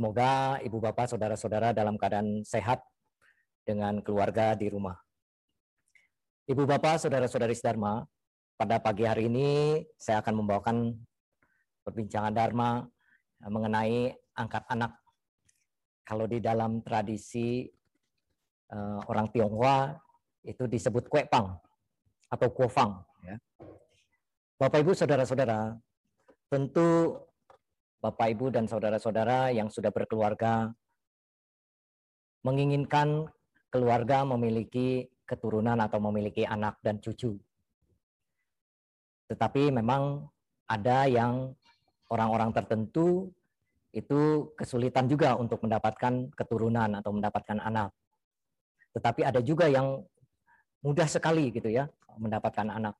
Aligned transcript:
Semoga 0.00 0.56
ibu 0.64 0.80
bapak 0.80 1.12
saudara-saudara 1.12 1.76
dalam 1.76 2.00
keadaan 2.00 2.40
sehat 2.40 2.80
dengan 3.68 4.00
keluarga 4.00 4.56
di 4.56 4.72
rumah. 4.72 4.96
Ibu 6.48 6.64
bapak 6.64 7.04
saudara-saudari 7.04 7.52
Dharma, 7.60 8.00
pada 8.56 8.80
pagi 8.80 9.04
hari 9.04 9.28
ini 9.28 9.76
saya 10.00 10.24
akan 10.24 10.40
membawakan 10.40 10.96
perbincangan 11.84 12.32
Dharma 12.32 12.88
mengenai 13.44 14.16
angkat 14.40 14.64
anak. 14.72 14.96
Kalau 16.08 16.24
di 16.24 16.40
dalam 16.40 16.80
tradisi 16.80 17.68
uh, 18.72 19.04
orang 19.04 19.28
Tionghoa 19.28 20.00
itu 20.48 20.64
disebut 20.64 21.12
kue 21.12 21.28
pang 21.28 21.60
atau 22.32 22.48
kuofang. 22.48 23.04
Ya. 23.20 23.36
Bapak 24.56 24.80
Ibu 24.80 24.96
saudara-saudara, 24.96 25.76
tentu 26.48 27.20
Bapak, 28.00 28.32
Ibu, 28.32 28.48
dan 28.48 28.64
saudara-saudara 28.64 29.52
yang 29.52 29.68
sudah 29.68 29.92
berkeluarga 29.92 30.72
menginginkan 32.40 33.28
keluarga 33.68 34.24
memiliki 34.24 35.04
keturunan 35.28 35.76
atau 35.76 36.00
memiliki 36.00 36.48
anak 36.48 36.80
dan 36.80 36.96
cucu. 36.96 37.36
Tetapi 39.28 39.68
memang 39.68 40.24
ada 40.64 41.04
yang 41.04 41.52
orang-orang 42.08 42.56
tertentu 42.56 43.28
itu 43.92 44.48
kesulitan 44.56 45.04
juga 45.04 45.36
untuk 45.36 45.60
mendapatkan 45.60 46.32
keturunan 46.32 46.96
atau 46.96 47.12
mendapatkan 47.12 47.60
anak. 47.60 47.92
Tetapi 48.96 49.28
ada 49.28 49.44
juga 49.44 49.68
yang 49.68 50.00
mudah 50.80 51.04
sekali 51.04 51.52
gitu 51.52 51.68
ya 51.68 51.84
mendapatkan 52.16 52.64
anak 52.64 52.96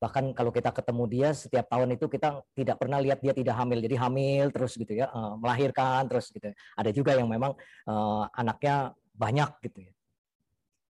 bahkan 0.00 0.32
kalau 0.32 0.48
kita 0.48 0.72
ketemu 0.72 1.04
dia 1.12 1.28
setiap 1.36 1.68
tahun 1.68 1.94
itu 1.94 2.08
kita 2.08 2.40
tidak 2.56 2.76
pernah 2.80 2.98
lihat 2.98 3.20
dia 3.20 3.36
tidak 3.36 3.54
hamil. 3.54 3.78
Jadi 3.84 3.96
hamil 4.00 4.48
terus 4.48 4.72
gitu 4.74 4.96
ya 4.96 5.12
uh, 5.12 5.36
melahirkan 5.36 6.08
terus 6.08 6.32
gitu. 6.32 6.48
Ada 6.74 6.90
juga 6.90 7.12
yang 7.12 7.28
memang 7.28 7.52
uh, 7.84 8.24
anaknya 8.32 8.96
banyak 9.12 9.50
gitu 9.68 9.84
ya. 9.84 9.92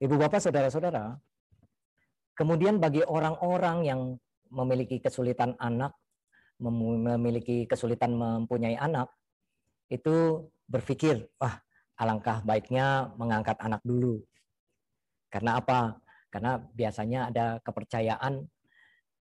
Ibu 0.01 0.17
bapak 0.17 0.41
saudara-saudara 0.41 1.15
kemudian 2.35 2.77
bagi 2.77 3.01
orang-orang 3.05 3.87
yang 3.87 4.01
memiliki 4.51 4.99
kesulitan 4.99 5.55
anak 5.57 5.95
memiliki 6.59 7.67
kesulitan 7.67 8.15
mempunyai 8.15 8.79
anak 8.79 9.11
itu 9.91 10.47
berpikir 10.67 11.27
wah 11.35 11.59
alangkah 11.99 12.43
baiknya 12.43 13.11
mengangkat 13.15 13.55
anak 13.59 13.83
dulu. 13.83 14.23
Karena 15.31 15.59
apa? 15.59 15.99
Karena 16.31 16.59
biasanya 16.59 17.31
ada 17.31 17.59
kepercayaan 17.59 18.43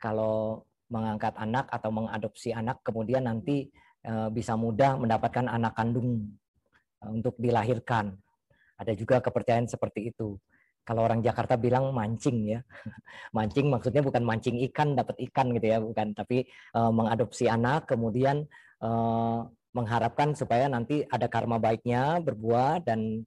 kalau 0.03 0.67
mengangkat 0.91 1.39
anak 1.39 1.71
atau 1.71 1.95
mengadopsi 1.95 2.51
anak 2.51 2.83
kemudian 2.83 3.31
nanti 3.31 3.71
eh, 4.03 4.29
bisa 4.35 4.59
mudah 4.59 4.99
mendapatkan 4.99 5.47
anak 5.47 5.79
kandung 5.79 6.35
eh, 7.01 7.11
untuk 7.15 7.39
dilahirkan. 7.39 8.19
Ada 8.77 8.99
juga 8.99 9.23
kepercayaan 9.23 9.71
seperti 9.71 10.11
itu. 10.11 10.35
Kalau 10.83 11.07
orang 11.07 11.23
Jakarta 11.23 11.55
bilang 11.55 11.95
mancing 11.95 12.59
ya. 12.59 12.61
mancing 13.37 13.71
maksudnya 13.71 14.03
bukan 14.03 14.27
mancing 14.27 14.59
ikan 14.67 14.99
dapat 14.99 15.15
ikan 15.31 15.55
gitu 15.55 15.67
ya, 15.71 15.79
bukan, 15.79 16.11
tapi 16.11 16.43
uh, 16.75 16.91
mengadopsi 16.91 17.47
anak 17.47 17.87
kemudian 17.87 18.51
mengharapkan 19.71 20.35
supaya 20.35 20.67
nanti 20.67 21.07
ada 21.07 21.31
karma 21.31 21.55
baiknya 21.55 22.19
berbuah 22.19 22.83
dan 22.83 23.23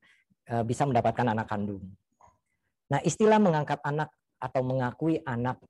bisa 0.68 0.84
mendapatkan 0.84 1.32
anak 1.32 1.48
kandung. 1.48 1.96
Nah, 2.92 3.00
istilah 3.08 3.40
mengangkat 3.40 3.80
anak 3.88 4.12
atau 4.36 4.62
mengakui 4.68 5.24
anak 5.24 5.64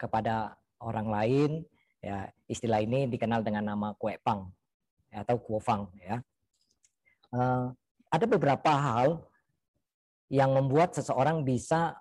kepada 0.00 0.56
orang 0.80 1.08
lain 1.12 1.50
ya 2.00 2.24
istilah 2.48 2.80
ini 2.80 3.04
dikenal 3.04 3.44
dengan 3.44 3.76
nama 3.76 3.92
kue 3.92 4.16
pang 4.24 4.48
ya, 5.12 5.20
atau 5.20 5.36
kuofang 5.36 5.92
ya. 6.00 6.16
Uh, 7.30 7.70
ada 8.10 8.26
beberapa 8.26 8.72
hal 8.72 9.22
yang 10.32 10.56
membuat 10.56 10.96
seseorang 10.96 11.44
bisa 11.44 11.94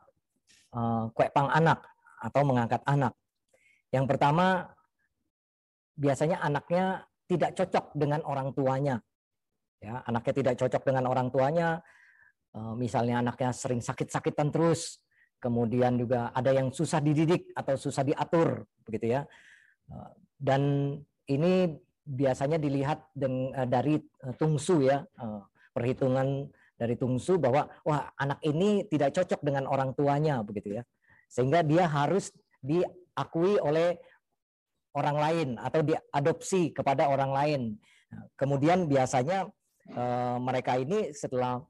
uh, 0.71 1.11
kue 1.11 1.27
pang 1.35 1.51
anak 1.51 1.83
atau 2.23 2.41
mengangkat 2.47 2.79
anak. 2.88 3.13
Yang 3.91 4.05
pertama 4.15 4.71
biasanya 5.99 6.39
anaknya 6.39 7.03
tidak 7.27 7.59
cocok 7.59 7.85
dengan 7.99 8.23
orang 8.23 8.55
tuanya 8.55 8.95
ya. 9.83 9.99
Anaknya 10.07 10.33
tidak 10.33 10.55
cocok 10.55 10.81
dengan 10.88 11.05
orang 11.11 11.27
tuanya 11.27 11.83
uh, 12.55 12.73
misalnya 12.73 13.19
anaknya 13.19 13.51
sering 13.51 13.83
sakit-sakitan 13.83 14.49
terus 14.49 15.03
kemudian 15.39 15.95
juga 15.95 16.29
ada 16.35 16.51
yang 16.51 16.69
susah 16.69 17.00
dididik 17.00 17.50
atau 17.55 17.79
susah 17.79 18.03
diatur 18.03 18.67
begitu 18.83 19.16
ya. 19.17 19.22
Eh, 19.89 20.11
dan 20.39 20.61
ini 21.31 21.73
biasanya 22.03 22.59
dilihat 22.59 23.00
eh, 23.17 23.67
dari 23.67 23.95
eh, 23.97 24.35
tungsu 24.35 24.83
ya 24.85 25.03
perhitungan 25.72 26.47
dari 26.79 26.95
tungsu 26.95 27.39
bahwa 27.39 27.67
wah 27.83 28.11
anak 28.19 28.39
ini 28.44 28.88
tidak 28.88 29.16
cocok 29.16 29.39
dengan 29.44 29.67
orang 29.67 29.95
tuanya 29.95 30.44
begitu 30.44 30.79
ya. 30.79 30.83
Sehingga 31.31 31.63
dia 31.63 31.88
harus 31.88 32.31
diakui 32.59 33.59
oleh 33.59 34.00
orang 34.95 35.17
lain 35.17 35.50
atau 35.61 35.85
diadopsi 35.85 36.73
kepada 36.73 37.07
orang 37.07 37.31
lain. 37.31 37.61
Nah, 38.09 38.25
kemudian 38.33 38.89
biasanya 38.89 39.45
mereka 40.41 40.77
ini 40.77 41.13
setelah 41.13 41.61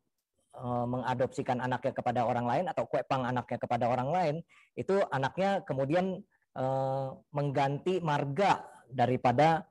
Eh, 0.60 0.86
mengadopsikan 0.92 1.64
anaknya 1.64 1.96
kepada 1.96 2.28
orang 2.28 2.44
lain 2.44 2.66
atau 2.68 2.84
kuepang 2.84 3.24
anaknya 3.24 3.56
kepada 3.64 3.88
orang 3.88 4.10
lain, 4.12 4.36
itu 4.76 5.00
anaknya 5.08 5.64
kemudian 5.64 6.20
uh, 6.60 7.16
mengganti 7.32 8.04
marga 8.04 8.68
daripada 8.92 9.64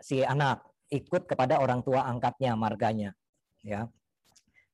si 0.00 0.24
anak 0.24 0.64
ikut 0.88 1.28
kepada 1.28 1.60
orang 1.60 1.84
tua 1.84 2.08
angkatnya 2.08 2.56
marganya, 2.56 3.12
ya. 3.60 3.84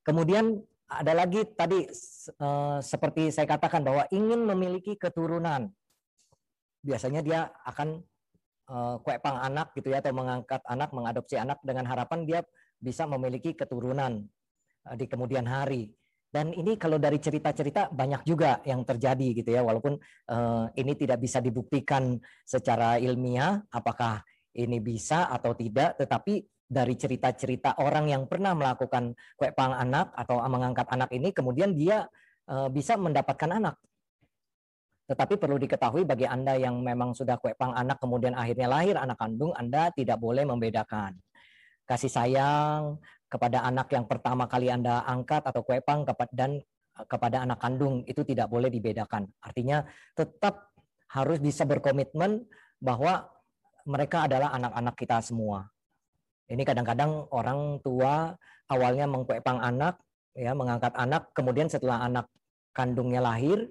Kemudian 0.06 0.62
ada 0.87 1.19
lagi 1.19 1.43
tadi 1.50 1.83
uh, 2.39 2.78
seperti 2.78 3.34
saya 3.34 3.50
katakan 3.50 3.83
bahwa 3.83 4.06
ingin 4.15 4.47
memiliki 4.47 4.94
keturunan, 4.94 5.66
biasanya 6.87 7.27
dia 7.27 7.41
akan 7.66 8.06
kuepang 9.03 9.34
anak 9.34 9.75
gitu 9.75 9.91
ya 9.91 9.99
atau 9.99 10.15
mengangkat 10.15 10.62
anak, 10.62 10.94
mengadopsi 10.94 11.34
anak 11.34 11.59
dengan 11.66 11.91
harapan 11.91 12.22
dia 12.22 12.41
bisa 12.78 13.03
memiliki 13.03 13.50
keturunan 13.50 14.31
Eh, 14.31 14.40
di 14.96 15.06
kemudian 15.06 15.44
hari. 15.46 15.91
Dan 16.30 16.54
ini 16.54 16.78
kalau 16.78 17.02
dari 17.02 17.18
cerita-cerita 17.18 17.91
banyak 17.91 18.22
juga 18.22 18.62
yang 18.62 18.86
terjadi 18.86 19.34
gitu 19.34 19.50
ya, 19.50 19.66
walaupun 19.66 19.98
uh, 20.30 20.70
ini 20.78 20.94
tidak 20.94 21.18
bisa 21.18 21.42
dibuktikan 21.42 22.22
secara 22.46 23.02
ilmiah 23.02 23.58
apakah 23.74 24.22
ini 24.54 24.78
bisa 24.78 25.26
atau 25.26 25.58
tidak, 25.58 25.98
tetapi 25.98 26.46
dari 26.70 26.94
cerita-cerita 26.94 27.82
orang 27.82 28.14
yang 28.14 28.22
pernah 28.30 28.54
melakukan 28.54 29.10
kue 29.34 29.50
pang 29.50 29.74
anak 29.74 30.14
atau 30.14 30.38
mengangkat 30.46 30.86
anak 30.94 31.10
ini, 31.10 31.34
kemudian 31.34 31.74
dia 31.74 32.06
uh, 32.47 32.70
bisa 32.70 32.94
mendapatkan 32.94 33.50
anak. 33.50 33.74
Tetapi 35.10 35.34
perlu 35.34 35.58
diketahui 35.58 36.06
bagi 36.06 36.30
Anda 36.30 36.54
yang 36.54 36.78
memang 36.78 37.18
sudah 37.18 37.42
kue 37.42 37.58
pang 37.58 37.74
anak 37.74 37.98
kemudian 37.98 38.38
akhirnya 38.38 38.70
lahir 38.70 38.94
anak 38.94 39.18
kandung, 39.18 39.50
Anda 39.58 39.91
tidak 39.91 40.22
boleh 40.22 40.47
membedakan. 40.47 41.18
Kasih 41.82 42.06
sayang, 42.06 43.02
kepada 43.30 43.62
anak 43.62 43.86
yang 43.94 44.04
pertama 44.10 44.50
kali 44.50 44.68
Anda 44.68 45.06
angkat 45.06 45.46
atau 45.46 45.62
kuepang 45.62 46.02
dan 46.34 46.58
eh, 46.58 47.06
kepada 47.06 47.46
anak 47.46 47.62
kandung 47.62 48.02
itu 48.04 48.26
tidak 48.26 48.50
boleh 48.50 48.68
dibedakan. 48.68 49.30
Artinya 49.38 49.86
tetap 50.18 50.74
harus 51.14 51.38
bisa 51.38 51.62
berkomitmen 51.62 52.42
bahwa 52.82 53.30
mereka 53.86 54.26
adalah 54.26 54.50
anak-anak 54.54 54.94
kita 54.98 55.22
semua. 55.22 55.66
Ini 56.50 56.66
kadang-kadang 56.66 57.30
orang 57.30 57.78
tua 57.80 58.34
awalnya 58.66 59.06
mengkuepang 59.06 59.62
anak, 59.62 60.02
ya 60.34 60.50
mengangkat 60.54 60.94
anak, 60.98 61.30
kemudian 61.30 61.71
setelah 61.71 62.03
anak 62.03 62.26
kandungnya 62.74 63.22
lahir, 63.22 63.71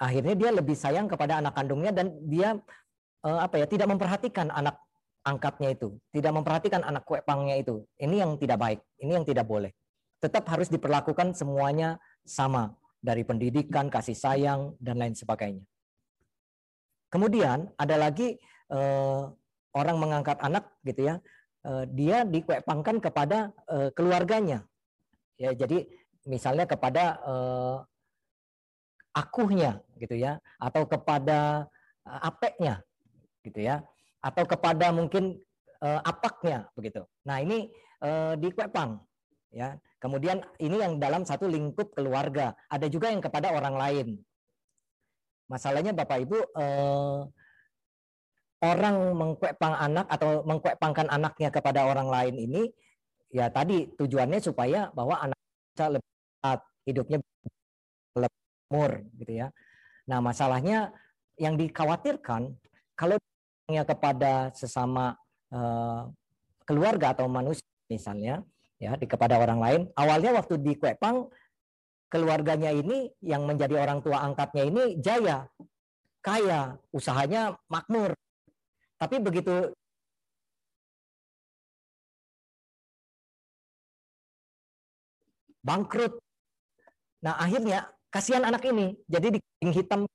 akhirnya 0.00 0.34
dia 0.36 0.50
lebih 0.52 0.76
sayang 0.76 1.08
kepada 1.08 1.40
anak 1.40 1.56
kandungnya 1.56 1.92
dan 1.92 2.12
dia 2.28 2.56
eh, 3.24 3.40
apa 3.40 3.64
ya 3.64 3.66
tidak 3.68 3.88
memperhatikan 3.88 4.52
anak 4.52 4.76
angkatnya 5.24 5.76
itu, 5.76 5.96
tidak 6.12 6.32
memperhatikan 6.32 6.80
anak 6.80 7.04
kue 7.04 7.20
pangnya 7.20 7.60
itu. 7.60 7.84
Ini 8.00 8.24
yang 8.24 8.40
tidak 8.40 8.58
baik, 8.60 8.80
ini 9.00 9.12
yang 9.20 9.26
tidak 9.26 9.44
boleh. 9.44 9.72
Tetap 10.20 10.44
harus 10.48 10.68
diperlakukan 10.68 11.32
semuanya 11.36 12.00
sama 12.24 12.76
dari 13.00 13.24
pendidikan, 13.24 13.88
kasih 13.88 14.16
sayang 14.16 14.76
dan 14.80 15.00
lain 15.00 15.16
sebagainya. 15.16 15.64
Kemudian 17.10 17.72
ada 17.74 17.96
lagi 17.96 18.36
eh, 18.70 19.22
orang 19.74 19.96
mengangkat 19.98 20.38
anak 20.40 20.68
gitu 20.84 21.08
ya, 21.10 21.14
eh, 21.66 21.84
dia 21.90 22.22
dikuepangkan 22.28 23.00
kepada 23.00 23.50
eh, 23.68 23.90
keluarganya. 23.96 24.64
Ya, 25.40 25.56
jadi 25.56 25.88
misalnya 26.28 26.68
kepada 26.68 27.18
eh, 27.24 27.76
akuhnya 29.16 29.80
gitu 29.96 30.16
ya, 30.16 30.38
atau 30.60 30.84
kepada 30.84 31.66
eh, 32.04 32.20
apeknya 32.20 32.84
gitu 33.40 33.64
ya 33.64 33.80
atau 34.20 34.44
kepada 34.44 34.92
mungkin 34.92 35.40
uh, 35.80 36.00
apaknya 36.04 36.68
begitu. 36.76 37.04
Nah 37.24 37.40
ini 37.40 37.68
uh, 38.04 38.36
di 38.36 38.48
Kuepang 38.52 39.00
ya. 39.52 39.76
Kemudian 40.00 40.40
ini 40.56 40.80
yang 40.80 40.96
dalam 40.96 41.28
satu 41.28 41.44
lingkup 41.44 41.92
keluarga. 41.92 42.56
Ada 42.72 42.88
juga 42.88 43.12
yang 43.12 43.20
kepada 43.20 43.52
orang 43.52 43.76
lain. 43.76 44.08
Masalahnya 45.44 45.92
Bapak 45.92 46.24
Ibu 46.24 46.38
uh, 46.56 47.20
orang 48.64 48.96
mengkuepang 49.16 49.74
anak 49.76 50.06
atau 50.08 50.40
mengkuepangkan 50.48 51.08
anaknya 51.12 51.48
kepada 51.52 51.84
orang 51.84 52.08
lain 52.08 52.34
ini 52.36 52.62
ya 53.32 53.48
tadi 53.48 53.88
tujuannya 53.96 54.40
supaya 54.40 54.92
bahwa 54.92 55.16
anak 55.16 55.38
bisa 55.72 55.86
lebih 55.96 56.10
hidupnya 56.88 57.18
lemur 58.16 58.90
gitu 59.20 59.32
ya. 59.32 59.48
Nah, 60.08 60.18
masalahnya 60.18 60.90
yang 61.38 61.54
dikhawatirkan 61.54 62.56
kalau 62.98 63.16
kepada 63.86 64.50
sesama 64.52 65.14
uh, 65.54 66.10
keluarga 66.66 67.14
atau 67.14 67.30
manusia 67.30 67.64
misalnya 67.86 68.42
ya 68.82 68.94
di 68.98 69.06
kepada 69.06 69.38
orang 69.38 69.60
lain 69.60 69.80
awalnya 69.94 70.34
waktu 70.34 70.58
di 70.58 70.74
Kuepang 70.74 71.30
keluarganya 72.10 72.74
ini 72.74 73.10
yang 73.22 73.46
menjadi 73.46 73.78
orang 73.78 74.02
tua 74.02 74.22
angkatnya 74.22 74.66
ini 74.66 74.98
jaya 74.98 75.46
kaya 76.22 76.74
usahanya 76.90 77.54
makmur 77.70 78.14
tapi 79.00 79.16
begitu 79.22 79.72
bangkrut. 85.64 86.16
Nah 87.24 87.36
akhirnya 87.36 87.88
kasihan 88.08 88.44
anak 88.44 88.64
ini 88.64 88.96
jadi 89.06 89.28
di 89.36 89.40
hitam. 89.70 90.08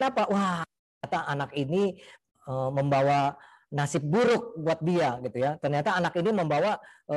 Kenapa? 0.00 0.24
Wah 0.32 0.64
kata 1.04 1.28
anak 1.28 1.52
ini 1.52 1.92
e, 2.48 2.52
membawa 2.72 3.36
nasib 3.68 4.00
buruk 4.08 4.56
buat 4.56 4.80
dia 4.80 5.20
gitu 5.20 5.44
ya. 5.44 5.60
Ternyata 5.60 5.92
anak 5.92 6.16
ini 6.16 6.32
membawa 6.32 6.80
e, 7.04 7.16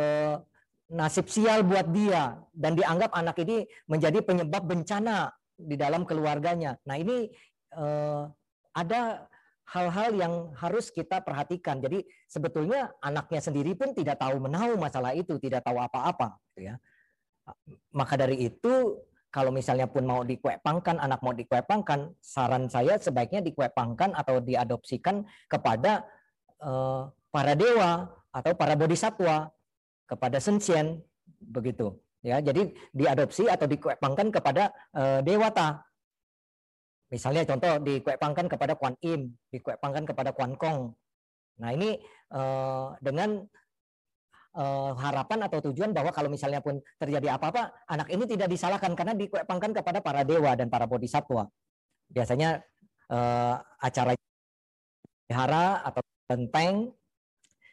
nasib 0.92 1.32
sial 1.32 1.64
buat 1.64 1.88
dia 1.96 2.36
dan 2.52 2.76
dianggap 2.76 3.16
anak 3.16 3.40
ini 3.40 3.64
menjadi 3.88 4.20
penyebab 4.20 4.68
bencana 4.68 5.32
di 5.56 5.80
dalam 5.80 6.04
keluarganya. 6.04 6.76
Nah 6.84 7.00
ini 7.00 7.32
e, 7.72 7.86
ada 8.76 9.32
hal-hal 9.64 10.12
yang 10.20 10.34
harus 10.60 10.92
kita 10.92 11.24
perhatikan. 11.24 11.80
Jadi 11.80 12.04
sebetulnya 12.28 12.92
anaknya 13.00 13.40
sendiri 13.40 13.80
pun 13.80 13.96
tidak 13.96 14.20
tahu 14.20 14.44
menahu 14.44 14.76
masalah 14.76 15.16
itu, 15.16 15.40
tidak 15.40 15.64
tahu 15.64 15.80
apa-apa, 15.80 16.36
gitu 16.52 16.68
ya. 16.68 16.76
Maka 17.96 18.20
dari 18.20 18.52
itu 18.52 19.00
kalau 19.34 19.50
misalnya 19.50 19.90
pun 19.90 20.06
mau 20.06 20.22
dikuepangkan, 20.22 21.02
anak 21.02 21.26
mau 21.26 21.34
dikuepangkan, 21.34 22.14
saran 22.22 22.70
saya 22.70 23.02
sebaiknya 23.02 23.42
dikuepangkan 23.42 24.14
atau 24.14 24.38
diadopsikan 24.38 25.26
kepada 25.50 26.06
uh, 26.62 27.10
para 27.34 27.58
dewa 27.58 28.14
atau 28.30 28.54
para 28.54 28.78
bodhisatwa, 28.78 29.50
kepada 30.06 30.38
sensien, 30.38 31.02
begitu. 31.42 31.98
Ya, 32.22 32.38
jadi 32.40 32.72
diadopsi 32.94 33.50
atau 33.50 33.66
dikuepangkan 33.66 34.30
kepada 34.30 34.70
uh, 34.94 35.20
dewata 35.26 35.82
Misalnya 37.14 37.46
contoh 37.46 37.78
dikuepangkan 37.78 38.50
kepada 38.50 38.74
Kuan 38.74 38.98
Im, 39.06 39.38
dikuepangkan 39.54 40.10
kepada 40.10 40.34
Kuan 40.34 40.58
Kong. 40.58 40.98
Nah 41.62 41.70
ini 41.70 42.02
eh, 42.34 42.86
dengan 42.98 43.46
eh, 44.54 44.92
harapan 44.98 45.40
atau 45.50 45.60
tujuan 45.70 45.92
bahwa 45.92 46.14
kalau 46.14 46.30
misalnya 46.30 46.62
pun 46.62 46.80
terjadi 46.98 47.38
apa-apa, 47.38 47.74
anak 47.90 48.08
ini 48.14 48.24
tidak 48.30 48.50
disalahkan 48.50 48.94
karena 48.94 49.14
dikuepangkan 49.18 49.72
kepada 49.82 50.00
para 50.00 50.22
dewa 50.26 50.54
dan 50.54 50.70
para 50.70 50.86
bodhisatwa. 50.86 51.50
Biasanya 52.10 52.62
eh, 53.10 53.56
acara 53.82 54.14
hara 55.34 55.82
atau 55.82 56.02
benteng, 56.30 56.94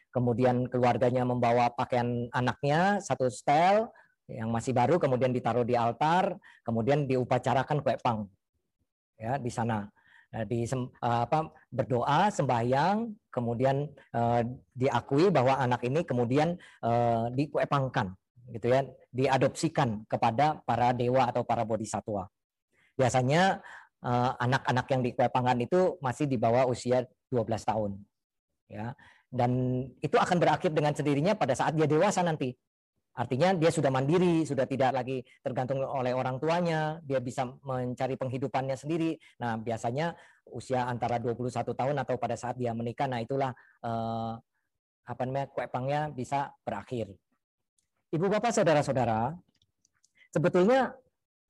kemudian 0.09 0.65
keluarganya 0.67 1.23
membawa 1.23 1.69
pakaian 1.71 2.27
anaknya 2.33 2.97
satu 2.99 3.29
setel 3.29 3.87
yang 4.31 4.49
masih 4.49 4.71
baru, 4.71 4.97
kemudian 4.97 5.29
ditaruh 5.35 5.67
di 5.67 5.75
altar, 5.75 6.35
kemudian 6.63 7.05
diupacarakan 7.05 7.83
kuepang 7.83 8.25
ya 9.21 9.37
di 9.37 9.53
sana 9.53 9.85
di 10.47 10.63
eh, 10.63 10.87
apa 11.03 11.51
berdoa 11.67 12.31
sembahyang 12.31 13.11
kemudian 13.31 13.83
uh, 14.15 14.41
diakui 14.71 15.27
bahwa 15.27 15.59
anak 15.59 15.83
ini 15.83 16.07
kemudian 16.07 16.55
uh, 16.83 17.27
dikuepangkan 17.35 18.15
gitu 18.51 18.71
ya 18.71 18.87
diadopsikan 19.11 20.07
kepada 20.07 20.63
para 20.63 20.95
dewa 20.95 21.27
atau 21.27 21.43
para 21.43 21.67
bodhisatwa 21.67 22.31
biasanya 22.95 23.59
anak-anak 24.41 24.85
uh, 24.87 24.91
yang 24.97 25.01
dikuepangkan 25.05 25.57
itu 25.61 25.99
masih 26.01 26.25
di 26.25 26.33
bawah 26.33 26.65
usia 26.65 27.05
12 27.29 27.47
tahun 27.61 27.91
ya. 28.71 28.95
Dan 29.31 29.51
itu 30.03 30.19
akan 30.19 30.43
berakhir 30.43 30.75
dengan 30.75 30.91
sendirinya 30.91 31.39
pada 31.39 31.55
saat 31.55 31.71
dia 31.71 31.87
dewasa 31.87 32.19
nanti 32.19 32.51
Artinya 33.11 33.51
dia 33.51 33.67
sudah 33.67 33.91
mandiri, 33.91 34.47
sudah 34.47 34.63
tidak 34.63 34.95
lagi 34.95 35.19
tergantung 35.43 35.83
oleh 35.83 36.15
orang 36.15 36.39
tuanya, 36.39 36.95
dia 37.03 37.19
bisa 37.19 37.43
mencari 37.43 38.15
penghidupannya 38.15 38.79
sendiri. 38.79 39.19
Nah, 39.43 39.59
biasanya 39.59 40.15
usia 40.47 40.87
antara 40.87 41.19
21 41.19 41.75
tahun 41.75 41.95
atau 41.99 42.15
pada 42.15 42.39
saat 42.39 42.55
dia 42.55 42.71
menikah, 42.71 43.11
nah 43.11 43.19
itulah 43.19 43.51
eh, 43.83 44.33
apa 45.03 45.21
namanya 45.27 45.51
kuepangnya 45.51 46.01
bisa 46.07 46.55
berakhir. 46.63 47.11
Ibu 48.15 48.31
bapak 48.31 48.55
saudara-saudara, 48.55 49.35
sebetulnya 50.31 50.95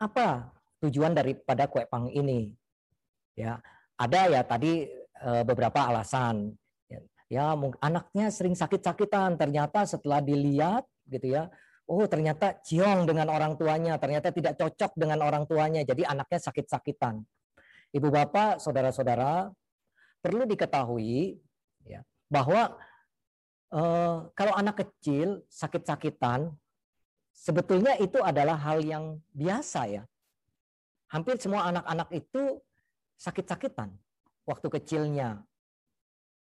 apa 0.01 0.49
tujuan 0.81 1.13
daripada 1.13 1.69
kuepang 1.69 2.09
ini? 2.09 2.57
Ya, 3.37 3.61
ada 4.01 4.21
ya 4.33 4.41
tadi 4.41 4.89
eh, 4.97 5.43
beberapa 5.45 5.77
alasan. 5.93 6.57
Ya, 7.31 7.55
anaknya 7.79 8.27
sering 8.27 8.59
sakit-sakitan. 8.59 9.39
Ternyata 9.39 9.87
setelah 9.87 10.19
dilihat 10.19 10.83
gitu 11.11 11.27
ya. 11.35 11.51
Oh 11.91 12.07
ternyata 12.07 12.55
ciong 12.63 13.03
dengan 13.03 13.27
orang 13.27 13.59
tuanya, 13.59 13.99
ternyata 13.99 14.31
tidak 14.31 14.55
cocok 14.55 14.95
dengan 14.95 15.19
orang 15.27 15.43
tuanya, 15.43 15.83
jadi 15.83 16.07
anaknya 16.07 16.39
sakit-sakitan. 16.39 17.19
Ibu 17.91 18.07
bapak, 18.07 18.63
saudara-saudara, 18.63 19.51
perlu 20.23 20.47
diketahui 20.47 21.35
ya, 21.83 21.99
bahwa 22.31 22.79
eh, 23.75 24.17
kalau 24.31 24.53
anak 24.55 24.87
kecil 24.87 25.43
sakit-sakitan, 25.51 26.55
sebetulnya 27.35 27.99
itu 27.99 28.23
adalah 28.23 28.55
hal 28.55 28.79
yang 28.79 29.19
biasa 29.35 29.91
ya. 29.91 30.03
Hampir 31.11 31.35
semua 31.43 31.67
anak-anak 31.67 32.07
itu 32.15 32.63
sakit-sakitan 33.19 33.91
waktu 34.47 34.67
kecilnya. 34.79 35.43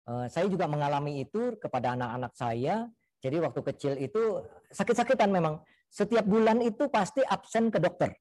Eh, 0.09 0.27
saya 0.33 0.49
juga 0.49 0.65
mengalami 0.65 1.21
itu 1.21 1.61
kepada 1.61 1.93
anak-anak 1.93 2.33
saya 2.33 2.89
jadi 3.21 3.37
waktu 3.41 3.61
kecil 3.73 3.93
itu 3.97 4.45
sakit-sakitan 4.71 5.33
memang. 5.33 5.61
Setiap 5.89 6.27
bulan 6.27 6.61
itu 6.61 6.91
pasti 6.93 7.25
absen 7.25 7.73
ke 7.73 7.81
dokter. 7.81 8.13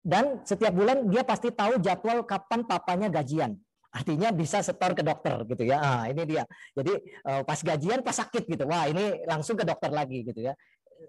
Dan 0.00 0.40
setiap 0.48 0.72
bulan 0.72 1.04
dia 1.12 1.20
pasti 1.26 1.52
tahu 1.52 1.76
jadwal 1.76 2.24
kapan 2.24 2.64
papanya 2.64 3.12
gajian. 3.12 3.52
Artinya 3.90 4.30
bisa 4.30 4.62
setor 4.62 4.96
ke 4.96 5.02
dokter 5.04 5.44
gitu 5.44 5.66
ya. 5.66 5.76
Ah, 5.82 6.02
ini 6.08 6.22
dia. 6.24 6.46
Jadi 6.72 6.94
eh, 7.04 7.42
pas 7.44 7.58
gajian 7.60 8.00
pas 8.00 8.16
sakit 8.16 8.48
gitu. 8.48 8.64
Wah, 8.64 8.88
ini 8.88 9.20
langsung 9.28 9.58
ke 9.58 9.66
dokter 9.66 9.92
lagi 9.92 10.24
gitu 10.24 10.40
ya. 10.40 10.56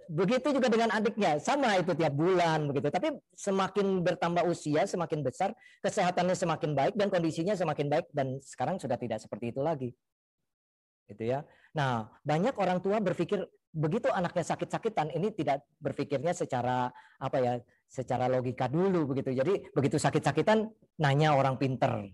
Begitu 0.08 0.56
juga 0.56 0.72
dengan 0.72 0.88
adiknya, 0.92 1.36
sama 1.40 1.76
itu 1.76 1.92
tiap 1.96 2.16
bulan 2.16 2.64
begitu. 2.68 2.88
Tapi 2.92 3.12
semakin 3.36 4.04
bertambah 4.04 4.44
usia, 4.48 4.88
semakin 4.88 5.20
besar, 5.20 5.52
kesehatannya 5.84 6.36
semakin 6.36 6.72
baik 6.76 6.94
dan 6.96 7.12
kondisinya 7.12 7.56
semakin 7.56 7.88
baik 7.92 8.08
dan 8.12 8.40
sekarang 8.44 8.80
sudah 8.80 8.96
tidak 8.96 9.20
seperti 9.20 9.52
itu 9.56 9.62
lagi. 9.64 9.90
Gitu 11.12 11.32
ya. 11.32 11.44
Nah, 11.72 12.08
banyak 12.24 12.56
orang 12.60 12.84
tua 12.84 13.00
berpikir 13.00 13.48
begitu 13.72 14.12
anaknya 14.12 14.44
sakit-sakitan 14.44 15.16
ini 15.16 15.32
tidak 15.32 15.64
berpikirnya 15.80 16.36
secara 16.36 16.92
apa 17.18 17.38
ya, 17.40 17.54
secara 17.88 18.28
logika 18.28 18.68
dulu 18.68 19.16
begitu. 19.16 19.32
Jadi 19.32 19.72
begitu 19.72 19.96
sakit-sakitan 19.96 20.68
nanya 21.00 21.36
orang 21.36 21.56
pinter. 21.56 22.12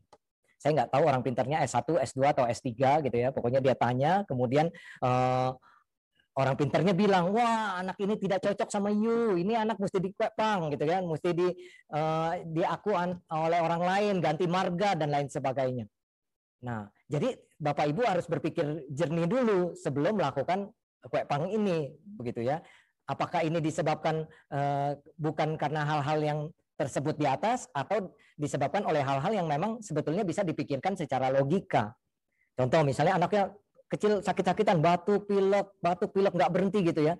Saya 0.57 0.73
nggak 0.73 0.89
tahu 0.93 1.03
orang 1.05 1.21
pinternya 1.21 1.61
S1, 1.65 1.85
S2 1.85 2.19
atau 2.33 2.45
S3 2.49 2.69
gitu 3.05 3.17
ya. 3.17 3.29
Pokoknya 3.29 3.61
dia 3.61 3.77
tanya, 3.77 4.25
kemudian 4.25 4.73
uh, 5.05 5.53
orang 6.37 6.55
pinternya 6.57 6.93
bilang, 6.93 7.33
wah 7.33 7.81
anak 7.81 7.97
ini 8.01 8.17
tidak 8.17 8.45
cocok 8.45 8.69
sama 8.69 8.93
you, 8.93 9.37
ini 9.37 9.57
anak 9.57 9.81
mesti 9.81 9.97
dikepang 9.97 10.69
gitu 10.73 10.85
kan, 10.85 11.01
mesti 11.05 11.29
di 11.33 11.47
uh, 11.93 12.31
diaku 12.45 12.93
oleh 13.33 13.59
orang 13.61 13.81
lain, 13.81 14.15
ganti 14.21 14.45
marga 14.45 14.93
dan 14.93 15.09
lain 15.13 15.29
sebagainya. 15.29 15.89
Nah, 16.63 16.89
jadi 17.05 17.37
Bapak 17.57 17.89
Ibu 17.93 18.01
harus 18.05 18.25
berpikir 18.25 18.85
jernih 18.89 19.29
dulu 19.29 19.77
sebelum 19.77 20.17
melakukan 20.17 20.69
kue 21.05 21.21
pang 21.29 21.47
ini, 21.49 21.93
begitu 22.17 22.41
ya. 22.43 22.61
Apakah 23.07 23.45
ini 23.45 23.63
disebabkan 23.63 24.27
uh, 24.51 24.91
bukan 25.15 25.55
karena 25.55 25.87
hal-hal 25.87 26.19
yang 26.19 26.39
tersebut 26.77 27.17
di 27.17 27.25
atas 27.25 27.65
atau 27.73 28.13
disebabkan 28.37 28.85
oleh 28.85 29.01
hal-hal 29.01 29.33
yang 29.33 29.47
memang 29.49 29.81
sebetulnya 29.81 30.21
bisa 30.21 30.45
dipikirkan 30.45 30.93
secara 30.93 31.33
logika. 31.33 31.95
Contoh 32.53 32.85
misalnya 32.85 33.17
anaknya 33.17 33.53
kecil 33.89 34.21
sakit-sakitan, 34.21 34.77
batuk, 34.83 35.25
pilek, 35.25 35.71
batuk, 35.81 36.13
pilek 36.13 36.35
nggak 36.35 36.51
berhenti 36.53 36.79
gitu 36.85 37.01
ya. 37.01 37.15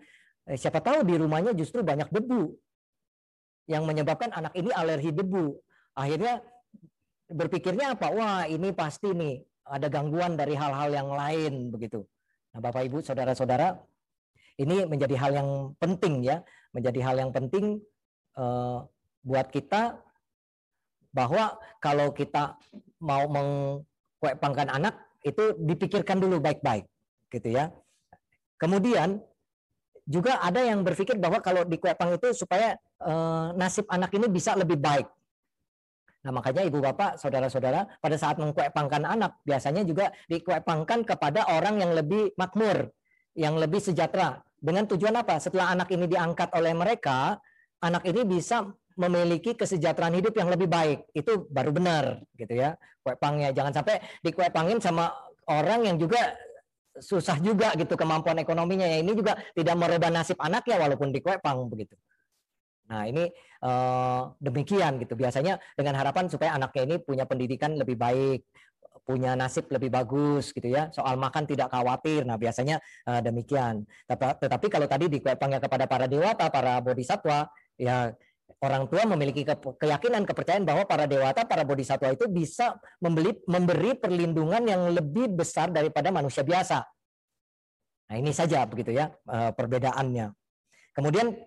Eh, 0.46 0.56
siapa 0.60 0.84
tahu 0.84 1.08
di 1.08 1.16
rumahnya 1.18 1.58
justru 1.58 1.82
banyak 1.82 2.12
debu 2.14 2.54
yang 3.68 3.84
menyebabkan 3.84 4.32
anak 4.32 4.54
ini 4.54 4.70
alergi 4.72 5.12
debu. 5.12 5.58
Akhirnya 5.98 6.40
berpikirnya 7.28 7.96
apa? 7.96 8.08
Wah, 8.12 8.44
ini 8.48 8.72
pasti 8.72 9.12
nih 9.12 9.40
ada 9.68 9.88
gangguan 9.92 10.40
dari 10.40 10.56
hal-hal 10.56 10.90
yang 10.92 11.10
lain 11.12 11.70
begitu. 11.72 12.04
Nah, 12.56 12.60
Bapak 12.64 12.88
Ibu, 12.88 13.04
saudara-saudara, 13.04 13.76
ini 14.58 14.88
menjadi 14.88 15.16
hal 15.20 15.32
yang 15.36 15.50
penting 15.78 16.24
ya, 16.24 16.42
menjadi 16.72 17.00
hal 17.04 17.16
yang 17.20 17.32
penting 17.36 17.84
uh, 18.40 18.82
buat 19.22 19.52
kita 19.52 20.00
bahwa 21.12 21.58
kalau 21.82 22.14
kita 22.14 22.56
mau 23.02 23.26
mengkuepangkan 23.28 24.70
anak 24.70 24.96
itu 25.26 25.58
dipikirkan 25.58 26.22
dulu 26.22 26.40
baik-baik. 26.40 26.86
gitu 27.28 27.52
ya. 27.52 27.74
Kemudian 28.56 29.20
juga 30.08 30.40
ada 30.40 30.64
yang 30.64 30.80
berpikir 30.88 31.20
bahwa 31.20 31.44
kalau 31.44 31.68
di 31.68 31.76
Kuepang 31.76 32.16
itu 32.16 32.32
supaya 32.32 32.80
eh, 33.04 33.48
nasib 33.60 33.84
anak 33.92 34.16
ini 34.16 34.32
bisa 34.32 34.56
lebih 34.56 34.80
baik. 34.80 35.08
Nah 36.26 36.32
makanya 36.34 36.66
ibu 36.66 36.82
bapak, 36.82 37.22
saudara-saudara 37.22 37.86
pada 38.02 38.16
saat 38.18 38.42
mengkuepangkan 38.42 39.06
anak 39.06 39.40
biasanya 39.46 39.86
juga 39.86 40.10
dikuepangkan 40.28 41.06
kepada 41.06 41.46
orang 41.54 41.80
yang 41.80 41.92
lebih 41.94 42.34
makmur, 42.36 42.90
yang 43.38 43.56
lebih 43.56 43.80
sejahtera. 43.80 44.42
Dengan 44.58 44.90
tujuan 44.90 45.14
apa? 45.14 45.38
Setelah 45.38 45.78
anak 45.78 45.94
ini 45.94 46.10
diangkat 46.10 46.50
oleh 46.58 46.74
mereka, 46.74 47.38
anak 47.80 48.04
ini 48.10 48.26
bisa 48.26 48.66
memiliki 48.98 49.54
kesejahteraan 49.54 50.18
hidup 50.18 50.34
yang 50.34 50.50
lebih 50.50 50.66
baik. 50.66 51.06
Itu 51.14 51.46
baru 51.48 51.70
benar 51.70 52.26
gitu 52.34 52.58
ya. 52.58 52.74
Kuepangnya 53.06 53.54
jangan 53.54 53.72
sampai 53.72 54.02
dikuepangin 54.26 54.82
sama 54.82 55.14
orang 55.48 55.86
yang 55.86 55.96
juga 56.02 56.34
susah 56.98 57.38
juga 57.38 57.78
gitu 57.78 57.94
kemampuan 57.94 58.42
ekonominya 58.42 58.90
ya 58.90 59.06
ini 59.06 59.14
juga 59.14 59.38
tidak 59.54 59.76
merubah 59.78 60.10
nasib 60.10 60.38
anaknya 60.42 60.82
walaupun 60.82 61.14
dikuepang 61.14 61.70
begitu. 61.70 61.94
Nah 62.90 63.06
ini 63.06 63.30
demikian 64.38 65.02
gitu 65.02 65.18
biasanya 65.18 65.58
dengan 65.74 65.98
harapan 65.98 66.30
supaya 66.30 66.54
anaknya 66.54 66.84
ini 66.94 66.96
punya 67.02 67.26
pendidikan 67.26 67.74
lebih 67.74 67.98
baik, 67.98 68.46
punya 69.08 69.40
nasib 69.40 69.72
lebih 69.72 69.88
bagus 69.88 70.52
gitu 70.52 70.68
ya. 70.68 70.92
Soal 70.92 71.16
makan 71.16 71.48
tidak 71.48 71.72
khawatir. 71.72 72.28
Nah 72.28 72.36
biasanya 72.36 72.84
uh, 73.08 73.24
demikian. 73.24 73.88
Tetapi, 74.12 74.68
kalau 74.68 74.84
tadi 74.92 75.08
dikuepangnya 75.08 75.64
kepada 75.64 75.88
para 75.88 76.12
dewata, 76.12 76.52
para 76.52 76.84
bodhisatwa, 76.84 77.48
ya 77.80 78.12
orang 78.60 78.84
tua 78.92 79.08
memiliki 79.08 79.48
keyakinan 79.80 80.28
kepercayaan 80.28 80.68
bahwa 80.68 80.84
para 80.84 81.08
dewata, 81.08 81.48
para 81.48 81.64
bodhisatwa 81.64 82.12
itu 82.12 82.28
bisa 82.28 82.76
membeli, 83.00 83.32
memberi 83.48 83.96
perlindungan 83.96 84.64
yang 84.68 84.82
lebih 84.92 85.32
besar 85.32 85.72
daripada 85.72 86.12
manusia 86.12 86.44
biasa. 86.44 86.84
Nah 88.08 88.16
ini 88.16 88.32
saja 88.32 88.64
begitu 88.68 88.96
ya 88.96 89.12
eh, 89.12 89.52
perbedaannya. 89.52 90.32
Kemudian 90.96 91.38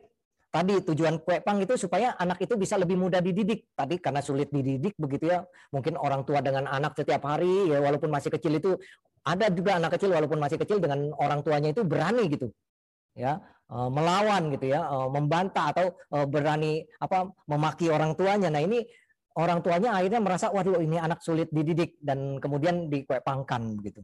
tadi 0.50 0.82
tujuan 0.82 1.22
kuepang 1.22 1.62
itu 1.62 1.78
supaya 1.78 2.18
anak 2.18 2.42
itu 2.42 2.54
bisa 2.58 2.74
lebih 2.76 2.98
mudah 2.98 3.22
dididik. 3.22 3.70
Tadi 3.74 4.02
karena 4.02 4.20
sulit 4.20 4.50
dididik 4.50 4.98
begitu 4.98 5.30
ya. 5.30 5.46
Mungkin 5.70 5.96
orang 5.96 6.26
tua 6.26 6.42
dengan 6.42 6.66
anak 6.66 6.98
setiap 6.98 7.24
hari 7.24 7.70
ya 7.70 7.78
walaupun 7.78 8.10
masih 8.10 8.34
kecil 8.34 8.58
itu 8.58 8.74
ada 9.22 9.46
juga 9.48 9.78
anak 9.78 9.96
kecil 9.96 10.10
walaupun 10.10 10.38
masih 10.42 10.58
kecil 10.58 10.82
dengan 10.82 11.14
orang 11.16 11.40
tuanya 11.46 11.70
itu 11.72 11.86
berani 11.86 12.26
gitu. 12.28 12.50
Ya, 13.14 13.42
Eh, 13.70 13.90
melawan 13.96 14.50
gitu 14.50 14.66
ya, 14.74 14.82
eh, 14.82 15.08
membantah 15.14 15.70
atau 15.70 15.86
eh, 15.94 16.26
berani 16.26 16.82
apa 16.98 17.30
memaki 17.46 17.86
orang 17.86 18.18
tuanya. 18.18 18.50
Nah 18.50 18.66
ini 18.66 18.82
orang 19.38 19.62
tuanya 19.62 19.94
akhirnya 19.94 20.18
merasa 20.18 20.50
waduh 20.50 20.82
ini 20.82 20.98
anak 20.98 21.22
sulit 21.22 21.46
dididik 21.54 21.94
dan 22.02 22.42
kemudian 22.42 22.90
dikuepangkan 22.90 23.78
gitu. 23.86 24.02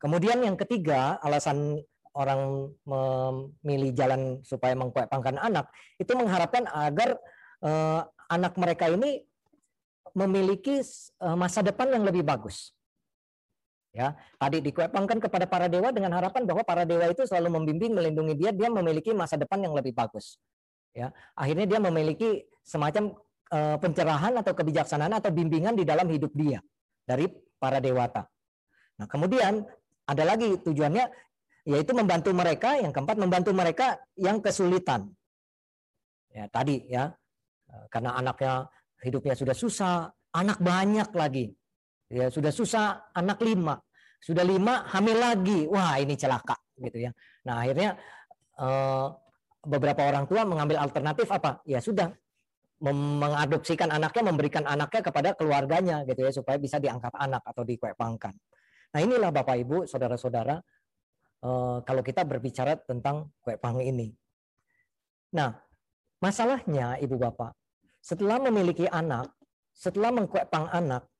Kemudian 0.00 0.40
yang 0.40 0.56
ketiga 0.56 1.20
alasan 1.20 1.76
orang 2.16 2.72
memilih 2.82 3.94
jalan 3.94 4.42
supaya 4.42 4.74
mengkuepangkan 4.74 5.38
anak 5.38 5.70
itu 5.96 6.10
mengharapkan 6.18 6.66
agar 6.66 7.14
anak 8.26 8.52
mereka 8.58 8.90
ini 8.90 9.22
memiliki 10.10 10.82
masa 11.38 11.62
depan 11.62 11.86
yang 11.92 12.02
lebih 12.02 12.26
bagus. 12.26 12.74
Ya, 13.90 14.14
tadi 14.38 14.62
dikuepangkan 14.62 15.18
kepada 15.18 15.50
para 15.50 15.66
dewa 15.66 15.90
dengan 15.90 16.14
harapan 16.14 16.46
bahwa 16.46 16.62
para 16.62 16.86
dewa 16.86 17.10
itu 17.10 17.26
selalu 17.26 17.58
membimbing, 17.58 17.90
melindungi 17.90 18.38
dia, 18.38 18.50
dia 18.54 18.70
memiliki 18.70 19.10
masa 19.10 19.34
depan 19.34 19.58
yang 19.66 19.74
lebih 19.74 19.90
bagus. 19.90 20.38
Ya, 20.94 21.10
akhirnya 21.34 21.66
dia 21.66 21.82
memiliki 21.82 22.46
semacam 22.62 23.18
uh, 23.50 23.76
pencerahan 23.82 24.34
atau 24.38 24.54
kebijaksanaan 24.54 25.18
atau 25.18 25.34
bimbingan 25.34 25.74
di 25.74 25.82
dalam 25.82 26.06
hidup 26.06 26.30
dia 26.38 26.62
dari 27.02 27.26
para 27.58 27.82
dewata. 27.82 28.30
Nah, 28.94 29.10
kemudian 29.10 29.66
ada 30.06 30.22
lagi 30.22 30.54
tujuannya 30.62 31.29
yaitu 31.70 31.94
membantu 31.94 32.34
mereka, 32.34 32.74
yang 32.82 32.90
keempat 32.90 33.16
membantu 33.16 33.54
mereka 33.54 34.02
yang 34.18 34.42
kesulitan. 34.42 35.14
Ya, 36.34 36.50
tadi 36.50 36.90
ya. 36.90 37.14
Eh, 37.70 37.86
karena 37.86 38.18
anaknya 38.18 38.66
hidupnya 39.00 39.38
sudah 39.38 39.54
susah, 39.54 40.10
anak 40.34 40.58
banyak 40.58 41.10
lagi 41.14 41.54
Ya 42.10 42.26
sudah 42.26 42.50
susah 42.50 43.14
anak 43.14 43.38
lima, 43.38 43.78
sudah 44.18 44.42
lima 44.42 44.82
hamil 44.90 45.14
lagi, 45.14 45.70
wah 45.70 45.94
ini 45.94 46.18
celaka 46.18 46.58
gitu 46.74 47.06
ya. 47.06 47.14
Nah 47.46 47.62
akhirnya 47.62 47.94
eh, 48.58 49.06
beberapa 49.62 50.02
orang 50.02 50.26
tua 50.26 50.42
mengambil 50.42 50.82
alternatif 50.82 51.30
apa? 51.30 51.62
Ya 51.62 51.78
sudah 51.78 52.10
mengadopsikan 52.82 53.94
anaknya, 53.94 54.26
memberikan 54.26 54.66
anaknya 54.66 55.06
kepada 55.06 55.38
keluarganya 55.38 56.02
gitu 56.02 56.26
ya 56.26 56.34
supaya 56.34 56.58
bisa 56.58 56.82
diangkat 56.82 57.14
anak 57.14 57.46
atau 57.46 57.62
dikuepangkan. 57.62 58.34
Nah 58.90 58.98
inilah 58.98 59.30
Bapak 59.30 59.54
Ibu, 59.62 59.86
saudara-saudara, 59.86 60.58
kalau 61.84 62.02
kita 62.04 62.22
berbicara 62.24 62.76
tentang 62.84 63.32
kuepang 63.40 63.80
ini. 63.80 64.12
Nah 65.32 65.56
masalahnya 66.20 67.00
Ibu 67.00 67.16
Bapak, 67.16 67.56
setelah 68.04 68.36
memiliki 68.40 68.84
anak, 68.88 69.32
setelah 69.72 70.12
mengkuepang 70.12 70.68
anak, 70.68 71.10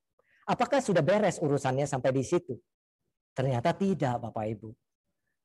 Apakah 0.51 0.83
sudah 0.83 0.99
beres 0.99 1.39
urusannya 1.39 1.87
sampai 1.87 2.11
di 2.11 2.27
situ? 2.27 2.59
Ternyata 3.31 3.71
tidak, 3.71 4.19
Bapak 4.19 4.51
Ibu. 4.51 4.75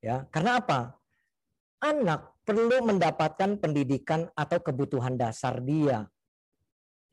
Ya, 0.02 0.26
karena 0.34 0.58
apa? 0.58 0.98
Anak 1.86 2.34
perlu 2.42 2.82
mendapatkan 2.82 3.62
pendidikan 3.62 4.26
atau 4.34 4.58
kebutuhan 4.58 5.14
dasar 5.14 5.62
dia. 5.62 6.10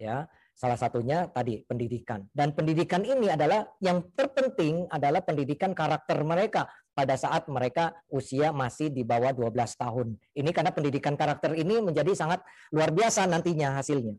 Ya, 0.00 0.24
salah 0.52 0.78
satunya 0.78 1.26
tadi 1.32 1.64
pendidikan. 1.66 2.22
Dan 2.30 2.54
pendidikan 2.54 3.02
ini 3.02 3.28
adalah 3.32 3.66
yang 3.82 4.02
terpenting 4.14 4.86
adalah 4.88 5.24
pendidikan 5.24 5.74
karakter 5.74 6.22
mereka 6.22 6.68
pada 6.92 7.16
saat 7.16 7.48
mereka 7.48 7.96
usia 8.12 8.52
masih 8.52 8.92
di 8.92 9.02
bawah 9.02 9.32
12 9.32 9.52
tahun. 9.80 10.14
Ini 10.36 10.50
karena 10.52 10.70
pendidikan 10.70 11.16
karakter 11.16 11.56
ini 11.56 11.80
menjadi 11.80 12.12
sangat 12.12 12.44
luar 12.70 12.92
biasa 12.92 13.24
nantinya 13.26 13.80
hasilnya. 13.80 14.14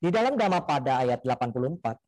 Di 0.00 0.08
dalam 0.08 0.40
Dhammapada 0.40 1.04
ayat 1.04 1.20
84 1.28 2.00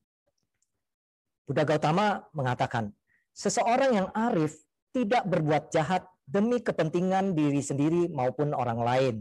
Buddha 1.44 1.68
Gautama 1.68 2.24
mengatakan, 2.32 2.88
seseorang 3.36 3.92
yang 3.92 4.08
arif 4.16 4.56
tidak 4.96 5.28
berbuat 5.28 5.68
jahat 5.68 6.08
demi 6.24 6.64
kepentingan 6.64 7.36
diri 7.36 7.60
sendiri 7.60 8.08
maupun 8.08 8.56
orang 8.56 8.80
lain. 8.80 9.14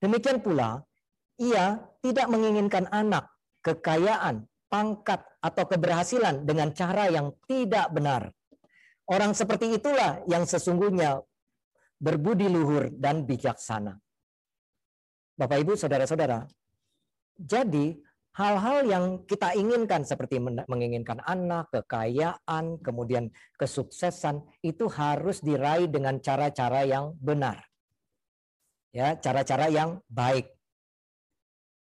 Demikian 0.00 0.40
pula, 0.40 0.80
ia 1.36 1.76
tidak 2.00 2.32
menginginkan 2.32 2.88
anak, 2.88 3.28
kekayaan, 3.60 4.44
pangkat, 4.68 5.20
atau 5.40 5.64
keberhasilan 5.64 6.44
dengan 6.44 6.70
cara 6.76 7.08
yang 7.08 7.32
tidak 7.48 7.88
benar. 7.90 8.28
Orang 9.10 9.34
seperti 9.34 9.74
itulah 9.74 10.22
yang 10.30 10.46
sesungguhnya 10.46 11.18
berbudi 11.98 12.46
luhur 12.46 12.92
dan 12.94 13.26
bijaksana. 13.26 13.98
Bapak, 15.34 15.58
Ibu, 15.64 15.72
saudara-saudara, 15.74 16.44
jadi 17.40 17.96
hal-hal 18.36 18.78
yang 18.86 19.04
kita 19.26 19.56
inginkan 19.56 20.06
seperti 20.06 20.38
menginginkan 20.40 21.18
anak, 21.24 21.72
kekayaan, 21.72 22.78
kemudian 22.84 23.32
kesuksesan 23.58 24.44
itu 24.62 24.86
harus 24.92 25.42
diraih 25.42 25.90
dengan 25.90 26.20
cara-cara 26.22 26.86
yang 26.86 27.16
benar. 27.18 27.58
Ya, 28.94 29.16
cara-cara 29.18 29.70
yang 29.72 29.98
baik. 30.06 30.50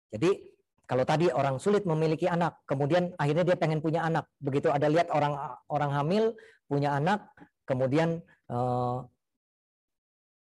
Jadi 0.08 0.47
kalau 0.88 1.04
tadi 1.04 1.28
orang 1.28 1.60
sulit 1.60 1.84
memiliki 1.84 2.24
anak, 2.24 2.64
kemudian 2.64 3.12
akhirnya 3.20 3.44
dia 3.44 3.60
pengen 3.60 3.84
punya 3.84 4.08
anak. 4.08 4.24
Begitu 4.40 4.72
ada 4.72 4.88
lihat 4.88 5.12
orang 5.12 5.36
orang 5.68 5.92
hamil 5.92 6.32
punya 6.64 6.96
anak, 6.96 7.28
kemudian 7.68 8.24
eh, 8.24 8.98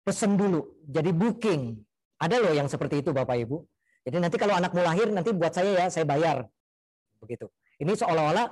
pesen 0.04 0.36
dulu, 0.36 0.84
jadi 0.84 1.08
booking. 1.16 1.80
Ada 2.20 2.44
loh 2.44 2.52
yang 2.52 2.68
seperti 2.68 3.00
itu 3.00 3.16
Bapak 3.16 3.40
Ibu. 3.40 3.56
Jadi 4.04 4.20
nanti 4.20 4.36
kalau 4.36 4.52
anakmu 4.52 4.84
lahir 4.84 5.08
nanti 5.08 5.32
buat 5.32 5.56
saya 5.56 5.80
ya, 5.80 5.86
saya 5.88 6.04
bayar. 6.04 6.44
Begitu. 7.24 7.48
Ini 7.80 7.96
seolah-olah 7.96 8.46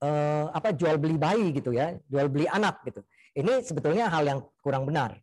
eh, 0.00 0.46
apa 0.48 0.72
jual 0.72 0.96
beli 0.96 1.20
bayi 1.20 1.52
gitu 1.52 1.76
ya, 1.76 1.92
jual 2.08 2.32
beli 2.32 2.48
anak 2.48 2.80
gitu. 2.88 3.04
Ini 3.36 3.60
sebetulnya 3.60 4.08
hal 4.08 4.24
yang 4.24 4.40
kurang 4.64 4.88
benar. 4.88 5.20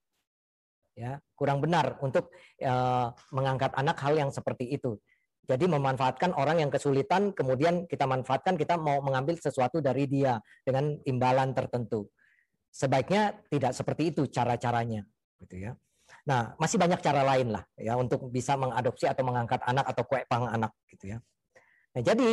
Ya, 0.93 1.17
kurang 1.33 1.65
benar 1.65 1.97
untuk 2.05 2.29
eh, 2.61 3.07
mengangkat 3.33 3.73
anak 3.73 3.97
hal 4.05 4.13
yang 4.21 4.29
seperti 4.29 4.69
itu. 4.69 5.01
Jadi 5.49 5.65
memanfaatkan 5.65 6.37
orang 6.37 6.61
yang 6.61 6.69
kesulitan, 6.69 7.33
kemudian 7.33 7.89
kita 7.89 8.05
manfaatkan, 8.05 8.53
kita 8.53 8.77
mau 8.77 9.01
mengambil 9.01 9.33
sesuatu 9.41 9.81
dari 9.81 10.05
dia 10.05 10.37
dengan 10.61 10.93
imbalan 11.09 11.57
tertentu. 11.57 12.05
Sebaiknya 12.69 13.33
tidak 13.49 13.73
seperti 13.73 14.13
itu 14.13 14.29
cara-caranya, 14.29 15.01
gitu 15.41 15.57
ya. 15.57 15.73
Nah, 16.29 16.53
masih 16.61 16.77
banyak 16.77 17.01
cara 17.01 17.25
lain 17.25 17.53
lah 17.53 17.63
ya 17.73 17.97
untuk 17.97 18.29
bisa 18.29 18.53
mengadopsi 18.53 19.09
atau 19.09 19.25
mengangkat 19.25 19.61
anak 19.65 19.85
atau 19.89 20.03
kuepang 20.05 20.45
anak 20.45 20.69
gitu 20.89 21.15
ya. 21.15 21.17
Nah, 21.97 22.01
jadi 22.05 22.31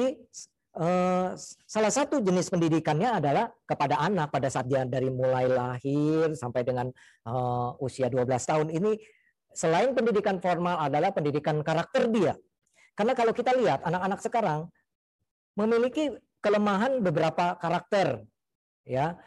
eh, 0.76 1.28
salah 1.64 1.92
satu 1.92 2.20
jenis 2.20 2.52
pendidikannya 2.52 3.16
adalah 3.16 3.48
kepada 3.64 3.96
anak 4.00 4.28
pada 4.28 4.52
saat 4.52 4.68
dia 4.68 4.84
dari 4.84 5.08
mulai 5.08 5.48
lahir 5.48 6.36
sampai 6.36 6.68
dengan 6.68 6.92
eh, 7.24 7.68
usia 7.80 8.12
12 8.12 8.28
tahun 8.28 8.68
ini 8.68 9.00
selain 9.56 9.96
pendidikan 9.96 10.36
formal 10.36 10.76
adalah 10.76 11.16
pendidikan 11.16 11.64
karakter 11.64 12.12
dia. 12.12 12.36
Karena 12.96 13.12
kalau 13.12 13.36
kita 13.36 13.52
lihat 13.52 13.84
anak-anak 13.84 14.20
sekarang 14.24 14.72
memiliki 15.52 16.16
kelemahan 16.40 17.04
beberapa 17.04 17.54
karakter 17.60 18.24
ya. 18.88 19.20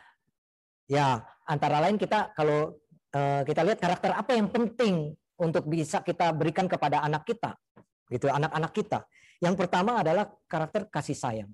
Ya, 0.89 1.21
antara 1.45 1.77
lain 1.85 2.01
kita 2.01 2.33
kalau 2.33 2.81
uh, 3.13 3.45
kita 3.45 3.61
lihat 3.61 3.77
karakter 3.77 4.09
apa 4.09 4.33
yang 4.33 4.49
penting 4.49 5.13
untuk 5.37 5.69
bisa 5.69 6.01
kita 6.01 6.33
berikan 6.33 6.65
kepada 6.65 7.05
anak 7.05 7.29
kita, 7.29 7.53
gitu, 8.09 8.25
anak-anak 8.25 8.73
kita. 8.73 9.05
Yang 9.37 9.55
pertama 9.55 10.01
adalah 10.01 10.33
karakter 10.49 10.89
kasih 10.89 11.13
sayang. 11.13 11.51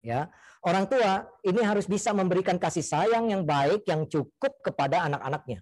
Ya, 0.00 0.32
orang 0.64 0.88
tua 0.88 1.28
ini 1.44 1.60
harus 1.60 1.84
bisa 1.84 2.16
memberikan 2.16 2.56
kasih 2.56 2.80
sayang 2.80 3.28
yang 3.28 3.44
baik, 3.44 3.84
yang 3.84 4.08
cukup 4.08 4.56
kepada 4.64 5.04
anak-anaknya. 5.04 5.60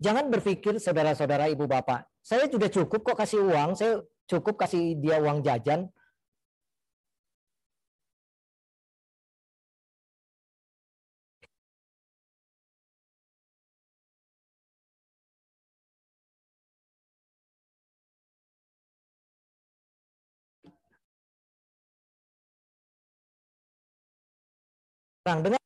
Jangan 0.00 0.32
berpikir 0.32 0.80
saudara-saudara 0.80 1.52
ibu 1.52 1.68
bapak, 1.68 2.08
saya 2.26 2.50
sudah 2.50 2.66
cukup 2.66 3.00
kok 3.06 3.18
kasih 3.22 3.40
uang, 3.46 3.78
saya 3.78 4.02
cukup 4.26 4.54
kasih 4.58 4.98
dia 4.98 5.22
uang 5.22 5.46
jajan, 5.46 5.86
dengan 25.26 25.58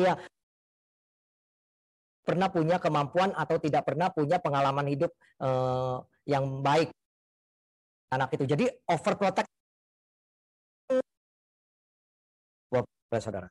ya 0.00 0.16
pernah 2.28 2.52
punya 2.52 2.76
kemampuan 2.76 3.32
atau 3.32 3.56
tidak 3.56 3.88
pernah 3.88 4.12
punya 4.12 4.36
pengalaman 4.36 4.84
hidup 4.92 5.08
eh, 5.40 5.96
yang 6.28 6.60
baik 6.60 6.92
anak 8.12 8.28
itu. 8.36 8.44
Jadi 8.44 8.68
overprotect 8.84 9.48
saudara. 13.16 13.48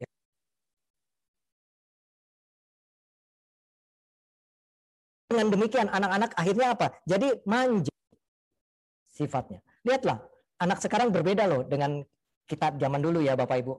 Ya. 0.00 0.08
Dengan 5.28 5.52
demikian 5.52 5.92
anak-anak 5.92 6.32
akhirnya 6.32 6.72
apa? 6.72 6.86
Jadi 7.04 7.28
manja 7.44 7.92
sifatnya. 9.12 9.60
Lihatlah, 9.84 10.24
anak 10.64 10.80
sekarang 10.80 11.12
berbeda 11.12 11.44
loh 11.44 11.60
dengan 11.68 12.00
kita 12.48 12.80
zaman 12.80 13.04
dulu 13.04 13.20
ya 13.20 13.36
Bapak 13.36 13.60
Ibu. 13.60 13.74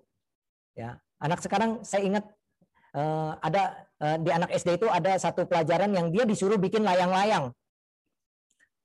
Ya, 0.77 1.01
anak 1.17 1.41
sekarang 1.41 1.81
saya 1.81 2.05
ingat 2.05 2.25
uh, 2.94 3.36
ada 3.41 3.88
uh, 4.00 4.17
di 4.22 4.29
anak 4.32 4.53
SD 4.56 4.79
itu 4.79 4.88
ada 4.88 5.17
satu 5.20 5.44
pelajaran 5.50 5.91
yang 5.91 6.08
dia 6.13 6.24
disuruh 6.24 6.56
bikin 6.56 6.86
layang-layang. 6.86 7.51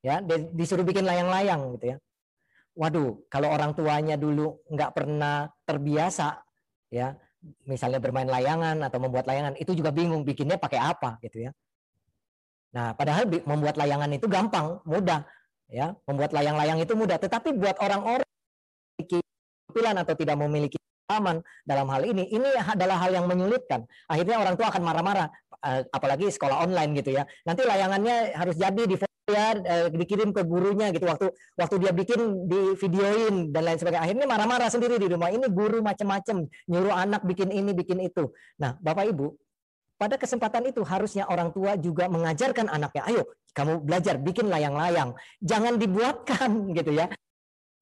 Ya, 0.03 0.19
disuruh 0.51 0.83
bikin 0.83 1.07
layang-layang 1.07 1.79
gitu 1.79 1.95
ya. 1.95 1.97
Waduh, 2.75 3.23
kalau 3.31 3.53
orang 3.53 3.71
tuanya 3.71 4.19
dulu 4.19 4.59
nggak 4.67 4.91
pernah 4.91 5.47
terbiasa 5.63 6.43
ya, 6.91 7.15
misalnya 7.63 8.03
bermain 8.03 8.27
layangan 8.27 8.83
atau 8.83 8.99
membuat 8.99 9.29
layangan, 9.29 9.55
itu 9.55 9.71
juga 9.71 9.95
bingung 9.95 10.27
bikinnya 10.27 10.59
pakai 10.59 10.81
apa 10.81 11.21
gitu 11.23 11.47
ya. 11.47 11.51
Nah, 12.73 12.97
padahal 12.97 13.29
membuat 13.29 13.77
layangan 13.77 14.09
itu 14.11 14.25
gampang, 14.27 14.81
mudah 14.83 15.23
ya. 15.69 15.93
Membuat 16.09 16.33
layang-layang 16.33 16.81
itu 16.81 16.97
mudah, 16.97 17.21
tetapi 17.21 17.53
buat 17.55 17.77
orang-orang 17.79 18.27
keterampilan 19.73 19.95
atau 20.05 20.13
tidak 20.13 20.37
memiliki 20.37 20.77
pengalaman 21.05 21.43
dalam 21.67 21.87
hal 21.91 22.01
ini, 22.07 22.23
ini 22.31 22.49
adalah 22.57 22.97
hal 23.03 23.11
yang 23.11 23.25
menyulitkan. 23.27 23.83
Akhirnya 24.07 24.39
orang 24.39 24.55
tua 24.55 24.71
akan 24.71 24.83
marah-marah, 24.83 25.27
eh, 25.61 25.81
apalagi 25.91 26.31
sekolah 26.31 26.63
online 26.63 26.95
gitu 26.97 27.13
ya. 27.13 27.27
Nanti 27.43 27.61
layangannya 27.67 28.33
harus 28.33 28.55
jadi 28.55 28.83
di 28.87 28.95
ya 29.23 29.55
dikirim 29.87 30.35
ke 30.35 30.43
gurunya 30.43 30.91
gitu. 30.91 31.07
Waktu 31.07 31.31
waktu 31.55 31.75
dia 31.79 31.91
bikin 31.95 32.47
di 32.47 32.75
videoin 32.75 33.55
dan 33.55 33.63
lain 33.67 33.79
sebagainya. 33.79 34.03
Akhirnya 34.03 34.27
marah-marah 34.27 34.67
sendiri 34.67 34.99
di 34.99 35.07
rumah. 35.07 35.31
Ini 35.31 35.47
guru 35.47 35.79
macam-macam 35.79 36.47
nyuruh 36.67 36.95
anak 36.95 37.23
bikin 37.23 37.51
ini 37.55 37.71
bikin 37.71 38.03
itu. 38.03 38.35
Nah 38.59 38.75
bapak 38.83 39.15
ibu 39.15 39.31
pada 40.03 40.19
kesempatan 40.19 40.67
itu 40.67 40.83
harusnya 40.83 41.23
orang 41.31 41.55
tua 41.55 41.79
juga 41.79 42.11
mengajarkan 42.11 42.67
anaknya 42.67 43.07
ayo 43.07 43.23
kamu 43.55 43.87
belajar 43.87 44.19
bikin 44.19 44.51
layang-layang 44.51 45.15
jangan 45.39 45.79
dibuatkan 45.79 46.49
gitu 46.77 46.91
ya 46.91 47.07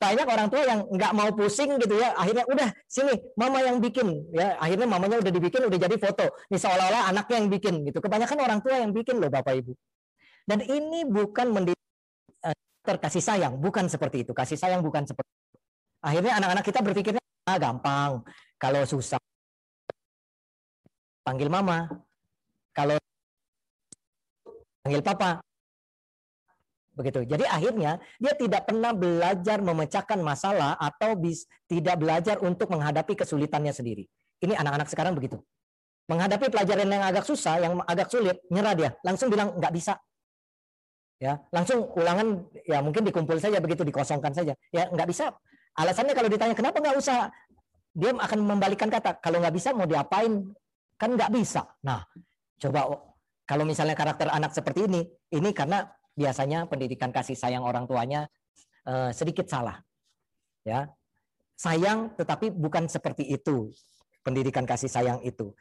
banyak 0.01 0.25
orang 0.25 0.47
tua 0.49 0.61
yang 0.65 0.79
nggak 0.89 1.13
mau 1.13 1.29
pusing 1.37 1.77
gitu 1.77 1.93
ya. 2.01 2.17
Akhirnya 2.17 2.41
udah 2.49 2.73
sini 2.89 3.13
mama 3.37 3.61
yang 3.61 3.77
bikin. 3.77 4.09
Ya 4.33 4.57
akhirnya 4.57 4.89
mamanya 4.89 5.21
udah 5.21 5.29
dibikin 5.29 5.61
udah 5.69 5.77
jadi 5.77 5.95
foto. 6.01 6.25
Ini 6.49 6.57
seolah-olah 6.57 7.13
anaknya 7.13 7.35
yang 7.45 7.49
bikin 7.53 7.73
gitu. 7.85 8.01
Kebanyakan 8.01 8.37
orang 8.41 8.59
tua 8.65 8.81
yang 8.81 8.89
bikin 8.89 9.21
loh 9.21 9.29
bapak 9.29 9.61
ibu. 9.61 9.77
Dan 10.49 10.65
ini 10.65 11.05
bukan 11.05 11.53
mendidik 11.53 11.85
uh, 12.41 12.57
terkasih 12.81 13.21
sayang. 13.21 13.61
Bukan 13.61 13.85
seperti 13.85 14.25
itu. 14.25 14.33
Kasih 14.33 14.57
sayang 14.57 14.81
bukan 14.81 15.05
seperti 15.05 15.29
itu. 15.29 15.57
akhirnya 16.01 16.33
anak-anak 16.41 16.65
kita 16.65 16.79
berpikirnya 16.81 17.21
ah, 17.45 17.61
gampang. 17.61 18.25
Kalau 18.57 18.81
susah 18.89 19.21
panggil 21.21 21.45
mama. 21.53 21.85
Kalau 22.73 22.97
panggil 24.81 25.05
papa 25.05 25.45
begitu. 27.01 27.25
Jadi 27.25 27.43
akhirnya 27.49 27.97
dia 28.21 28.33
tidak 28.37 28.69
pernah 28.69 28.93
belajar 28.93 29.57
memecahkan 29.59 30.21
masalah 30.21 30.77
atau 30.77 31.17
bis, 31.17 31.49
tidak 31.65 31.97
belajar 31.97 32.37
untuk 32.39 32.69
menghadapi 32.69 33.17
kesulitannya 33.17 33.73
sendiri. 33.73 34.05
Ini 34.39 34.53
anak-anak 34.55 34.87
sekarang 34.87 35.17
begitu. 35.17 35.41
Menghadapi 36.05 36.53
pelajaran 36.53 36.85
yang 36.85 37.01
agak 37.01 37.25
susah, 37.25 37.57
yang 37.57 37.81
agak 37.85 38.13
sulit, 38.13 38.37
nyerah 38.53 38.73
dia, 38.77 38.89
langsung 39.01 39.33
bilang 39.33 39.57
nggak 39.57 39.73
bisa. 39.73 39.97
Ya, 41.21 41.37
langsung 41.53 41.85
ulangan 41.93 42.49
ya 42.65 42.81
mungkin 42.81 43.05
dikumpul 43.05 43.37
saja 43.37 43.61
begitu 43.61 43.85
dikosongkan 43.85 44.33
saja. 44.33 44.57
Ya 44.73 44.89
nggak 44.89 45.09
bisa. 45.09 45.33
Alasannya 45.77 46.17
kalau 46.17 46.29
ditanya 46.29 46.57
kenapa 46.57 46.81
nggak 46.81 46.97
usah, 46.97 47.29
dia 47.93 48.11
akan 48.15 48.39
membalikan 48.41 48.89
kata 48.89 49.21
kalau 49.21 49.37
nggak 49.43 49.53
bisa 49.53 49.69
mau 49.75 49.85
diapain 49.85 50.49
kan 50.97 51.09
nggak 51.13 51.31
bisa. 51.33 51.65
Nah, 51.85 52.01
coba 52.57 53.11
kalau 53.45 53.63
misalnya 53.67 53.93
karakter 53.93 54.31
anak 54.31 54.55
seperti 54.55 54.87
ini, 54.87 55.01
ini 55.35 55.51
karena 55.51 55.83
biasanya 56.15 56.67
pendidikan 56.67 57.09
kasih 57.09 57.37
sayang 57.37 57.63
orang 57.63 57.87
tuanya 57.87 58.27
uh, 58.87 59.09
sedikit 59.15 59.47
salah. 59.47 59.79
Ya. 60.67 60.91
Sayang 61.57 62.17
tetapi 62.17 62.49
bukan 62.49 62.89
seperti 62.89 63.29
itu 63.29 63.69
pendidikan 64.25 64.65
kasih 64.65 64.89
sayang 64.89 65.21
itu. 65.21 65.53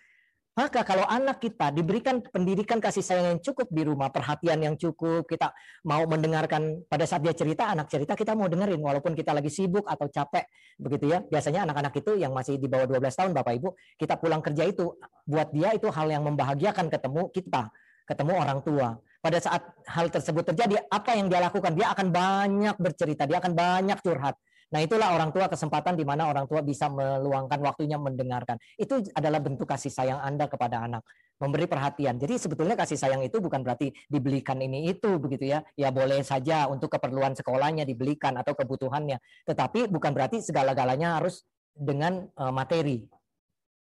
Maka 0.50 0.82
kalau 0.82 1.06
anak 1.06 1.38
kita 1.38 1.70
diberikan 1.70 2.20
pendidikan 2.20 2.82
kasih 2.82 3.00
sayang 3.00 3.26
yang 3.32 3.40
cukup 3.40 3.70
di 3.70 3.86
rumah, 3.86 4.10
perhatian 4.10 4.58
yang 4.60 4.74
cukup, 4.74 5.24
kita 5.24 5.54
mau 5.86 6.02
mendengarkan 6.10 6.84
pada 6.90 7.06
saat 7.06 7.22
dia 7.22 7.32
cerita, 7.32 7.70
anak 7.70 7.86
cerita 7.86 8.18
kita 8.18 8.34
mau 8.34 8.50
dengerin 8.50 8.82
walaupun 8.82 9.14
kita 9.14 9.30
lagi 9.30 9.46
sibuk 9.46 9.86
atau 9.86 10.10
capek 10.10 10.50
begitu 10.76 11.16
ya. 11.16 11.22
Biasanya 11.22 11.64
anak-anak 11.70 11.94
itu 12.02 12.18
yang 12.18 12.34
masih 12.34 12.58
di 12.58 12.66
bawah 12.66 12.90
12 12.90 12.98
tahun 13.08 13.30
Bapak 13.30 13.52
Ibu, 13.62 13.68
kita 13.94 14.18
pulang 14.18 14.42
kerja 14.42 14.66
itu 14.66 14.90
buat 15.22 15.54
dia 15.54 15.70
itu 15.70 15.86
hal 15.86 16.10
yang 16.10 16.26
membahagiakan 16.26 16.90
ketemu 16.90 17.30
kita, 17.30 17.70
ketemu 18.10 18.32
orang 18.34 18.58
tua 18.60 18.98
pada 19.20 19.38
saat 19.40 19.62
hal 19.85 20.09
tersebut 20.09 20.48
terjadi, 20.52 20.80
apa 20.88 21.12
yang 21.16 21.28
dia 21.28 21.44
lakukan? 21.44 21.76
Dia 21.76 21.92
akan 21.92 22.09
banyak 22.09 22.76
bercerita, 22.80 23.28
dia 23.28 23.38
akan 23.38 23.52
banyak 23.52 24.00
curhat. 24.00 24.37
Nah, 24.70 24.80
itulah 24.87 25.11
orang 25.11 25.35
tua 25.35 25.50
kesempatan 25.50 25.98
di 25.98 26.06
mana 26.06 26.30
orang 26.30 26.46
tua 26.46 26.62
bisa 26.62 26.87
meluangkan 26.87 27.59
waktunya 27.59 27.98
mendengarkan. 27.98 28.54
Itu 28.78 29.02
adalah 29.18 29.42
bentuk 29.42 29.66
kasih 29.66 29.90
sayang 29.90 30.22
Anda 30.22 30.46
kepada 30.46 30.87
anak, 30.87 31.02
memberi 31.42 31.66
perhatian. 31.66 32.22
Jadi 32.22 32.38
sebetulnya 32.38 32.78
kasih 32.78 32.94
sayang 32.94 33.18
itu 33.26 33.42
bukan 33.42 33.66
berarti 33.66 33.90
dibelikan 34.06 34.62
ini 34.62 34.94
itu 34.94 35.18
begitu 35.18 35.50
ya. 35.50 35.66
Ya 35.74 35.90
boleh 35.90 36.22
saja 36.22 36.70
untuk 36.70 36.94
keperluan 36.94 37.35
sekolahnya 37.35 37.83
dibelikan 37.83 38.38
atau 38.38 38.54
kebutuhannya. 38.54 39.18
Tetapi 39.42 39.90
bukan 39.90 40.14
berarti 40.14 40.38
segala-galanya 40.38 41.18
harus 41.18 41.42
dengan 41.74 42.30
uh, 42.38 42.54
materi. 42.54 43.11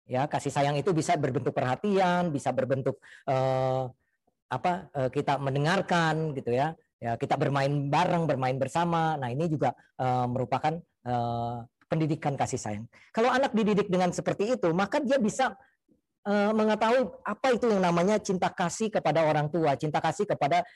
Ya, 0.09 0.25
kasih 0.25 0.49
sayang 0.49 0.73
itu 0.73 0.89
bisa 0.89 1.13
berbentuk 1.21 1.53
perhatian, 1.53 2.33
bisa 2.33 2.49
berbentuk 2.49 2.97
uh, 3.29 3.93
apa 4.49 4.89
uh, 4.97 5.09
kita 5.13 5.37
mendengarkan 5.37 6.33
gitu 6.33 6.51
ya. 6.53 6.73
Ya 6.99 7.15
kita 7.15 7.39
bermain 7.39 7.87
bareng 7.87 8.27
bermain 8.27 8.59
bersama. 8.59 9.15
Nah 9.15 9.31
ini 9.31 9.47
juga 9.47 9.71
uh, 10.01 10.27
merupakan 10.27 10.75
uh, 11.07 11.63
pendidikan 11.87 12.35
kasih 12.35 12.59
sayang. 12.59 12.85
Kalau 13.15 13.31
anak 13.31 13.55
dididik 13.55 13.87
dengan 13.87 14.11
seperti 14.11 14.59
itu 14.59 14.69
maka 14.75 14.99
dia 14.99 15.15
bisa 15.21 15.55
uh, 16.27 16.51
mengetahui 16.51 17.07
apa 17.23 17.47
itu 17.55 17.71
yang 17.71 17.81
namanya 17.81 18.19
cinta 18.19 18.51
kasih 18.51 18.91
kepada 18.91 19.23
orang 19.23 19.47
tua 19.47 19.79
cinta 19.79 20.03
kasih 20.03 20.27
kepada 20.27 20.67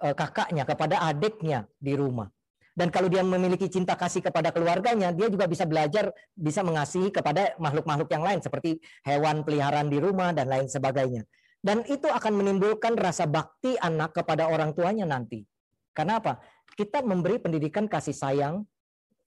uh, 0.00 0.14
kakaknya 0.16 0.64
kepada 0.64 1.04
adiknya 1.04 1.68
di 1.76 1.92
rumah. 1.98 2.30
Dan 2.78 2.94
kalau 2.94 3.10
dia 3.10 3.26
memiliki 3.26 3.66
cinta 3.66 3.98
kasih 3.98 4.22
kepada 4.22 4.54
keluarganya, 4.54 5.10
dia 5.10 5.26
juga 5.26 5.50
bisa 5.50 5.66
belajar, 5.66 6.14
bisa 6.30 6.62
mengasihi 6.62 7.10
kepada 7.10 7.58
makhluk-makhluk 7.58 8.06
yang 8.06 8.22
lain 8.22 8.38
seperti 8.38 8.78
hewan 9.02 9.42
peliharaan 9.42 9.90
di 9.90 9.98
rumah 9.98 10.30
dan 10.30 10.46
lain 10.46 10.70
sebagainya. 10.70 11.26
Dan 11.58 11.82
itu 11.90 12.06
akan 12.06 12.32
menimbulkan 12.38 12.94
rasa 12.94 13.26
bakti 13.26 13.74
anak 13.82 14.14
kepada 14.14 14.46
orang 14.46 14.72
tuanya 14.72 15.04
nanti. 15.04 15.42
Karena 15.90 16.22
apa? 16.22 16.38
Kita 16.78 17.02
memberi 17.02 17.42
pendidikan 17.42 17.90
kasih 17.90 18.14
sayang 18.14 18.62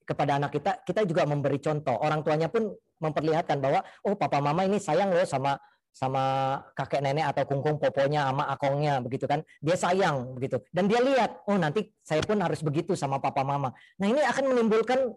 kepada 0.08 0.40
anak 0.40 0.56
kita, 0.56 0.80
kita 0.88 1.04
juga 1.04 1.28
memberi 1.28 1.60
contoh. 1.60 2.00
Orang 2.00 2.24
tuanya 2.24 2.48
pun 2.48 2.72
memperlihatkan 3.04 3.60
bahwa 3.60 3.84
oh 4.08 4.16
papa 4.16 4.40
mama 4.40 4.64
ini 4.64 4.80
sayang 4.80 5.12
loh 5.12 5.28
sama 5.28 5.60
sama 5.92 6.56
kakek 6.72 7.04
nenek 7.04 7.36
atau 7.36 7.44
kungkung 7.44 7.76
poponya 7.76 8.32
sama 8.32 8.48
akongnya 8.48 9.04
begitu 9.04 9.28
kan 9.28 9.44
dia 9.60 9.76
sayang 9.76 10.40
begitu 10.40 10.64
dan 10.72 10.88
dia 10.88 11.04
lihat 11.04 11.44
oh 11.52 11.60
nanti 11.60 11.92
saya 12.00 12.24
pun 12.24 12.40
harus 12.40 12.64
begitu 12.64 12.96
sama 12.96 13.20
papa 13.20 13.44
mama 13.44 13.76
nah 14.00 14.08
ini 14.08 14.24
akan 14.24 14.56
menimbulkan 14.56 15.12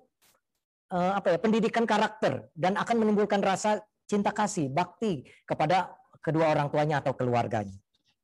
uh, 0.90 1.12
apa 1.14 1.35
ya 1.35 1.38
pendidikan 1.38 1.87
karakter 1.87 2.50
dan 2.59 2.74
akan 2.74 3.07
menimbulkan 3.07 3.38
rasa 3.38 3.87
cinta 4.05 4.31
kasih, 4.31 4.68
bakti 4.68 5.24
kepada 5.48 5.92
kedua 6.25 6.57
orang 6.57 6.73
tuanya 6.73 7.05
atau 7.05 7.13
keluarganya. 7.13 7.77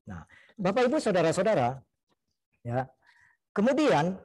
Nah, 0.08 0.24
Bapak 0.56 0.88
Ibu 0.88 0.96
saudara-saudara, 0.96 1.76
ya. 2.64 2.88
Kemudian 3.52 4.16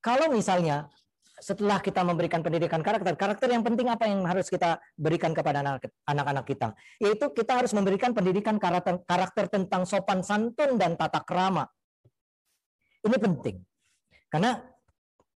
kalau 0.00 0.32
misalnya 0.32 0.88
setelah 1.36 1.82
kita 1.82 2.00
memberikan 2.00 2.40
pendidikan 2.40 2.80
karakter, 2.80 3.18
karakter 3.18 3.52
yang 3.52 3.60
penting 3.60 3.92
apa 3.92 4.08
yang 4.08 4.24
harus 4.24 4.48
kita 4.48 4.80
berikan 4.96 5.36
kepada 5.36 5.60
anak-anak 6.08 6.44
kita? 6.48 6.72
Yaitu 7.02 7.28
kita 7.36 7.60
harus 7.60 7.76
memberikan 7.76 8.16
pendidikan 8.16 8.56
karakter, 8.56 9.04
karakter 9.04 9.52
tentang 9.52 9.84
sopan 9.84 10.24
santun 10.24 10.80
dan 10.80 10.96
tata 10.96 11.20
krama. 11.20 11.68
Ini 13.04 13.16
penting. 13.20 13.60
Karena 14.32 14.56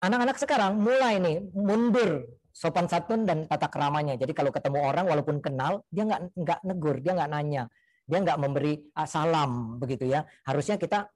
anak-anak 0.01 0.39
sekarang 0.41 0.79
mulai 0.81 1.21
nih 1.21 1.45
mundur 1.53 2.25
sopan 2.59 2.90
santun 2.90 3.23
dan 3.23 3.47
tata 3.47 3.71
keramanya. 3.71 4.18
Jadi 4.18 4.35
kalau 4.35 4.51
ketemu 4.51 4.83
orang 4.83 5.07
walaupun 5.07 5.38
kenal, 5.38 5.87
dia 5.94 6.03
nggak 6.03 6.35
nggak 6.35 6.61
negur, 6.66 6.99
dia 6.99 7.14
nggak 7.14 7.31
nanya, 7.31 7.62
dia 8.03 8.18
nggak 8.18 8.38
memberi 8.42 8.75
ah, 8.99 9.07
salam 9.07 9.79
begitu 9.79 10.11
ya. 10.11 10.27
Harusnya 10.42 10.75
kita 10.75 11.07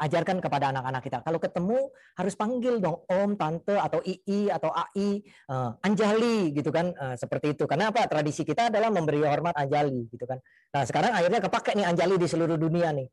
ajarkan 0.00 0.40
kepada 0.40 0.72
anak-anak 0.72 1.02
kita. 1.04 1.18
Kalau 1.20 1.38
ketemu 1.38 1.78
harus 2.16 2.34
panggil 2.34 2.80
dong 2.80 3.04
om, 3.06 3.36
tante 3.36 3.76
atau 3.76 4.00
ii 4.02 4.50
atau 4.50 4.72
ai, 4.72 5.22
uh, 5.52 5.76
anjali 5.84 6.50
gitu 6.56 6.72
kan 6.74 6.90
uh, 6.96 7.14
seperti 7.14 7.54
itu. 7.54 7.68
Karena 7.68 7.92
apa? 7.92 8.08
Tradisi 8.08 8.42
kita 8.42 8.72
adalah 8.72 8.90
memberi 8.90 9.22
hormat 9.22 9.54
anjali 9.54 10.08
gitu 10.10 10.24
kan. 10.26 10.42
Nah 10.74 10.82
sekarang 10.88 11.12
akhirnya 11.14 11.38
kepake 11.44 11.76
nih 11.78 11.86
anjali 11.86 12.18
di 12.18 12.26
seluruh 12.26 12.58
dunia 12.58 12.90
nih, 12.90 13.06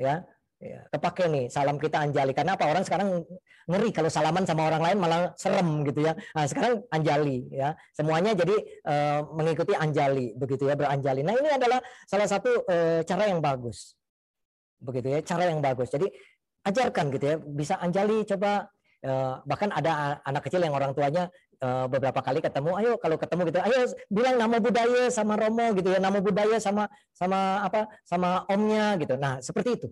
ya. 0.00 0.24
Ya, 0.62 0.80
kepake 0.88 1.28
nih 1.28 1.52
salam 1.52 1.76
kita 1.76 2.00
Anjali 2.00 2.32
karena 2.32 2.56
apa 2.56 2.64
orang 2.70 2.86
sekarang 2.86 3.20
ngeri 3.68 3.90
kalau 3.92 4.08
salaman 4.08 4.48
sama 4.48 4.70
orang 4.72 4.80
lain 4.80 4.98
malah 5.02 5.20
serem 5.36 5.84
gitu 5.84 6.08
ya. 6.08 6.16
Nah, 6.32 6.48
sekarang 6.48 6.80
Anjali 6.88 7.44
ya. 7.52 7.76
Semuanya 7.92 8.32
jadi 8.32 8.56
uh, 8.88 9.28
mengikuti 9.34 9.76
Anjali 9.76 10.32
begitu 10.32 10.64
ya 10.64 10.78
beranjali. 10.78 11.20
Nah, 11.20 11.36
ini 11.36 11.52
adalah 11.52 11.84
salah 12.08 12.24
satu 12.24 12.64
uh, 12.64 13.04
cara 13.04 13.28
yang 13.28 13.44
bagus. 13.44 13.92
Begitu 14.80 15.12
ya, 15.12 15.20
cara 15.20 15.52
yang 15.52 15.60
bagus. 15.60 15.92
Jadi 15.92 16.08
ajarkan 16.64 17.12
gitu 17.12 17.24
ya. 17.28 17.36
Bisa 17.44 17.74
Anjali 17.76 18.24
coba 18.24 18.64
uh, 19.04 19.44
bahkan 19.44 19.68
ada 19.68 20.22
anak 20.24 20.48
kecil 20.48 20.64
yang 20.64 20.72
orang 20.72 20.96
tuanya 20.96 21.28
beberapa 21.64 22.20
kali 22.20 22.44
ketemu, 22.44 22.76
ayo 22.76 22.92
kalau 23.00 23.16
ketemu 23.16 23.48
gitu, 23.48 23.56
ayo 23.64 23.88
bilang 24.12 24.36
nama 24.36 24.60
budaya 24.60 25.08
sama 25.08 25.32
Romo 25.32 25.72
gitu 25.72 25.96
ya, 25.96 25.96
nama 25.96 26.20
budaya 26.20 26.60
sama 26.60 26.92
sama 27.16 27.64
apa 27.64 27.88
sama 28.04 28.44
omnya 28.52 29.00
gitu. 29.00 29.16
Nah, 29.16 29.40
seperti 29.40 29.80
itu. 29.80 29.88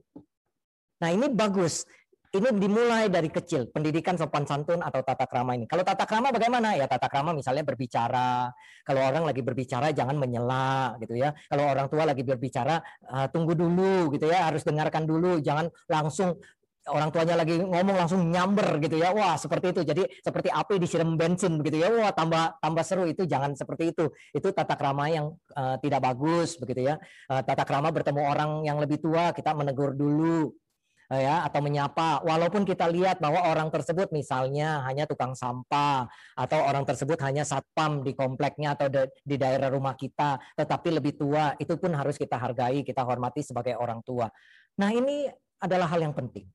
Nah 1.02 1.10
ini 1.10 1.26
bagus. 1.34 1.82
Ini 2.32 2.48
dimulai 2.56 3.12
dari 3.12 3.28
kecil, 3.28 3.68
pendidikan 3.68 4.16
sopan 4.16 4.48
santun 4.48 4.80
atau 4.80 5.04
tata 5.04 5.28
krama 5.28 5.52
ini. 5.52 5.68
Kalau 5.68 5.84
tata 5.84 6.08
krama 6.08 6.32
bagaimana? 6.32 6.72
Ya 6.72 6.88
tata 6.88 7.04
krama 7.04 7.36
misalnya 7.36 7.60
berbicara. 7.60 8.48
Kalau 8.88 9.04
orang 9.04 9.28
lagi 9.28 9.44
berbicara 9.44 9.92
jangan 9.92 10.16
menyela 10.16 10.96
gitu 10.96 11.12
ya. 11.12 11.36
Kalau 11.52 11.68
orang 11.68 11.92
tua 11.92 12.08
lagi 12.08 12.24
berbicara 12.24 12.80
uh, 13.12 13.28
tunggu 13.28 13.52
dulu 13.52 14.08
gitu 14.16 14.32
ya, 14.32 14.48
harus 14.48 14.64
dengarkan 14.64 15.04
dulu, 15.04 15.44
jangan 15.44 15.68
langsung 15.92 16.40
orang 16.90 17.14
tuanya 17.14 17.38
lagi 17.38 17.62
ngomong 17.62 17.94
langsung 17.94 18.26
nyamber 18.26 18.82
gitu 18.82 18.98
ya 18.98 19.14
wah 19.14 19.38
seperti 19.38 19.70
itu 19.70 19.80
jadi 19.86 20.02
seperti 20.18 20.50
api 20.50 20.82
disiram 20.82 21.14
bensin 21.14 21.54
begitu 21.62 21.78
ya 21.78 21.94
wah 21.94 22.10
tambah 22.10 22.58
tambah 22.58 22.82
seru 22.82 23.06
itu 23.06 23.22
jangan 23.22 23.54
seperti 23.54 23.94
itu 23.94 24.10
itu 24.34 24.48
tata 24.50 24.74
krama 24.74 25.06
yang 25.06 25.30
uh, 25.54 25.78
tidak 25.78 26.02
bagus 26.02 26.58
begitu 26.58 26.90
ya 26.90 26.98
uh, 27.30 27.42
tata 27.46 27.62
krama 27.62 27.94
bertemu 27.94 28.20
orang 28.26 28.50
yang 28.66 28.82
lebih 28.82 28.98
tua 28.98 29.30
kita 29.30 29.54
menegur 29.54 29.94
dulu 29.94 30.50
ya 31.18 31.44
atau 31.44 31.60
menyapa. 31.60 32.22
Walaupun 32.24 32.62
kita 32.64 32.88
lihat 32.88 33.18
bahwa 33.18 33.44
orang 33.48 33.68
tersebut 33.68 34.08
misalnya 34.14 34.86
hanya 34.88 35.04
tukang 35.04 35.36
sampah 35.36 36.08
atau 36.36 36.58
orang 36.62 36.86
tersebut 36.88 37.18
hanya 37.20 37.42
satpam 37.42 38.00
di 38.00 38.16
kompleknya 38.16 38.78
atau 38.78 38.88
di 39.24 39.36
daerah 39.36 39.68
rumah 39.68 39.98
kita 39.98 40.40
tetapi 40.56 40.88
lebih 41.02 41.18
tua 41.18 41.52
itu 41.58 41.74
pun 41.76 41.92
harus 41.92 42.16
kita 42.16 42.38
hargai 42.38 42.80
kita 42.86 43.02
hormati 43.04 43.44
sebagai 43.44 43.76
orang 43.76 44.00
tua. 44.06 44.30
Nah 44.80 44.90
ini 44.92 45.28
adalah 45.60 45.90
hal 45.90 46.00
yang 46.00 46.14
penting. 46.16 46.48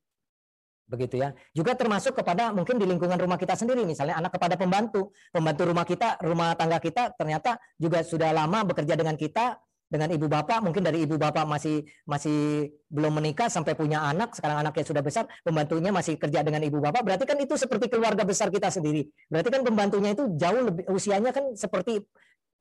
Begitu 0.87 1.19
ya. 1.19 1.35
Juga 1.51 1.75
termasuk 1.75 2.15
kepada 2.15 2.55
mungkin 2.55 2.79
di 2.79 2.87
lingkungan 2.87 3.19
rumah 3.19 3.35
kita 3.35 3.59
sendiri 3.59 3.83
misalnya 3.83 4.15
anak 4.15 4.39
kepada 4.39 4.55
pembantu. 4.55 5.11
Pembantu 5.35 5.67
rumah 5.67 5.83
kita 5.83 6.15
rumah 6.23 6.55
tangga 6.55 6.79
kita 6.79 7.11
ternyata 7.19 7.59
juga 7.75 7.99
sudah 8.07 8.31
lama 8.31 8.63
bekerja 8.63 8.95
dengan 8.95 9.19
kita 9.19 9.59
dengan 9.87 10.11
ibu 10.11 10.27
bapak 10.27 10.59
mungkin 10.59 10.83
dari 10.83 11.07
ibu 11.07 11.15
bapak 11.15 11.47
masih 11.47 11.87
masih 12.03 12.67
belum 12.91 13.23
menikah 13.23 13.47
sampai 13.47 13.71
punya 13.71 14.03
anak 14.03 14.35
sekarang 14.35 14.59
anaknya 14.59 14.83
sudah 14.83 15.03
besar 15.03 15.23
pembantunya 15.47 15.95
masih 15.95 16.19
kerja 16.19 16.43
dengan 16.43 16.59
ibu 16.63 16.83
bapak 16.83 17.07
berarti 17.07 17.23
kan 17.23 17.39
itu 17.39 17.55
seperti 17.55 17.87
keluarga 17.87 18.27
besar 18.27 18.51
kita 18.51 18.67
sendiri. 18.67 19.07
Berarti 19.31 19.49
kan 19.49 19.63
pembantunya 19.63 20.11
itu 20.11 20.27
jauh 20.35 20.61
lebih 20.67 20.83
usianya 20.91 21.31
kan 21.31 21.55
seperti 21.55 22.03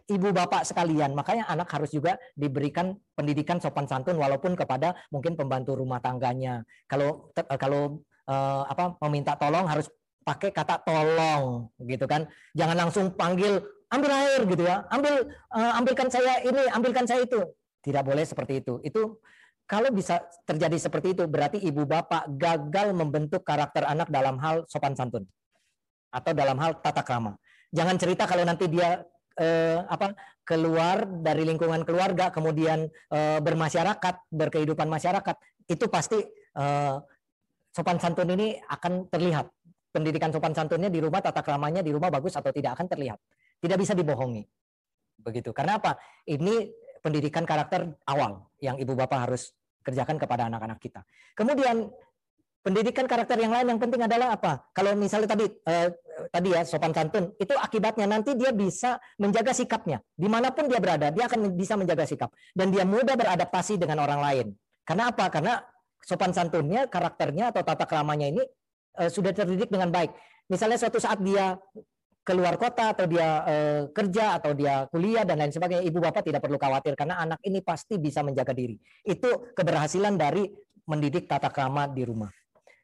ibu 0.07 0.29
bapak 0.31 0.63
sekalian. 0.63 1.13
Makanya 1.13 1.51
anak 1.51 1.67
harus 1.75 1.91
juga 1.91 2.15
diberikan 2.39 2.95
pendidikan 3.19 3.59
sopan 3.59 3.91
santun 3.91 4.17
walaupun 4.17 4.55
kepada 4.55 4.95
mungkin 5.11 5.35
pembantu 5.35 5.75
rumah 5.75 5.99
tangganya. 5.99 6.63
Kalau 6.87 7.31
kalau 7.35 8.03
uh, 8.31 8.63
apa 8.71 8.95
meminta 9.07 9.35
tolong 9.35 9.67
harus 9.67 9.91
pakai 10.27 10.51
kata 10.51 10.83
tolong 10.83 11.71
gitu 11.87 12.07
kan. 12.07 12.27
Jangan 12.55 12.77
langsung 12.87 13.15
panggil 13.15 13.63
ambil 13.93 14.11
air 14.11 14.41
gitu 14.47 14.63
ya, 14.67 14.83
ambil 14.91 15.31
uh, 15.55 15.73
ambilkan 15.79 16.09
saya 16.11 16.43
ini, 16.43 16.63
ambilkan 16.75 17.07
saya 17.07 17.23
itu. 17.23 17.41
Tidak 17.83 18.03
boleh 18.03 18.27
seperti 18.27 18.65
itu. 18.65 18.83
Itu 18.83 19.23
kalau 19.67 19.91
bisa 19.91 20.23
terjadi 20.47 20.79
seperti 20.79 21.19
itu 21.19 21.27
berarti 21.27 21.59
ibu 21.59 21.83
bapak 21.83 22.31
gagal 22.39 22.95
membentuk 22.95 23.43
karakter 23.43 23.83
anak 23.83 24.07
dalam 24.11 24.39
hal 24.39 24.63
sopan 24.71 24.95
santun 24.95 25.27
atau 26.15 26.31
dalam 26.33 26.55
hal 26.63 26.79
tata 26.79 27.03
krama. 27.03 27.35
Jangan 27.75 27.99
cerita 27.99 28.31
kalau 28.31 28.47
nanti 28.47 28.71
dia 28.71 29.03
eh, 29.37 29.83
apa 29.83 30.15
keluar 30.47 31.03
dari 31.05 31.43
lingkungan 31.43 31.83
keluarga 31.83 32.31
kemudian 32.31 32.87
eh, 32.89 33.39
bermasyarakat, 33.43 34.15
berkehidupan 34.31 34.87
masyarakat, 34.87 35.37
itu 35.67 35.85
pasti 35.91 36.23
eh, 36.55 36.97
sopan 37.75 37.99
santun 37.99 38.31
ini 38.33 38.57
akan 38.71 39.11
terlihat. 39.11 39.51
Pendidikan 39.91 40.31
sopan 40.31 40.53
santunnya 40.53 40.93
di 40.93 41.01
rumah, 41.01 41.25
tata 41.25 41.41
kramanya 41.41 41.81
di 41.81 41.91
rumah 41.91 42.13
bagus 42.13 42.37
atau 42.37 42.53
tidak 42.53 42.77
akan 42.77 42.87
terlihat. 42.87 43.19
Tidak 43.61 43.79
bisa 43.81 43.93
dibohongi. 43.97 44.45
Begitu. 45.21 45.51
Karena 45.51 45.81
apa? 45.81 45.97
Ini 46.29 46.71
pendidikan 47.01 47.47
karakter 47.47 47.87
awal 48.11 48.47
yang 48.59 48.77
ibu 48.83 48.93
bapak 48.99 49.31
harus 49.31 49.55
kerjakan 49.87 50.19
kepada 50.19 50.51
anak-anak 50.51 50.83
kita. 50.83 51.07
Kemudian 51.39 51.87
pendidikan 52.67 53.07
karakter 53.07 53.39
yang 53.39 53.55
lain 53.55 53.71
yang 53.71 53.79
penting 53.79 54.03
adalah 54.03 54.35
apa? 54.35 54.67
Kalau 54.75 54.91
misalnya 54.99 55.31
tadi 55.31 55.47
eh, 55.47 55.95
tadi 56.35 56.49
ya 56.51 56.67
sopan 56.67 56.91
santun, 56.91 57.31
itu 57.39 57.55
akibatnya 57.55 58.11
nanti 58.11 58.35
dia 58.35 58.51
bisa 58.51 58.99
menjaga 59.23 59.55
sikapnya. 59.55 60.03
Di 60.19 60.27
mana 60.27 60.51
pun 60.51 60.67
dia 60.67 60.83
berada, 60.83 61.15
dia 61.15 61.31
akan 61.31 61.55
bisa 61.55 61.79
menjaga 61.79 62.03
sikap 62.03 62.35
dan 62.59 62.75
dia 62.75 62.83
mudah 62.83 63.15
beradaptasi 63.15 63.79
dengan 63.79 64.03
orang 64.03 64.19
lain. 64.19 64.47
Karena 64.83 65.15
apa? 65.15 65.31
Karena 65.31 65.63
sopan 66.03 66.35
santunnya, 66.35 66.91
karakternya 66.91 67.55
atau 67.55 67.63
tata 67.63 67.87
keramanya 67.87 68.27
ini 68.27 68.43
eh, 68.99 69.11
sudah 69.11 69.31
terdidik 69.31 69.71
dengan 69.71 69.95
baik. 69.95 70.11
Misalnya 70.51 70.83
suatu 70.83 70.99
saat 70.99 71.23
dia 71.23 71.55
keluar 72.27 72.59
kota 72.59 72.91
atau 72.91 73.07
dia 73.07 73.47
eh, 73.47 73.81
kerja 73.95 74.43
atau 74.43 74.51
dia 74.51 74.91
kuliah 74.91 75.23
dan 75.23 75.39
lain 75.39 75.55
sebagainya, 75.55 75.87
ibu 75.87 76.03
bapak 76.03 76.27
tidak 76.27 76.43
perlu 76.43 76.59
khawatir 76.59 76.99
karena 76.99 77.23
anak 77.23 77.39
ini 77.47 77.63
pasti 77.63 78.03
bisa 78.03 78.27
menjaga 78.27 78.51
diri. 78.51 78.75
Itu 79.07 79.55
keberhasilan 79.55 80.19
dari 80.19 80.43
mendidik 80.91 81.31
tata 81.31 81.55
krama 81.55 81.87
di 81.87 82.03
rumah. 82.03 82.27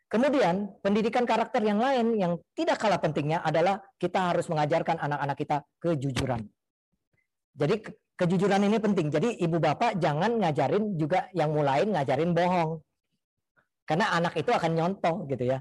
Kemudian 0.06 0.78
pendidikan 0.78 1.26
karakter 1.26 1.64
yang 1.64 1.82
lain 1.82 2.14
yang 2.14 2.38
tidak 2.54 2.78
kalah 2.78 3.02
pentingnya 3.02 3.42
adalah 3.42 3.82
kita 3.98 4.30
harus 4.30 4.46
mengajarkan 4.46 5.00
anak-anak 5.00 5.36
kita 5.40 5.56
kejujuran. 5.82 6.46
Jadi 7.56 7.74
kejujuran 8.14 8.62
ini 8.62 8.78
penting. 8.78 9.08
Jadi 9.10 9.42
ibu 9.42 9.58
bapak 9.58 9.98
jangan 9.98 10.38
ngajarin 10.38 11.00
juga 11.00 11.26
yang 11.34 11.50
mulai 11.50 11.82
ngajarin 11.88 12.30
bohong. 12.30 12.78
Karena 13.88 14.14
anak 14.14 14.38
itu 14.38 14.52
akan 14.52 14.70
nyontoh 14.76 15.26
gitu 15.26 15.50
ya. 15.50 15.58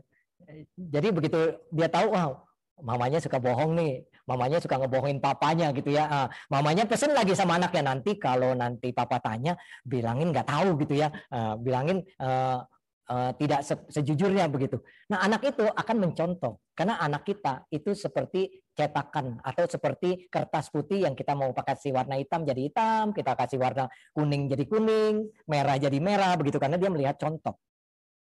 Jadi 0.76 1.08
begitu 1.16 1.40
dia 1.72 1.88
tahu, 1.88 2.12
wow, 2.12 2.36
mamanya 2.82 3.22
suka 3.22 3.38
bohong 3.38 3.78
nih, 3.78 4.06
mamanya 4.28 4.58
suka 4.62 4.78
ngebohongin 4.78 5.22
papanya 5.22 5.72
gitu 5.74 5.94
ya. 5.94 6.06
Uh, 6.10 6.28
mamanya 6.50 6.84
pesen 6.86 7.16
lagi 7.16 7.34
sama 7.34 7.58
anaknya 7.58 7.94
nanti 7.94 8.18
kalau 8.18 8.54
nanti 8.54 8.92
papa 8.92 9.22
tanya 9.22 9.58
bilangin 9.86 10.30
nggak 10.30 10.50
tahu 10.50 10.78
gitu 10.82 11.02
ya, 11.02 11.10
uh, 11.32 11.58
bilangin 11.58 12.04
uh, 12.22 12.66
uh, 13.12 13.32
tidak 13.36 13.62
se 13.66 13.76
sejujurnya 13.92 14.48
begitu. 14.48 14.80
Nah 15.12 15.24
anak 15.24 15.52
itu 15.52 15.68
akan 15.68 15.98
mencontoh 16.00 16.64
karena 16.72 16.98
anak 17.04 17.28
kita 17.28 17.68
itu 17.70 17.92
seperti 17.92 18.64
cetakan 18.72 19.44
atau 19.44 19.68
seperti 19.68 20.32
kertas 20.32 20.72
putih 20.72 21.04
yang 21.04 21.14
kita 21.14 21.36
mau 21.36 21.52
pakai 21.52 21.76
si 21.76 21.92
warna 21.92 22.16
hitam 22.16 22.48
jadi 22.48 22.62
hitam, 22.72 23.12
kita 23.12 23.36
kasih 23.36 23.60
warna 23.60 23.92
kuning 24.16 24.48
jadi 24.48 24.64
kuning, 24.64 25.28
merah 25.46 25.76
jadi 25.76 26.00
merah 26.00 26.34
begitu 26.40 26.58
karena 26.58 26.80
dia 26.80 26.88
melihat 26.88 27.20
contoh. 27.20 27.60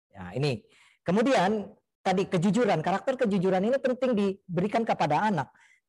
Ya 0.08 0.32
ini. 0.32 0.64
Kemudian 1.04 1.72
tadi 2.02 2.26
kejujuran, 2.26 2.80
karakter 2.80 3.14
kejujuran 3.26 3.62
ini 3.62 3.76
penting 3.78 4.12
diberikan 4.14 4.82
kepada 4.82 5.28
anak. 5.28 5.48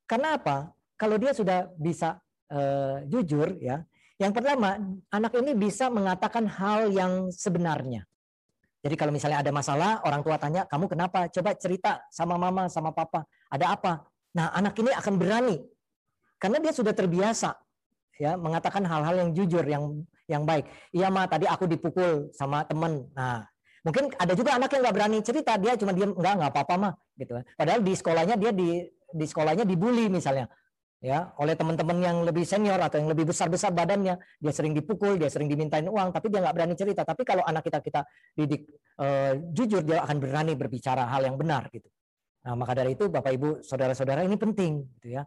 Karena 0.10 0.36
apa? 0.36 0.74
Kalau 1.00 1.16
dia 1.16 1.32
sudah 1.32 1.70
bisa 1.80 2.20
uh, 2.52 3.04
jujur 3.08 3.56
ya, 3.62 3.86
yang 4.20 4.36
pertama 4.36 4.76
anak 5.14 5.32
ini 5.40 5.56
bisa 5.56 5.88
mengatakan 5.88 6.44
hal 6.44 6.92
yang 6.92 7.32
sebenarnya. 7.32 8.04
Jadi 8.80 8.96
kalau 8.96 9.12
misalnya 9.12 9.44
ada 9.44 9.52
masalah, 9.52 10.00
orang 10.08 10.24
tua 10.24 10.40
tanya, 10.40 10.64
kamu 10.68 10.88
kenapa? 10.88 11.28
Coba 11.28 11.52
cerita 11.56 12.00
sama 12.12 12.40
mama, 12.40 12.72
sama 12.72 12.96
papa. 12.96 13.28
Ada 13.52 13.76
apa? 13.76 14.08
Nah, 14.36 14.56
anak 14.56 14.76
ini 14.80 14.92
akan 14.96 15.14
berani 15.20 15.58
karena 16.40 16.58
dia 16.64 16.72
sudah 16.72 16.96
terbiasa 16.96 17.52
ya 18.20 18.36
mengatakan 18.40 18.84
hal-hal 18.88 19.16
yang 19.28 19.30
jujur 19.36 19.64
yang 19.68 20.04
yang 20.30 20.44
baik. 20.48 20.68
Iya 20.96 21.12
mah 21.12 21.28
tadi 21.28 21.50
aku 21.50 21.66
dipukul 21.68 22.32
sama 22.32 22.64
teman. 22.64 23.08
Nah, 23.16 23.44
mungkin 23.86 24.12
ada 24.16 24.34
juga 24.36 24.56
anak 24.60 24.70
yang 24.76 24.82
nggak 24.88 24.96
berani 24.96 25.18
cerita 25.24 25.56
dia 25.56 25.74
cuma 25.80 25.92
diam 25.96 26.12
nggak 26.16 26.34
nggak 26.40 26.52
apa-apa 26.52 26.76
mah 26.76 26.94
gitu. 27.16 27.40
Padahal 27.56 27.80
di 27.84 27.94
sekolahnya 27.96 28.36
dia 28.36 28.52
di 28.52 28.84
di 29.10 29.26
sekolahnya 29.26 29.66
dibully 29.66 30.12
misalnya 30.12 30.46
ya 31.00 31.32
oleh 31.40 31.56
teman-teman 31.56 31.98
yang 32.04 32.18
lebih 32.28 32.44
senior 32.44 32.76
atau 32.76 33.00
yang 33.00 33.10
lebih 33.12 33.32
besar-besar 33.32 33.72
badannya. 33.72 34.20
Dia 34.40 34.52
sering 34.52 34.76
dipukul 34.76 35.16
dia 35.16 35.32
sering 35.32 35.48
dimintain 35.48 35.88
uang 35.88 36.12
tapi 36.12 36.28
dia 36.28 36.44
nggak 36.44 36.56
berani 36.56 36.76
cerita. 36.76 37.08
Tapi 37.08 37.24
kalau 37.24 37.44
anak 37.48 37.64
kita 37.64 37.80
kita 37.80 38.02
didik 38.36 38.68
uh, 39.00 39.34
jujur 39.56 39.82
dia 39.84 40.04
akan 40.04 40.18
berani 40.20 40.54
berbicara 40.60 41.08
hal 41.08 41.24
yang 41.24 41.40
benar 41.40 41.72
gitu. 41.72 41.88
Nah 42.44 42.56
maka 42.56 42.76
dari 42.76 42.96
itu 42.96 43.08
bapak 43.08 43.32
ibu 43.36 43.50
saudara-saudara 43.64 44.28
ini 44.28 44.36
penting 44.36 44.84
gitu 45.00 45.20
ya. 45.20 45.24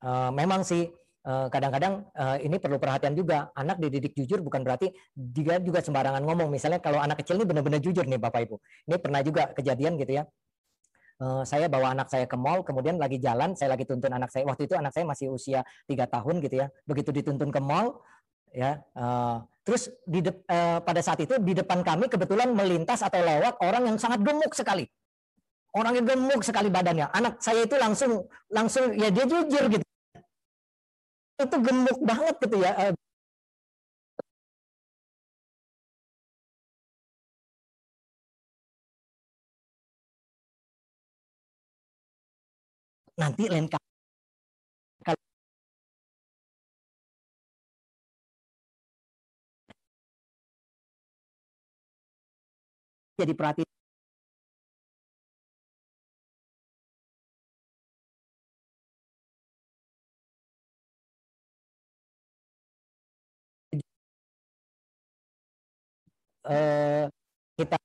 Uh, 0.00 0.32
memang 0.32 0.64
sih 0.64 0.88
eh, 0.88 1.05
kadang-kadang 1.26 2.06
uh, 2.14 2.38
ini 2.38 2.56
perlu 2.62 2.78
perhatian 2.78 3.18
juga 3.18 3.50
anak 3.58 3.82
dididik 3.82 4.14
jujur 4.14 4.46
bukan 4.46 4.62
berarti 4.62 4.94
dia 5.10 5.58
juga 5.58 5.82
sembarangan 5.82 6.22
ngomong 6.22 6.54
misalnya 6.54 6.78
kalau 6.78 7.02
anak 7.02 7.18
kecil 7.18 7.34
ini 7.42 7.46
benar-benar 7.50 7.82
jujur 7.82 8.06
nih 8.06 8.14
bapak 8.14 8.46
ibu 8.46 8.62
ini 8.86 8.96
pernah 9.02 9.20
juga 9.26 9.50
kejadian 9.50 9.98
gitu 9.98 10.22
ya 10.22 10.24
Eh, 11.16 11.42
saya 11.48 11.64
bawa 11.72 11.96
anak 11.96 12.12
saya 12.12 12.28
ke 12.28 12.36
mall, 12.36 12.60
kemudian 12.60 13.00
lagi 13.00 13.16
jalan, 13.16 13.56
saya 13.56 13.72
lagi 13.72 13.88
tuntun 13.88 14.12
anak 14.12 14.28
saya. 14.28 14.44
Waktu 14.44 14.68
itu 14.68 14.76
anak 14.76 14.92
saya 14.92 15.08
masih 15.08 15.32
usia 15.32 15.64
tiga 15.88 16.04
tahun 16.04 16.44
gitu 16.44 16.60
ya. 16.60 16.66
Begitu 16.84 17.08
dituntun 17.08 17.48
ke 17.48 17.56
mall, 17.56 18.04
ya, 18.52 18.84
terus 19.64 19.88
di 20.04 20.20
pada 20.84 21.00
saat 21.00 21.24
itu 21.24 21.40
di 21.40 21.56
depan 21.56 21.80
kami 21.80 22.12
kebetulan 22.12 22.52
melintas 22.52 23.00
atau 23.00 23.24
lewat 23.24 23.56
orang 23.64 23.88
yang 23.88 23.96
sangat 23.96 24.20
gemuk 24.20 24.52
sekali. 24.52 24.84
Orang 25.72 25.96
yang 25.96 26.04
gemuk 26.04 26.44
sekali 26.44 26.68
badannya. 26.68 27.08
Anak 27.08 27.40
saya 27.40 27.64
itu 27.64 27.80
langsung 27.80 28.28
langsung 28.52 28.92
ya 28.92 29.08
dia 29.08 29.24
jujur 29.24 29.72
gitu. 29.72 29.85
Itu 31.36 31.56
gemuk 31.64 31.98
banget 32.08 32.34
gitu 32.42 32.56
ya. 32.64 32.72
nanti 43.16 43.48
lain 43.48 43.66
kali 43.72 45.16
jadi 53.16 53.32
perhatian 53.32 53.75
uh, 66.46 67.04
kita 67.58 67.76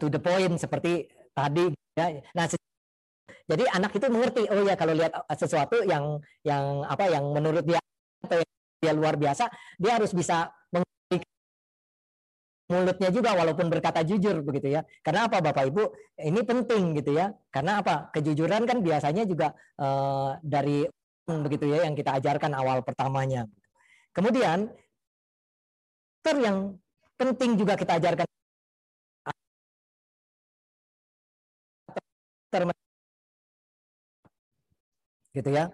to 0.00 0.06
the 0.08 0.20
point 0.22 0.56
seperti 0.56 1.10
tadi 1.36 1.74
ya. 1.98 2.06
Nah, 2.32 2.46
jadi 3.50 3.64
anak 3.74 3.92
itu 3.98 4.06
mengerti 4.08 4.42
oh 4.48 4.62
ya 4.64 4.74
kalau 4.78 4.94
lihat 4.94 5.12
eh, 5.12 5.36
sesuatu 5.36 5.82
yang 5.84 6.22
yang 6.46 6.86
apa 6.86 7.04
yang 7.10 7.24
menurut 7.34 7.66
dia 7.66 7.82
atau 8.24 8.38
yang 8.38 8.52
dia 8.80 8.92
luar 8.96 9.14
biasa, 9.20 9.50
dia 9.76 9.92
harus 9.98 10.14
bisa 10.16 10.48
mulutnya 12.70 13.10
juga 13.10 13.34
walaupun 13.34 13.66
berkata 13.66 14.06
jujur 14.06 14.46
begitu 14.46 14.70
ya. 14.78 14.86
Karena 15.02 15.26
apa 15.26 15.42
Bapak 15.42 15.66
Ibu? 15.74 15.82
Ini 16.22 16.40
penting 16.46 16.94
gitu 17.02 17.18
ya. 17.18 17.34
Karena 17.50 17.82
apa? 17.82 18.14
Kejujuran 18.14 18.62
kan 18.62 18.78
biasanya 18.78 19.26
juga 19.26 19.50
uh, 19.82 20.38
dari 20.38 20.86
begitu 21.26 21.66
ya 21.66 21.82
yang 21.90 21.98
kita 21.98 22.14
ajarkan 22.22 22.54
awal 22.54 22.86
pertamanya. 22.86 23.50
Kemudian 24.10 24.66
ter 26.20 26.36
yang 26.42 26.76
penting 27.16 27.56
juga 27.56 27.78
kita 27.78 27.96
ajarkan 27.96 28.26
gitu 35.30 35.50
ya. 35.54 35.70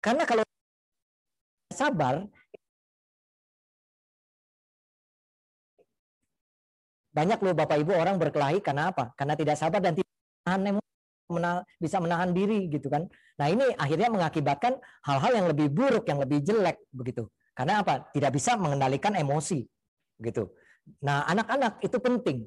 Karena 0.00 0.24
kalau 0.24 0.44
sabar 1.72 2.24
banyak 7.14 7.38
loh 7.44 7.54
Bapak 7.54 7.78
Ibu 7.78 7.92
orang 7.94 8.16
berkelahi 8.18 8.58
karena 8.64 8.90
apa? 8.90 9.14
Karena 9.14 9.34
tidak 9.38 9.56
sabar 9.60 9.80
dan 9.84 9.94
tidak 9.94 10.10
menahan 10.48 11.62
bisa 11.80 11.96
menahan 12.00 12.30
diri 12.36 12.68
gitu 12.68 12.88
kan. 12.92 13.08
Nah, 13.40 13.46
ini 13.48 13.64
akhirnya 13.80 14.08
mengakibatkan 14.12 14.76
hal-hal 15.06 15.32
yang 15.34 15.46
lebih 15.50 15.72
buruk, 15.72 16.04
yang 16.06 16.20
lebih 16.20 16.44
jelek 16.44 16.78
begitu. 16.92 17.26
Karena 17.54 17.80
apa? 17.80 18.10
Tidak 18.10 18.30
bisa 18.34 18.58
mengendalikan 18.58 19.14
emosi 19.14 19.62
gitu. 20.18 20.50
Nah, 21.06 21.24
anak-anak 21.30 21.80
itu 21.80 21.96
penting. 22.02 22.38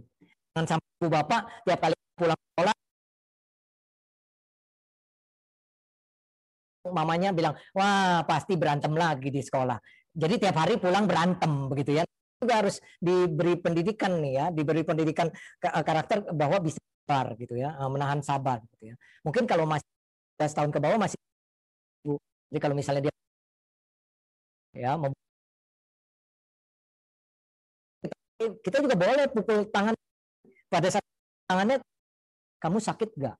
Jangan 0.54 0.78
sampai 0.78 1.08
Bapak 1.10 1.41
tiap 1.63 1.80
kali 1.80 1.96
pulang 2.17 2.38
sekolah 2.38 2.76
mamanya 6.88 7.36
bilang, 7.36 7.56
wah 7.76 8.24
pasti 8.24 8.56
berantem 8.56 8.96
lagi 8.96 9.28
di 9.28 9.43
sekolah. 9.43 9.76
Jadi 10.17 10.34
tiap 10.41 10.56
hari 10.58 10.80
pulang 10.80 11.06
berantem 11.06 11.67
begitu 11.72 12.00
ya. 12.00 12.04
Juga 12.38 12.62
harus 12.62 12.78
diberi 13.02 13.58
pendidikan 13.58 14.22
nih 14.22 14.34
ya, 14.38 14.46
diberi 14.54 14.86
pendidikan 14.86 15.28
eh, 15.62 15.84
karakter 15.84 16.22
bahwa 16.32 16.62
bisa 16.62 16.78
sabar 16.78 17.34
gitu 17.36 17.58
ya, 17.58 17.74
eh, 17.76 17.89
menahan 17.89 18.22
sabar 18.22 18.62
gitu 18.78 18.93
ya. 18.93 18.96
Mungkin 19.26 19.50
kalau 19.50 19.65
masih 19.65 19.88
tahun 20.38 20.70
ke 20.70 20.80
bawah 20.80 21.02
masih 21.02 21.17
jadi 22.48 22.60
kalau 22.63 22.76
misalnya 22.78 23.10
dia 23.10 23.13
ya 24.78 24.94
kita 28.38 28.78
juga 28.86 28.94
boleh 28.94 29.26
pukul 29.34 29.66
tangan 29.74 29.98
pada 30.70 30.88
saat 30.94 31.06
tangannya 31.50 31.82
kamu 32.62 32.78
sakit 32.78 33.10
gak? 33.18 33.38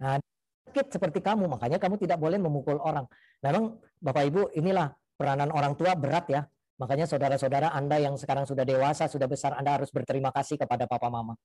Nah, 0.00 0.16
sakit 0.64 0.86
seperti 0.96 1.20
kamu, 1.20 1.44
makanya 1.44 1.76
kamu 1.76 2.00
tidak 2.00 2.16
boleh 2.16 2.40
memukul 2.40 2.80
orang. 2.80 3.04
Memang 3.44 3.76
Bapak 4.00 4.24
Ibu, 4.32 4.56
inilah 4.56 4.88
peranan 5.12 5.52
orang 5.52 5.76
tua 5.76 5.92
berat 5.92 6.24
ya. 6.32 6.48
Makanya 6.80 7.04
saudara-saudara 7.04 7.76
Anda 7.76 8.00
yang 8.00 8.16
sekarang 8.16 8.48
sudah 8.48 8.64
dewasa, 8.64 9.04
sudah 9.04 9.28
besar, 9.28 9.52
Anda 9.52 9.76
harus 9.76 9.92
berterima 9.92 10.32
kasih 10.32 10.56
kepada 10.56 10.88
papa 10.88 11.12
mama. 11.12 11.36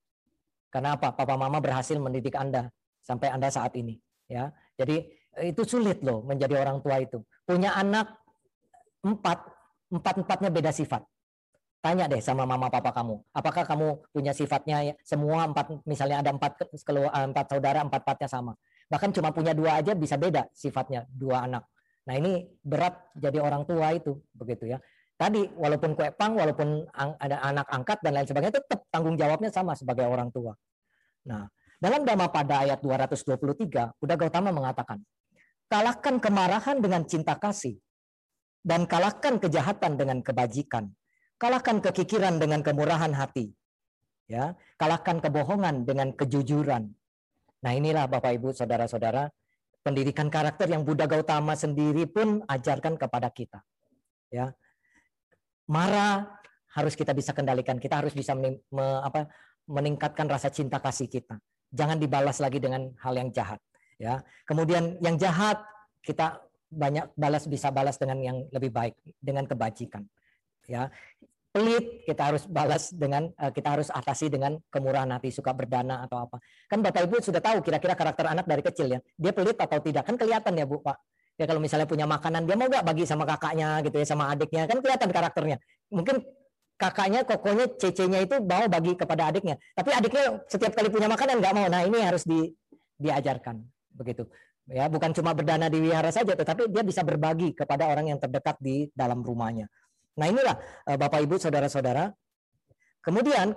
Karena 0.72 0.96
apa? 0.96 1.12
Papa 1.12 1.36
mama 1.36 1.60
berhasil 1.60 2.00
mendidik 2.00 2.32
Anda 2.32 2.72
sampai 3.06 3.30
Anda 3.30 3.46
saat 3.46 3.78
ini, 3.78 3.94
ya. 4.26 4.50
Jadi 4.74 5.06
itu 5.46 5.62
sulit 5.62 6.02
loh 6.02 6.26
menjadi 6.26 6.58
orang 6.58 6.82
tua 6.82 6.98
itu. 6.98 7.22
Punya 7.46 7.70
anak 7.78 8.18
empat, 9.06 9.38
empat-empatnya 9.94 10.50
beda 10.50 10.74
sifat. 10.74 11.06
Tanya 11.78 12.10
deh 12.10 12.18
sama 12.18 12.42
mama 12.42 12.66
papa 12.66 12.90
kamu, 12.90 13.22
apakah 13.30 13.62
kamu 13.62 14.10
punya 14.10 14.34
sifatnya 14.34 14.90
ya, 14.90 14.94
semua 15.06 15.46
empat, 15.46 15.86
misalnya 15.86 16.18
ada 16.18 16.34
empat 16.34 16.66
eh, 16.66 17.30
empat 17.30 17.46
saudara, 17.46 17.78
empat 17.86 18.02
empatnya 18.02 18.26
sama. 18.26 18.58
Bahkan 18.90 19.14
cuma 19.14 19.30
punya 19.30 19.54
dua 19.54 19.78
aja 19.78 19.94
bisa 19.94 20.18
beda 20.18 20.50
sifatnya 20.50 21.06
dua 21.06 21.46
anak. 21.46 21.62
Nah 22.10 22.14
ini 22.18 22.42
berat 22.58 23.14
jadi 23.14 23.38
orang 23.38 23.62
tua 23.70 23.94
itu 23.94 24.18
begitu 24.34 24.66
ya. 24.66 24.82
Tadi 25.14 25.46
walaupun 25.54 25.94
kue 25.94 26.10
pang, 26.10 26.34
walaupun 26.34 26.90
ada 26.92 27.38
anak 27.40 27.70
angkat 27.70 28.02
dan 28.02 28.18
lain 28.18 28.26
sebagainya, 28.26 28.58
tetap 28.58 28.84
tanggung 28.90 29.14
jawabnya 29.14 29.54
sama 29.54 29.78
sebagai 29.78 30.10
orang 30.10 30.34
tua. 30.34 30.58
Nah 31.30 31.46
dalam 31.76 32.02
Dhamma 32.04 32.32
pada 32.32 32.64
ayat 32.64 32.80
223, 32.80 33.96
Buddha 34.00 34.16
Gautama 34.16 34.50
mengatakan, 34.52 35.00
kalahkan 35.68 36.20
kemarahan 36.22 36.80
dengan 36.80 37.04
cinta 37.04 37.36
kasih 37.36 37.76
dan 38.64 38.88
kalahkan 38.88 39.36
kejahatan 39.38 40.00
dengan 40.00 40.18
kebajikan 40.24 40.90
Kalahkan 41.36 41.84
kekikiran 41.84 42.40
dengan 42.40 42.64
kemurahan 42.64 43.12
hati. 43.12 43.52
Ya, 44.26 44.56
kalahkan 44.80 45.22
kebohongan 45.22 45.86
dengan 45.86 46.10
kejujuran. 46.16 46.90
Nah, 47.62 47.72
inilah 47.76 48.10
Bapak 48.10 48.34
Ibu, 48.40 48.56
saudara-saudara, 48.56 49.30
pendidikan 49.84 50.32
karakter 50.32 50.66
yang 50.66 50.82
Buddha 50.82 51.06
Gautama 51.06 51.54
sendiri 51.54 52.08
pun 52.10 52.42
ajarkan 52.48 52.98
kepada 52.98 53.28
kita. 53.30 53.62
Ya. 54.32 54.50
Marah 55.70 56.40
harus 56.74 56.98
kita 56.98 57.14
bisa 57.14 57.36
kendalikan. 57.36 57.78
Kita 57.78 58.02
harus 58.02 58.16
bisa 58.16 58.34
meningkatkan 59.68 60.26
rasa 60.26 60.50
cinta 60.50 60.82
kasih 60.82 61.06
kita. 61.06 61.38
Jangan 61.76 62.00
dibalas 62.00 62.40
lagi 62.40 62.56
dengan 62.56 62.88
hal 63.04 63.14
yang 63.14 63.28
jahat. 63.30 63.60
Ya. 64.00 64.24
Kemudian 64.48 64.96
yang 65.04 65.20
jahat 65.20 65.60
kita 66.00 66.40
banyak 66.72 67.12
balas 67.14 67.44
bisa 67.46 67.68
balas 67.68 68.00
dengan 68.00 68.18
yang 68.24 68.38
lebih 68.50 68.72
baik, 68.72 68.96
dengan 69.20 69.44
kebajikan 69.44 70.08
ya. 70.68 70.90
Pelit 71.56 72.04
kita 72.04 72.20
harus 72.20 72.44
balas 72.44 72.92
dengan 72.92 73.32
uh, 73.40 73.48
kita 73.48 73.80
harus 73.80 73.88
atasi 73.88 74.28
dengan 74.28 74.60
kemurahan 74.68 75.08
hati 75.08 75.32
suka 75.32 75.56
berdana 75.56 76.04
atau 76.04 76.28
apa. 76.28 76.36
Kan 76.68 76.84
bapak 76.84 77.08
ibu 77.08 77.16
sudah 77.16 77.40
tahu 77.40 77.64
kira-kira 77.64 77.96
karakter 77.96 78.28
anak 78.28 78.44
dari 78.44 78.60
kecil 78.60 78.92
ya. 78.92 79.00
Dia 79.16 79.32
pelit 79.32 79.56
atau 79.56 79.80
tidak? 79.80 80.04
Kan 80.04 80.20
kelihatan 80.20 80.52
ya 80.52 80.68
bu 80.68 80.84
pak. 80.84 81.00
Ya 81.40 81.48
kalau 81.48 81.56
misalnya 81.56 81.88
punya 81.88 82.04
makanan 82.04 82.44
dia 82.44 82.60
mau 82.60 82.68
nggak 82.68 82.84
bagi 82.84 83.08
sama 83.08 83.24
kakaknya 83.24 83.80
gitu 83.88 83.96
ya 83.96 84.04
sama 84.04 84.36
adiknya? 84.36 84.68
Kan 84.68 84.84
kelihatan 84.84 85.08
karakternya. 85.08 85.56
Mungkin 85.88 86.20
kakaknya, 86.76 87.24
kokonya, 87.24 87.66
cecenya 87.76 88.24
itu 88.24 88.36
mau 88.44 88.64
bagi 88.68 88.92
kepada 88.94 89.32
adiknya. 89.32 89.56
Tapi 89.72 89.90
adiknya 89.92 90.44
setiap 90.48 90.72
kali 90.76 90.92
punya 90.92 91.08
makanan 91.08 91.40
nggak 91.40 91.54
mau. 91.56 91.66
Nah 91.66 91.82
ini 91.88 91.98
harus 92.04 92.24
di, 92.24 92.52
diajarkan 93.00 93.60
begitu. 93.96 94.28
Ya 94.66 94.90
bukan 94.90 95.14
cuma 95.14 95.32
berdana 95.32 95.70
di 95.70 95.78
wihara 95.78 96.10
saja, 96.10 96.34
tetapi 96.34 96.68
dia 96.68 96.82
bisa 96.82 97.06
berbagi 97.06 97.54
kepada 97.54 97.86
orang 97.86 98.12
yang 98.12 98.18
terdekat 98.18 98.58
di 98.58 98.90
dalam 98.92 99.22
rumahnya. 99.22 99.70
Nah 100.18 100.26
inilah 100.26 100.56
eh, 100.90 100.98
Bapak 100.98 101.22
Ibu, 101.22 101.38
saudara-saudara. 101.38 102.10
Kemudian 103.06 103.54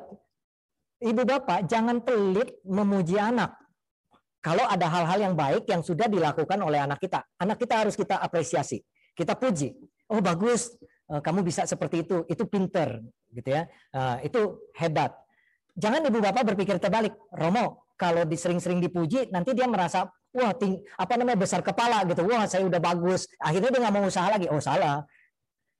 ibu 1.01 1.21
bapak 1.25 1.65
jangan 1.65 2.05
pelit 2.05 2.61
memuji 2.61 3.17
anak. 3.17 3.57
Kalau 4.39 4.63
ada 4.69 4.87
hal-hal 4.87 5.19
yang 5.31 5.35
baik 5.35 5.67
yang 5.67 5.83
sudah 5.83 6.07
dilakukan 6.07 6.61
oleh 6.61 6.79
anak 6.79 7.01
kita, 7.01 7.25
anak 7.41 7.59
kita 7.59 7.75
harus 7.83 7.97
kita 7.97 8.21
apresiasi, 8.21 8.79
kita 9.17 9.35
puji. 9.35 9.75
Oh 10.07 10.23
bagus, 10.23 10.77
kamu 11.17 11.41
bisa 11.41 11.65
seperti 11.65 12.05
itu, 12.05 12.21
itu 12.29 12.45
pinter, 12.45 13.01
gitu 13.33 13.49
ya, 13.49 13.65
eh, 13.97 14.29
itu 14.29 14.69
hebat. 14.77 15.17
Jangan 15.73 16.05
ibu 16.05 16.21
bapak 16.21 16.53
berpikir 16.53 16.77
terbalik, 16.77 17.17
Romo, 17.33 17.89
kalau 17.97 18.23
disering-sering 18.29 18.77
dipuji, 18.77 19.33
nanti 19.33 19.57
dia 19.57 19.65
merasa, 19.65 20.05
wah, 20.29 20.53
ting, 20.53 20.77
apa 20.93 21.17
namanya 21.17 21.41
besar 21.41 21.65
kepala 21.65 22.05
gitu, 22.05 22.21
wah 22.29 22.45
saya 22.45 22.61
udah 22.69 22.77
bagus, 22.77 23.25
akhirnya 23.41 23.73
dia 23.73 23.79
nggak 23.81 23.93
mau 23.97 24.05
usaha 24.05 24.29
lagi, 24.29 24.45
oh 24.47 24.61
salah. 24.61 25.03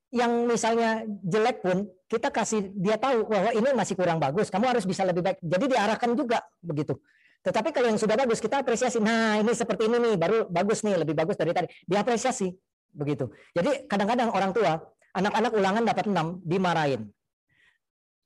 Yang 0.10 0.32
misalnya 0.50 1.06
jelek 1.22 1.62
pun 1.62 1.86
kita 2.10 2.34
kasih 2.34 2.74
dia 2.74 2.98
tahu 2.98 3.30
bahwa 3.30 3.54
ini 3.54 3.70
masih 3.78 3.94
kurang 3.94 4.18
bagus, 4.18 4.50
kamu 4.50 4.74
harus 4.74 4.90
bisa 4.90 5.06
lebih 5.06 5.22
baik. 5.22 5.38
Jadi 5.46 5.66
diarahkan 5.70 6.10
juga 6.18 6.42
begitu. 6.66 6.98
Tetapi 7.46 7.70
kalau 7.72 7.94
yang 7.94 8.02
sudah 8.02 8.18
bagus 8.18 8.42
kita 8.42 8.66
apresiasi. 8.66 8.98
Nah 8.98 9.38
ini 9.38 9.54
seperti 9.54 9.86
ini 9.86 10.02
nih, 10.02 10.16
baru 10.18 10.50
bagus 10.50 10.82
nih, 10.82 10.98
lebih 10.98 11.14
bagus 11.14 11.38
dari 11.38 11.54
tadi. 11.54 11.70
Diapresiasi 11.86 12.50
begitu. 12.90 13.30
Jadi 13.54 13.86
kadang-kadang 13.86 14.34
orang 14.34 14.52
tua 14.52 14.82
Anak-anak 15.16 15.52
ulangan 15.58 15.84
dapat 15.86 16.06
6, 16.06 16.46
dimarahin. 16.46 17.02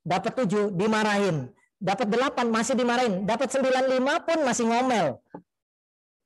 Dapat 0.04 0.34
7, 0.44 0.72
dimarahin. 0.76 1.48
Dapat 1.80 2.08
8, 2.12 2.52
masih 2.52 2.76
dimarahin. 2.76 3.14
Dapat 3.24 3.48
95 3.48 4.28
pun 4.28 4.40
masih 4.44 4.66
ngomel. 4.68 5.08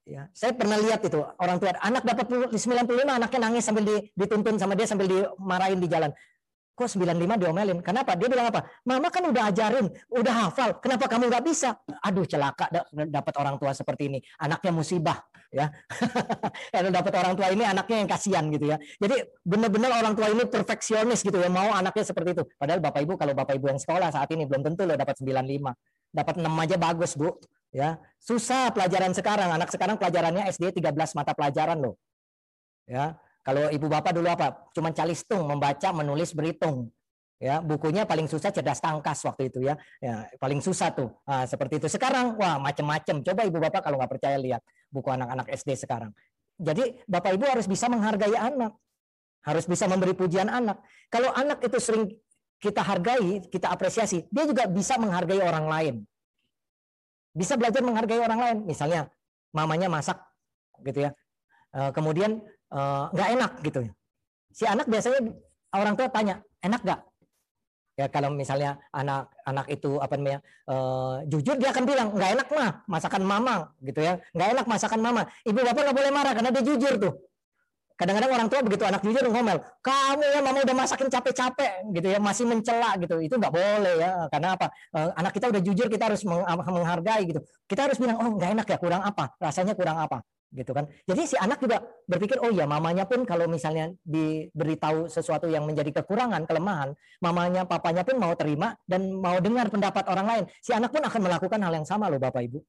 Ya, 0.08 0.32
saya 0.32 0.56
pernah 0.56 0.80
lihat 0.80 1.04
itu 1.04 1.20
orang 1.20 1.60
tua 1.60 1.76
anak 1.84 2.08
dapat 2.08 2.32
95 2.56 3.12
anaknya 3.12 3.40
nangis 3.44 3.68
sambil 3.68 3.84
dituntun 4.16 4.56
sama 4.56 4.72
dia 4.72 4.88
sambil 4.88 5.04
dimarahin 5.04 5.84
di 5.84 5.88
jalan. 5.92 6.16
Kok 6.80 6.88
95 6.96 7.42
diomelin? 7.42 7.84
Kenapa? 7.84 8.16
Dia 8.16 8.32
bilang 8.32 8.48
apa? 8.48 8.72
Mama 8.88 9.12
kan 9.12 9.28
udah 9.28 9.52
ajarin, 9.52 9.92
udah 10.08 10.48
hafal. 10.48 10.80
Kenapa 10.80 11.12
kamu 11.12 11.28
nggak 11.28 11.44
bisa? 11.44 11.76
Aduh 12.06 12.24
celaka 12.24 12.72
dapat 12.88 13.34
orang 13.36 13.60
tua 13.60 13.76
seperti 13.76 14.08
ini. 14.08 14.20
Anaknya 14.40 14.72
musibah 14.72 15.20
ya. 15.54 15.72
Kalau 16.74 16.90
dapat 16.92 17.14
orang 17.18 17.34
tua 17.38 17.48
ini 17.52 17.64
anaknya 17.64 17.98
yang 18.04 18.10
kasihan 18.10 18.46
gitu 18.52 18.66
ya. 18.72 18.78
Jadi 19.00 19.16
benar-benar 19.44 19.92
orang 20.00 20.14
tua 20.14 20.28
ini 20.32 20.44
perfeksionis 20.48 21.24
gitu 21.24 21.38
ya, 21.38 21.50
mau 21.52 21.72
anaknya 21.74 22.04
seperti 22.08 22.30
itu. 22.38 22.44
Padahal 22.56 22.80
Bapak 22.84 23.02
Ibu 23.04 23.14
kalau 23.16 23.34
Bapak 23.36 23.54
Ibu 23.58 23.66
yang 23.76 23.82
sekolah 23.82 24.10
saat 24.12 24.30
ini 24.36 24.44
belum 24.48 24.64
tentu 24.64 24.84
loh 24.84 24.96
dapat 24.96 25.16
95. 25.20 25.74
Dapat 26.12 26.36
6 26.40 26.48
aja 26.48 26.76
bagus, 26.80 27.12
Bu. 27.16 27.36
Ya. 27.72 28.00
Susah 28.18 28.72
pelajaran 28.72 29.12
sekarang. 29.12 29.52
Anak 29.52 29.70
sekarang 29.70 30.00
pelajarannya 30.00 30.48
SD 30.52 30.80
13 30.80 31.18
mata 31.18 31.32
pelajaran 31.36 31.78
loh. 31.80 31.96
Ya, 32.88 33.20
kalau 33.48 33.72
ibu 33.72 33.88
bapak 33.88 34.12
dulu 34.12 34.28
apa? 34.28 34.68
Cuman 34.76 34.92
calistung, 34.92 35.48
membaca, 35.48 35.96
menulis, 35.96 36.36
berhitung. 36.36 36.92
Ya, 37.38 37.62
bukunya 37.62 38.02
paling 38.02 38.26
susah 38.26 38.50
cerdas 38.50 38.82
tangkas 38.82 39.22
waktu 39.22 39.54
itu 39.54 39.62
ya. 39.62 39.78
ya 40.02 40.26
paling 40.42 40.58
susah 40.58 40.90
tuh. 40.90 41.14
Nah, 41.24 41.46
seperti 41.46 41.78
itu. 41.78 41.88
Sekarang 41.88 42.34
wah 42.34 42.58
macam-macam. 42.58 43.22
Coba 43.22 43.42
ibu 43.46 43.62
bapak 43.62 43.86
kalau 43.86 44.02
nggak 44.02 44.12
percaya 44.18 44.38
lihat 44.42 44.66
buku 44.90 45.06
anak-anak 45.14 45.46
SD 45.54 45.78
sekarang. 45.78 46.10
Jadi 46.58 47.06
bapak 47.06 47.38
ibu 47.38 47.46
harus 47.46 47.70
bisa 47.70 47.86
menghargai 47.86 48.34
anak. 48.34 48.74
Harus 49.46 49.70
bisa 49.70 49.86
memberi 49.86 50.18
pujian 50.18 50.50
anak. 50.50 50.82
Kalau 51.14 51.30
anak 51.32 51.62
itu 51.62 51.78
sering 51.78 52.10
kita 52.58 52.82
hargai, 52.82 53.46
kita 53.54 53.70
apresiasi, 53.70 54.26
dia 54.34 54.44
juga 54.50 54.66
bisa 54.66 54.98
menghargai 54.98 55.40
orang 55.40 55.66
lain. 55.70 55.96
Bisa 57.38 57.54
belajar 57.54 57.86
menghargai 57.86 58.18
orang 58.18 58.40
lain. 58.42 58.58
Misalnya 58.66 59.14
mamanya 59.54 59.88
masak 59.94 60.18
gitu 60.82 61.06
ya. 61.06 61.14
Eh, 61.78 61.94
kemudian 61.94 62.42
Eh, 62.68 63.04
nggak 63.16 63.30
enak 63.40 63.52
gitu 63.64 63.80
si 64.52 64.68
anak 64.68 64.92
biasanya 64.92 65.24
orang 65.72 65.96
tua 65.96 66.12
tanya 66.12 66.44
enak 66.60 66.84
nggak 66.84 67.00
ya 67.98 68.06
kalau 68.14 68.30
misalnya 68.30 68.78
anak 68.94 69.34
anak 69.42 69.66
itu 69.74 69.98
apa 69.98 70.14
namanya 70.16 70.40
uh, 70.70 71.26
jujur 71.26 71.58
dia 71.58 71.74
akan 71.74 71.84
bilang 71.90 72.08
nggak 72.14 72.32
enak 72.38 72.48
mah 72.54 72.72
masakan 72.86 73.24
mama 73.26 73.74
gitu 73.82 74.00
ya. 74.06 74.22
Nggak 74.38 74.50
enak 74.54 74.66
masakan 74.70 75.00
mama. 75.02 75.22
Ibu 75.42 75.60
bapak 75.66 75.82
nggak 75.82 75.98
boleh 75.98 76.12
marah 76.14 76.34
karena 76.38 76.50
dia 76.54 76.64
jujur 76.64 76.94
tuh. 77.02 77.14
Kadang-kadang 77.98 78.30
orang 78.30 78.48
tua 78.54 78.62
begitu 78.62 78.86
anak 78.86 79.02
jujur 79.02 79.26
ngomel 79.26 79.58
kamu 79.82 80.26
ya 80.30 80.40
mama 80.46 80.62
udah 80.62 80.78
masakin 80.78 81.10
capek-capek 81.10 81.90
gitu 81.98 82.08
ya 82.14 82.22
masih 82.22 82.46
mencela 82.46 82.94
gitu. 83.02 83.18
Itu 83.18 83.36
nggak 83.42 83.50
boleh 83.50 83.94
ya 83.98 84.30
karena 84.30 84.54
apa? 84.54 84.70
Uh, 84.94 85.10
anak 85.18 85.34
kita 85.34 85.50
udah 85.50 85.62
jujur 85.66 85.88
kita 85.90 86.04
harus 86.14 86.22
menghargai 86.24 87.26
gitu. 87.26 87.42
Kita 87.66 87.90
harus 87.90 87.98
bilang 87.98 88.22
oh 88.22 88.30
nggak 88.38 88.62
enak 88.62 88.68
ya 88.70 88.78
kurang 88.78 89.02
apa? 89.02 89.34
Rasanya 89.42 89.74
kurang 89.74 89.98
apa 89.98 90.22
gitu 90.52 90.72
kan. 90.72 90.88
Jadi 91.04 91.22
si 91.28 91.36
anak 91.36 91.60
juga 91.60 91.84
berpikir 92.08 92.40
oh 92.40 92.52
ya 92.52 92.64
mamanya 92.64 93.04
pun 93.04 93.28
kalau 93.28 93.52
misalnya 93.52 93.92
diberitahu 94.08 95.12
sesuatu 95.12 95.52
yang 95.52 95.68
menjadi 95.68 96.02
kekurangan, 96.02 96.48
kelemahan, 96.48 96.96
mamanya, 97.20 97.68
papanya 97.68 98.08
pun 98.08 98.16
mau 98.16 98.32
terima 98.40 98.72
dan 98.88 99.12
mau 99.12 99.36
dengar 99.44 99.68
pendapat 99.68 100.08
orang 100.08 100.28
lain. 100.28 100.44
Si 100.64 100.72
anak 100.72 100.96
pun 100.96 101.04
akan 101.04 101.22
melakukan 101.24 101.60
hal 101.60 101.74
yang 101.84 101.88
sama 101.88 102.08
loh 102.08 102.20
Bapak 102.20 102.48
Ibu. 102.48 102.60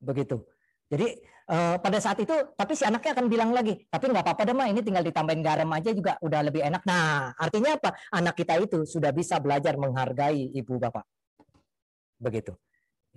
Begitu. 0.00 0.40
Jadi 0.88 1.20
eh, 1.52 1.76
pada 1.76 1.98
saat 2.00 2.16
itu 2.24 2.32
tapi 2.56 2.72
si 2.72 2.88
anaknya 2.88 3.12
akan 3.12 3.26
bilang 3.28 3.50
lagi, 3.52 3.84
tapi 3.92 4.08
nggak 4.08 4.24
apa-apa 4.24 4.48
deh 4.48 4.56
mah 4.56 4.72
ini 4.72 4.80
tinggal 4.80 5.04
ditambahin 5.04 5.44
garam 5.44 5.68
aja 5.76 5.92
juga 5.92 6.16
udah 6.24 6.40
lebih 6.48 6.64
enak. 6.64 6.82
Nah, 6.88 7.36
artinya 7.36 7.76
apa? 7.76 7.92
Anak 8.16 8.32
kita 8.40 8.56
itu 8.56 8.88
sudah 8.88 9.12
bisa 9.12 9.36
belajar 9.36 9.76
menghargai 9.76 10.56
ibu 10.56 10.80
bapak. 10.80 11.04
Begitu 12.16 12.56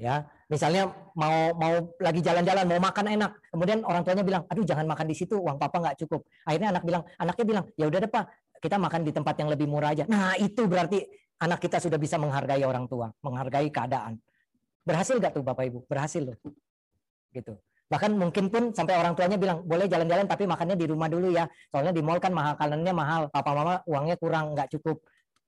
ya 0.02 0.26
misalnya 0.50 0.90
mau 1.14 1.54
mau 1.54 1.94
lagi 2.02 2.20
jalan-jalan 2.26 2.66
mau 2.66 2.82
makan 2.82 3.06
enak. 3.14 3.32
Kemudian 3.54 3.86
orang 3.86 4.02
tuanya 4.02 4.26
bilang 4.26 4.44
aduh 4.50 4.66
jangan 4.66 4.90
makan 4.90 5.06
di 5.06 5.16
situ 5.16 5.38
uang 5.38 5.62
papa 5.62 5.78
nggak 5.78 5.98
cukup. 6.02 6.26
Akhirnya 6.44 6.74
anak 6.74 6.84
bilang 6.84 7.06
anaknya 7.22 7.46
bilang 7.46 7.66
ya 7.78 7.86
udah 7.86 8.00
deh 8.02 8.10
pak 8.10 8.26
kita 8.58 8.82
makan 8.82 9.02
di 9.06 9.12
tempat 9.14 9.36
yang 9.38 9.50
lebih 9.54 9.70
murah 9.70 9.94
aja. 9.94 10.10
Nah 10.10 10.34
itu 10.42 10.66
berarti 10.66 11.06
anak 11.38 11.62
kita 11.62 11.78
sudah 11.78 12.02
bisa 12.02 12.18
menghargai 12.18 12.66
orang 12.66 12.90
tua 12.90 13.14
menghargai 13.22 13.70
keadaan. 13.70 14.18
Berhasil 14.82 15.22
nggak 15.22 15.38
tuh 15.38 15.46
bapak 15.46 15.70
ibu? 15.70 15.86
Berhasil 15.86 16.26
loh. 16.26 16.38
Gitu. 17.30 17.54
Bahkan 17.88 18.12
mungkin 18.18 18.50
pun 18.50 18.74
sampai 18.74 18.98
orang 18.98 19.14
tuanya 19.14 19.38
bilang 19.38 19.62
boleh 19.62 19.86
jalan-jalan 19.86 20.26
tapi 20.26 20.50
makannya 20.50 20.74
di 20.74 20.90
rumah 20.90 21.06
dulu 21.06 21.30
ya. 21.30 21.46
Soalnya 21.70 21.94
di 21.94 22.02
mall 22.02 22.18
kan 22.18 22.34
mahal 22.34 22.58
makanannya 22.58 22.94
mahal. 22.98 23.22
Papa 23.30 23.52
mama 23.54 23.74
uangnya 23.86 24.18
kurang 24.18 24.58
nggak 24.58 24.74
cukup 24.74 25.00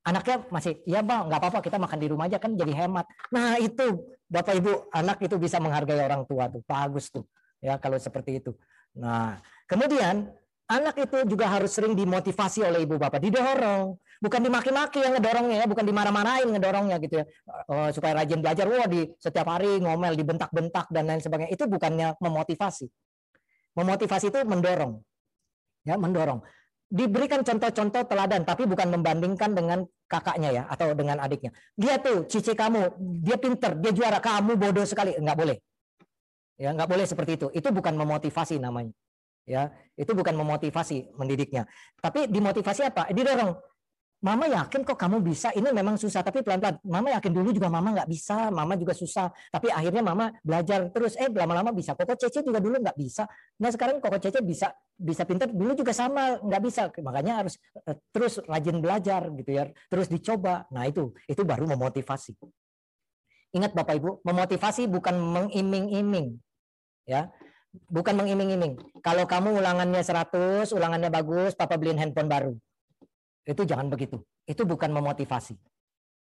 anaknya 0.04 0.36
masih 0.52 0.72
ya 0.84 1.00
bang 1.00 1.32
nggak 1.32 1.40
apa-apa 1.40 1.58
kita 1.64 1.80
makan 1.80 1.98
di 1.98 2.08
rumah 2.12 2.28
aja 2.28 2.36
kan 2.36 2.52
jadi 2.52 2.72
hemat. 2.84 3.08
Nah 3.32 3.56
itu 3.56 4.04
bapak 4.28 4.54
ibu 4.60 4.72
anak 4.92 5.18
itu 5.24 5.36
bisa 5.40 5.56
menghargai 5.58 6.04
orang 6.04 6.28
tua 6.28 6.52
tuh 6.52 6.60
bagus 6.68 7.08
tuh 7.08 7.24
ya 7.64 7.80
kalau 7.80 7.96
seperti 7.96 8.44
itu. 8.44 8.52
Nah 9.00 9.40
kemudian 9.64 10.28
anak 10.68 11.08
itu 11.08 11.24
juga 11.24 11.48
harus 11.48 11.72
sering 11.72 11.96
dimotivasi 11.96 12.68
oleh 12.68 12.84
ibu 12.84 13.00
bapak 13.00 13.18
didorong. 13.24 13.96
Bukan 14.20 14.40
dimaki-maki 14.40 15.04
yang 15.04 15.12
ngedorongnya 15.20 15.56
ya 15.64 15.66
bukan 15.68 15.84
dimarah-marahin 15.84 16.48
ngedorongnya 16.52 16.96
gitu 17.00 17.20
ya. 17.20 17.24
Uh, 17.68 17.88
supaya 17.92 18.24
rajin 18.24 18.40
belajar 18.40 18.64
wah 18.68 18.88
di 18.88 19.08
setiap 19.20 19.48
hari 19.52 19.80
ngomel 19.80 20.16
dibentak-bentak 20.16 20.88
dan 20.92 21.04
lain 21.08 21.20
sebagainya. 21.20 21.52
Itu 21.52 21.68
bukannya 21.68 22.16
memotivasi. 22.20 22.88
Memotivasi 23.76 24.32
itu 24.32 24.40
mendorong. 24.48 25.00
Ya 25.84 26.00
mendorong 26.00 26.40
diberikan 26.94 27.42
contoh-contoh 27.42 28.06
teladan 28.06 28.46
tapi 28.46 28.70
bukan 28.70 28.94
membandingkan 28.94 29.50
dengan 29.50 29.82
kakaknya 30.06 30.50
ya 30.54 30.62
atau 30.70 30.94
dengan 30.94 31.18
adiknya. 31.18 31.50
Dia 31.74 31.98
tuh 31.98 32.30
cici 32.30 32.54
kamu, 32.54 32.94
dia 33.18 33.34
pinter, 33.34 33.74
dia 33.82 33.90
juara, 33.90 34.22
kamu 34.22 34.54
bodoh 34.54 34.86
sekali, 34.86 35.18
nggak 35.18 35.34
boleh. 35.34 35.58
Ya, 36.54 36.70
nggak 36.70 36.86
boleh 36.86 37.02
seperti 37.02 37.34
itu. 37.34 37.46
Itu 37.50 37.74
bukan 37.74 37.98
memotivasi 37.98 38.62
namanya. 38.62 38.94
Ya, 39.44 39.74
itu 39.98 40.14
bukan 40.14 40.38
memotivasi 40.38 41.18
mendidiknya. 41.18 41.66
Tapi 41.98 42.30
dimotivasi 42.30 42.86
apa? 42.86 43.10
Didorong. 43.10 43.58
Mama 44.24 44.48
yakin 44.48 44.88
kok 44.88 44.96
kamu 44.96 45.20
bisa. 45.20 45.52
Ini 45.52 45.68
memang 45.68 46.00
susah, 46.00 46.24
tapi 46.24 46.40
pelan-pelan. 46.40 46.80
Mama 46.88 47.12
yakin 47.12 47.28
dulu 47.28 47.52
juga 47.52 47.68
Mama 47.68 47.92
nggak 47.92 48.08
bisa. 48.08 48.48
Mama 48.48 48.72
juga 48.72 48.96
susah. 48.96 49.28
Tapi 49.52 49.68
akhirnya 49.68 50.00
Mama 50.00 50.32
belajar 50.40 50.88
terus. 50.88 51.12
Eh, 51.20 51.28
lama-lama 51.28 51.76
bisa. 51.76 51.92
Koko 51.92 52.16
Cece 52.16 52.40
juga 52.40 52.56
dulu 52.56 52.80
nggak 52.80 52.96
bisa. 52.96 53.28
Nah 53.60 53.68
sekarang 53.68 54.00
Koko 54.00 54.16
Cece 54.16 54.40
bisa 54.40 54.72
bisa 54.96 55.28
pintar. 55.28 55.52
Dulu 55.52 55.76
juga 55.76 55.92
sama 55.92 56.40
nggak 56.40 56.62
bisa. 56.64 56.88
Makanya 57.04 57.44
harus 57.44 57.60
uh, 57.84 57.92
terus 58.08 58.40
rajin 58.48 58.80
belajar 58.80 59.28
gitu 59.28 59.50
ya. 59.52 59.68
Terus 59.92 60.08
dicoba. 60.08 60.64
Nah 60.72 60.88
itu 60.88 61.12
itu 61.28 61.44
baru 61.44 61.68
memotivasi. 61.68 62.32
Ingat 63.60 63.76
Bapak 63.76 64.00
Ibu, 64.00 64.24
memotivasi 64.24 64.88
bukan 64.88 65.20
mengiming-iming. 65.20 66.40
Ya, 67.04 67.28
bukan 67.92 68.16
mengiming-iming. 68.16 68.80
Kalau 69.04 69.28
kamu 69.28 69.60
ulangannya 69.60 70.00
100, 70.00 70.72
ulangannya 70.72 71.12
bagus, 71.12 71.52
papa 71.52 71.76
beliin 71.76 72.00
handphone 72.00 72.26
baru. 72.26 72.56
Itu 73.44 73.62
jangan 73.68 73.92
begitu. 73.92 74.20
Itu 74.48 74.64
bukan 74.64 74.90
memotivasi. 74.92 75.56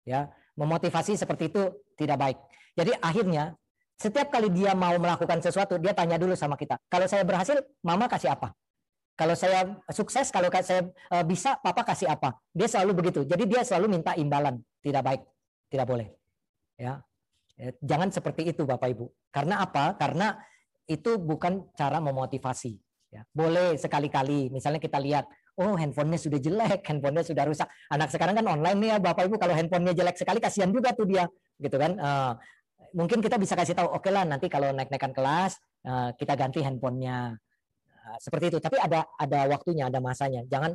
Ya, 0.06 0.32
memotivasi 0.56 1.18
seperti 1.18 1.52
itu 1.52 1.62
tidak 1.98 2.16
baik. 2.16 2.38
Jadi 2.78 2.96
akhirnya 3.02 3.54
setiap 4.00 4.32
kali 4.32 4.48
dia 4.48 4.72
mau 4.72 4.96
melakukan 4.96 5.44
sesuatu, 5.44 5.76
dia 5.76 5.92
tanya 5.92 6.16
dulu 6.16 6.32
sama 6.32 6.56
kita. 6.56 6.80
Kalau 6.88 7.04
saya 7.04 7.20
berhasil, 7.20 7.60
mama 7.84 8.08
kasih 8.08 8.32
apa? 8.32 8.56
Kalau 9.12 9.36
saya 9.36 9.76
sukses, 9.92 10.32
kalau 10.32 10.48
saya 10.48 10.88
uh, 11.12 11.20
bisa, 11.20 11.60
papa 11.60 11.84
kasih 11.84 12.08
apa? 12.08 12.40
Dia 12.56 12.64
selalu 12.64 13.04
begitu. 13.04 13.20
Jadi 13.28 13.44
dia 13.44 13.60
selalu 13.60 14.00
minta 14.00 14.16
imbalan. 14.16 14.56
Tidak 14.80 15.04
baik, 15.04 15.20
tidak 15.68 15.84
boleh. 15.84 16.08
Ya, 16.80 17.04
ya 17.60 17.76
jangan 17.84 18.08
seperti 18.08 18.48
itu 18.48 18.64
Bapak 18.64 18.88
Ibu. 18.96 19.12
Karena 19.28 19.60
apa? 19.60 19.92
Karena 20.00 20.40
itu 20.88 21.20
bukan 21.20 21.68
cara 21.76 22.00
memotivasi. 22.00 22.80
Ya, 23.12 23.28
boleh 23.36 23.76
sekali-kali, 23.76 24.48
misalnya 24.48 24.80
kita 24.80 24.96
lihat, 24.96 25.28
oh 25.58 25.74
handphonenya 25.74 26.18
sudah 26.20 26.38
jelek, 26.38 26.84
handphonenya 26.86 27.24
sudah 27.26 27.44
rusak. 27.48 27.68
Anak 27.90 28.12
sekarang 28.14 28.38
kan 28.38 28.46
online 28.46 28.78
nih 28.78 28.88
ya 28.94 28.96
Bapak 29.02 29.26
Ibu, 29.26 29.40
kalau 29.40 29.54
handphonenya 29.56 29.96
jelek 29.96 30.16
sekali 30.20 30.38
kasihan 30.38 30.70
juga 30.70 30.94
tuh 30.94 31.08
dia, 31.08 31.26
gitu 31.58 31.74
kan. 31.74 31.98
Uh, 31.98 32.32
mungkin 32.94 33.18
kita 33.24 33.40
bisa 33.40 33.58
kasih 33.58 33.74
tahu, 33.74 33.90
oke 33.90 34.06
okay 34.06 34.12
lah 34.14 34.22
nanti 34.22 34.46
kalau 34.46 34.70
naik-naikan 34.70 35.14
kelas 35.14 35.58
uh, 35.86 36.10
kita 36.14 36.38
ganti 36.38 36.62
handphonenya 36.62 37.38
Nah, 38.10 38.18
seperti 38.18 38.50
itu. 38.50 38.58
Tapi 38.58 38.74
ada 38.74 39.06
ada 39.14 39.38
waktunya, 39.54 39.86
ada 39.86 40.02
masanya. 40.02 40.42
Jangan 40.50 40.74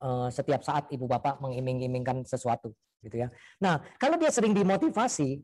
uh, 0.00 0.28
setiap 0.32 0.64
saat 0.64 0.88
ibu 0.88 1.04
bapak 1.04 1.36
mengiming-imingkan 1.44 2.24
sesuatu, 2.24 2.72
gitu 3.04 3.20
ya. 3.20 3.28
Nah, 3.60 3.84
kalau 4.00 4.16
dia 4.16 4.32
sering 4.32 4.56
dimotivasi, 4.56 5.36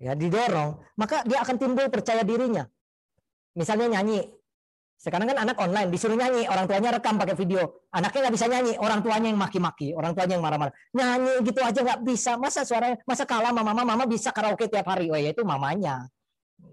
ya 0.00 0.16
didorong, 0.16 0.80
maka 0.96 1.28
dia 1.28 1.44
akan 1.44 1.56
timbul 1.60 1.86
percaya 1.92 2.24
dirinya. 2.24 2.64
Misalnya 3.52 4.00
nyanyi, 4.00 4.24
sekarang 5.02 5.34
kan 5.34 5.38
anak 5.42 5.58
online 5.58 5.90
disuruh 5.90 6.14
nyanyi, 6.14 6.46
orang 6.46 6.70
tuanya 6.70 6.94
rekam 6.94 7.18
pakai 7.18 7.34
video, 7.34 7.90
anaknya 7.90 8.30
nggak 8.30 8.34
bisa 8.38 8.46
nyanyi, 8.46 8.72
orang 8.78 9.02
tuanya 9.02 9.28
yang 9.34 9.40
maki-maki, 9.42 9.90
orang 9.98 10.14
tuanya 10.14 10.38
yang 10.38 10.44
marah-marah, 10.46 10.74
nyanyi 10.94 11.42
gitu 11.42 11.58
aja 11.58 11.80
nggak 11.82 12.00
bisa, 12.06 12.38
masa 12.38 12.62
suaranya, 12.62 13.02
masa 13.02 13.26
kalah 13.26 13.50
mama 13.50 13.74
mama 13.74 13.82
mama 13.82 14.04
bisa 14.06 14.30
karaoke 14.30 14.70
tiap 14.70 14.86
hari, 14.86 15.10
oh 15.10 15.18
ya 15.18 15.34
itu 15.34 15.42
mamanya, 15.42 16.06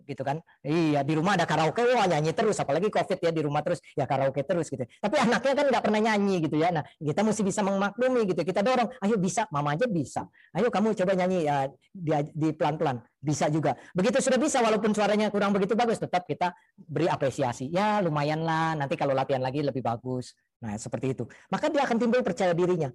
gitu 0.09 0.25
kan. 0.25 0.41
Iya, 0.65 1.05
di 1.05 1.13
rumah 1.13 1.37
ada 1.37 1.45
karaoke, 1.45 1.85
wah 1.93 2.09
nyanyi 2.09 2.33
terus, 2.33 2.57
apalagi 2.57 2.89
Covid 2.89 3.21
ya 3.21 3.29
di 3.29 3.41
rumah 3.45 3.61
terus, 3.61 3.77
ya 3.93 4.09
karaoke 4.09 4.41
terus 4.41 4.65
gitu. 4.73 4.81
Tapi 4.81 5.15
anaknya 5.21 5.53
kan 5.53 5.65
nggak 5.69 5.83
pernah 5.85 6.01
nyanyi 6.01 6.41
gitu 6.49 6.57
ya. 6.57 6.73
Nah, 6.73 6.83
kita 6.97 7.21
mesti 7.21 7.41
bisa 7.45 7.61
memaklumi 7.61 8.25
gitu. 8.25 8.41
Kita 8.41 8.65
dorong, 8.65 8.89
ayo 9.05 9.15
bisa, 9.21 9.45
mama 9.53 9.77
aja 9.77 9.85
bisa. 9.85 10.25
Ayo 10.57 10.73
kamu 10.73 10.97
coba 10.97 11.13
nyanyi 11.13 11.45
ya 11.45 11.69
di, 11.93 12.11
di 12.33 12.49
pelan-pelan, 12.57 12.97
bisa 13.21 13.45
juga. 13.53 13.77
Begitu 13.93 14.17
sudah 14.17 14.41
bisa, 14.41 14.57
walaupun 14.65 14.89
suaranya 14.97 15.29
kurang 15.29 15.53
begitu 15.53 15.77
bagus, 15.77 16.01
tetap 16.01 16.25
kita 16.25 16.57
beri 16.75 17.05
apresiasi. 17.05 17.69
Ya 17.69 18.01
lumayan 18.01 18.41
lah, 18.41 18.73
nanti 18.73 18.97
kalau 18.97 19.13
latihan 19.13 19.45
lagi 19.45 19.61
lebih 19.61 19.85
bagus. 19.85 20.33
Nah, 20.65 20.75
seperti 20.75 21.13
itu. 21.13 21.23
Maka 21.53 21.69
dia 21.69 21.85
akan 21.85 21.97
timbul 22.01 22.25
percaya 22.25 22.51
dirinya. 22.57 22.89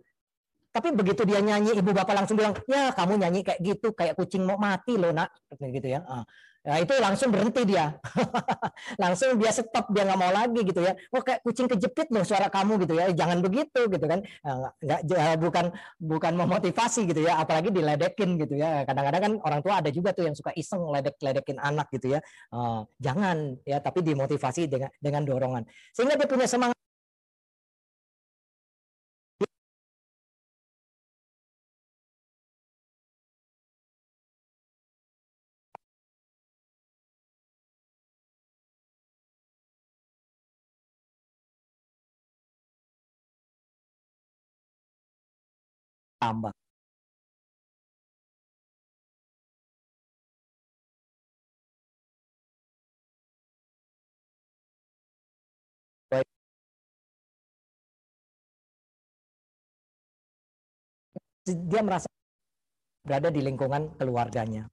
Tapi 0.74 0.90
begitu 0.90 1.22
dia 1.22 1.38
nyanyi, 1.38 1.78
ibu 1.78 1.94
bapak 1.94 2.18
langsung 2.18 2.34
bilang, 2.34 2.50
ya 2.66 2.90
kamu 2.90 3.22
nyanyi 3.22 3.46
kayak 3.46 3.62
gitu, 3.62 3.94
kayak 3.94 4.18
kucing 4.18 4.42
mau 4.42 4.58
mati 4.58 4.98
loh 4.98 5.14
nak, 5.14 5.30
gitu 5.54 5.86
ya. 5.86 6.02
Ah. 6.64 6.74
Nah, 6.74 6.76
itu 6.80 6.94
langsung 6.96 7.28
berhenti 7.28 7.62
dia. 7.68 7.92
langsung 9.02 9.36
dia 9.36 9.52
stop, 9.52 9.92
dia 9.92 10.08
nggak 10.08 10.16
mau 10.16 10.32
lagi 10.32 10.60
gitu 10.64 10.80
ya. 10.80 10.96
Oh 11.12 11.20
kayak 11.20 11.44
kucing 11.44 11.68
kejepit 11.68 12.08
loh 12.08 12.24
suara 12.24 12.48
kamu 12.48 12.80
gitu 12.88 12.96
ya. 12.96 13.12
Jangan 13.12 13.44
begitu 13.44 13.84
gitu 13.92 14.06
kan. 14.08 14.24
Nah, 14.40 14.72
nggak 14.80 15.36
bukan 15.44 15.66
bukan 16.00 16.32
memotivasi 16.40 17.04
gitu 17.04 17.20
ya, 17.20 17.36
apalagi 17.36 17.68
diledekin 17.68 18.40
gitu 18.40 18.56
ya. 18.56 18.88
Kadang-kadang 18.88 19.20
kan 19.20 19.32
orang 19.44 19.60
tua 19.60 19.74
ada 19.84 19.92
juga 19.92 20.16
tuh 20.16 20.24
yang 20.24 20.36
suka 20.36 20.56
iseng 20.56 20.88
ledek-ledekin 20.88 21.60
anak 21.60 21.92
gitu 21.92 22.16
ya. 22.16 22.20
Uh, 22.48 22.88
jangan 22.96 23.60
ya, 23.68 23.84
tapi 23.84 24.00
dimotivasi 24.00 24.64
dengan 24.64 24.88
dengan 25.04 25.22
dorongan. 25.28 25.68
Sehingga 25.92 26.16
dia 26.16 26.24
punya 26.24 26.48
semangat 26.48 26.74
Dia 61.45 61.85
merasa 61.85 62.09
berada 63.05 63.29
di 63.29 63.45
lingkungan 63.45 63.93
keluarganya. 64.01 64.64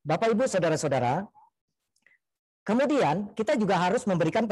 Bapak, 0.00 0.32
Ibu, 0.32 0.48
Saudara-saudara, 0.48 1.20
kemudian 2.64 3.28
kita 3.36 3.60
juga 3.60 3.76
harus 3.76 4.08
memberikan 4.08 4.48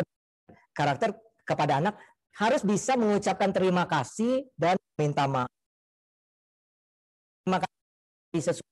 karakter 0.77 1.17
kepada 1.49 1.81
anak 1.81 1.97
harus 2.35 2.63
bisa 2.67 2.99
mengucapkan 2.99 3.55
terima 3.55 3.87
kasih 3.87 4.47
dan 4.59 4.75
minta 4.99 5.27
maaf. 5.31 5.51
Terima 7.45 7.59
kasih 7.63 8.63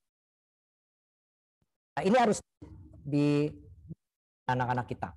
Nah, 1.93 2.01
ini 2.01 2.17
harus 2.17 2.41
di 3.05 3.45
anak-anak 4.49 4.89
kita. 4.89 5.13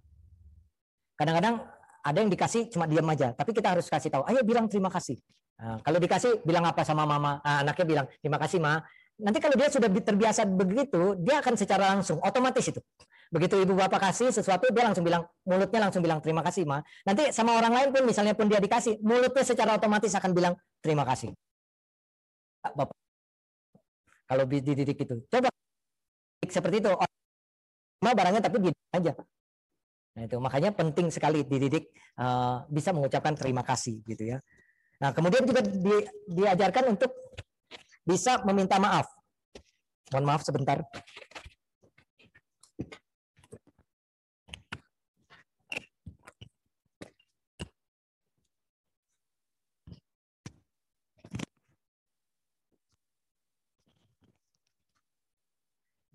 Kadang-kadang 1.17 1.65
ada 2.05 2.19
yang 2.21 2.29
dikasih 2.29 2.69
cuma 2.69 2.85
diam 2.85 3.09
aja, 3.09 3.33
tapi 3.33 3.57
kita 3.57 3.73
harus 3.73 3.89
kasih 3.89 4.13
tahu. 4.13 4.29
Ayo 4.29 4.45
bilang 4.45 4.69
terima 4.69 4.93
kasih. 4.93 5.17
Nah, 5.57 5.81
kalau 5.81 5.97
dikasih 5.97 6.45
bilang 6.45 6.69
apa 6.69 6.85
sama 6.85 7.09
mama, 7.09 7.41
nah, 7.41 7.65
anaknya 7.65 7.85
bilang 7.89 8.07
terima 8.21 8.37
kasih 8.37 8.61
ma. 8.61 8.85
Nanti 9.17 9.41
kalau 9.41 9.57
dia 9.57 9.73
sudah 9.73 9.89
terbiasa 9.89 10.45
begitu, 10.45 11.17
dia 11.25 11.41
akan 11.41 11.57
secara 11.57 11.97
langsung 11.97 12.21
otomatis 12.21 12.69
itu 12.69 12.85
Begitu 13.31 13.59
ibu 13.63 13.75
bapak 13.75 14.11
kasih 14.11 14.31
sesuatu, 14.31 14.71
dia 14.71 14.87
langsung 14.87 15.03
bilang, 15.03 15.27
mulutnya 15.43 15.81
langsung 15.83 16.03
bilang 16.03 16.23
terima 16.23 16.47
kasih, 16.47 16.63
ma. 16.63 16.79
Nanti 17.03 17.35
sama 17.35 17.59
orang 17.59 17.75
lain 17.75 17.89
pun, 17.91 18.03
misalnya 18.07 18.39
pun 18.39 18.47
dia 18.47 18.63
dikasih, 18.63 19.03
mulutnya 19.03 19.43
secara 19.43 19.75
otomatis 19.75 20.15
akan 20.15 20.31
bilang 20.31 20.55
terima 20.79 21.03
kasih. 21.03 21.35
Bapak, 22.63 22.95
kalau 24.27 24.45
dididik 24.47 24.99
itu, 24.99 25.15
coba 25.27 25.51
seperti 26.47 26.77
itu, 26.83 26.91
ma 28.03 28.11
barangnya 28.15 28.43
tapi 28.43 28.57
dia 28.63 28.73
aja. 28.95 29.13
Nah 30.17 30.23
itu 30.25 30.37
makanya 30.41 30.71
penting 30.73 31.13
sekali 31.13 31.45
dididik 31.45 31.93
uh, 32.17 32.65
bisa 32.73 32.91
mengucapkan 32.97 33.37
terima 33.37 33.61
kasih 33.61 34.01
gitu 34.09 34.37
ya. 34.37 34.39
Nah 34.97 35.13
kemudian 35.13 35.45
juga 35.45 35.61
di, 35.61 35.93
diajarkan 36.33 36.97
untuk 36.97 37.13
bisa 38.01 38.41
meminta 38.49 38.81
maaf. 38.81 39.13
Mohon 40.15 40.25
maaf 40.25 40.43
sebentar. 40.47 40.81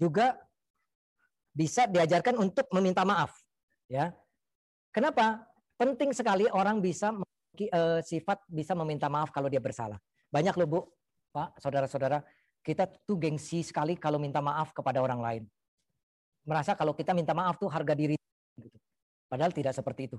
Juga 0.02 0.34
bisa 1.54 1.86
diajarkan 1.86 2.41
untuk 2.41 2.66
meminta 2.74 3.06
maaf. 3.06 3.38
Ya, 3.86 4.18
kenapa? 4.89 5.45
Penting 5.78 6.10
sekali 6.18 6.49
orang 6.49 6.82
bisa 6.82 7.14
uh, 7.14 7.99
sifat 8.02 8.41
bisa 8.49 8.74
meminta 8.74 9.06
maaf 9.12 9.30
kalau 9.30 9.45
dia 9.45 9.62
bersalah. 9.62 10.02
Banyak 10.34 10.58
loh 10.58 10.68
bu, 10.68 10.80
pak, 11.30 11.60
saudara-saudara, 11.62 12.24
kita 12.66 12.89
tuh 13.06 13.18
gengsi 13.22 13.62
sekali 13.62 13.93
kalau 13.99 14.18
minta 14.18 14.41
maaf 14.41 14.74
kepada 14.74 15.04
orang 15.04 15.22
lain. 15.22 15.43
Merasa 16.47 16.74
kalau 16.74 16.97
kita 16.97 17.14
minta 17.14 17.38
maaf 17.38 17.62
tuh 17.62 17.70
harga 17.70 17.93
diri. 17.93 18.18
Gitu. 18.58 18.78
Padahal 19.30 19.54
tidak 19.54 19.78
seperti 19.78 20.10
itu. 20.10 20.18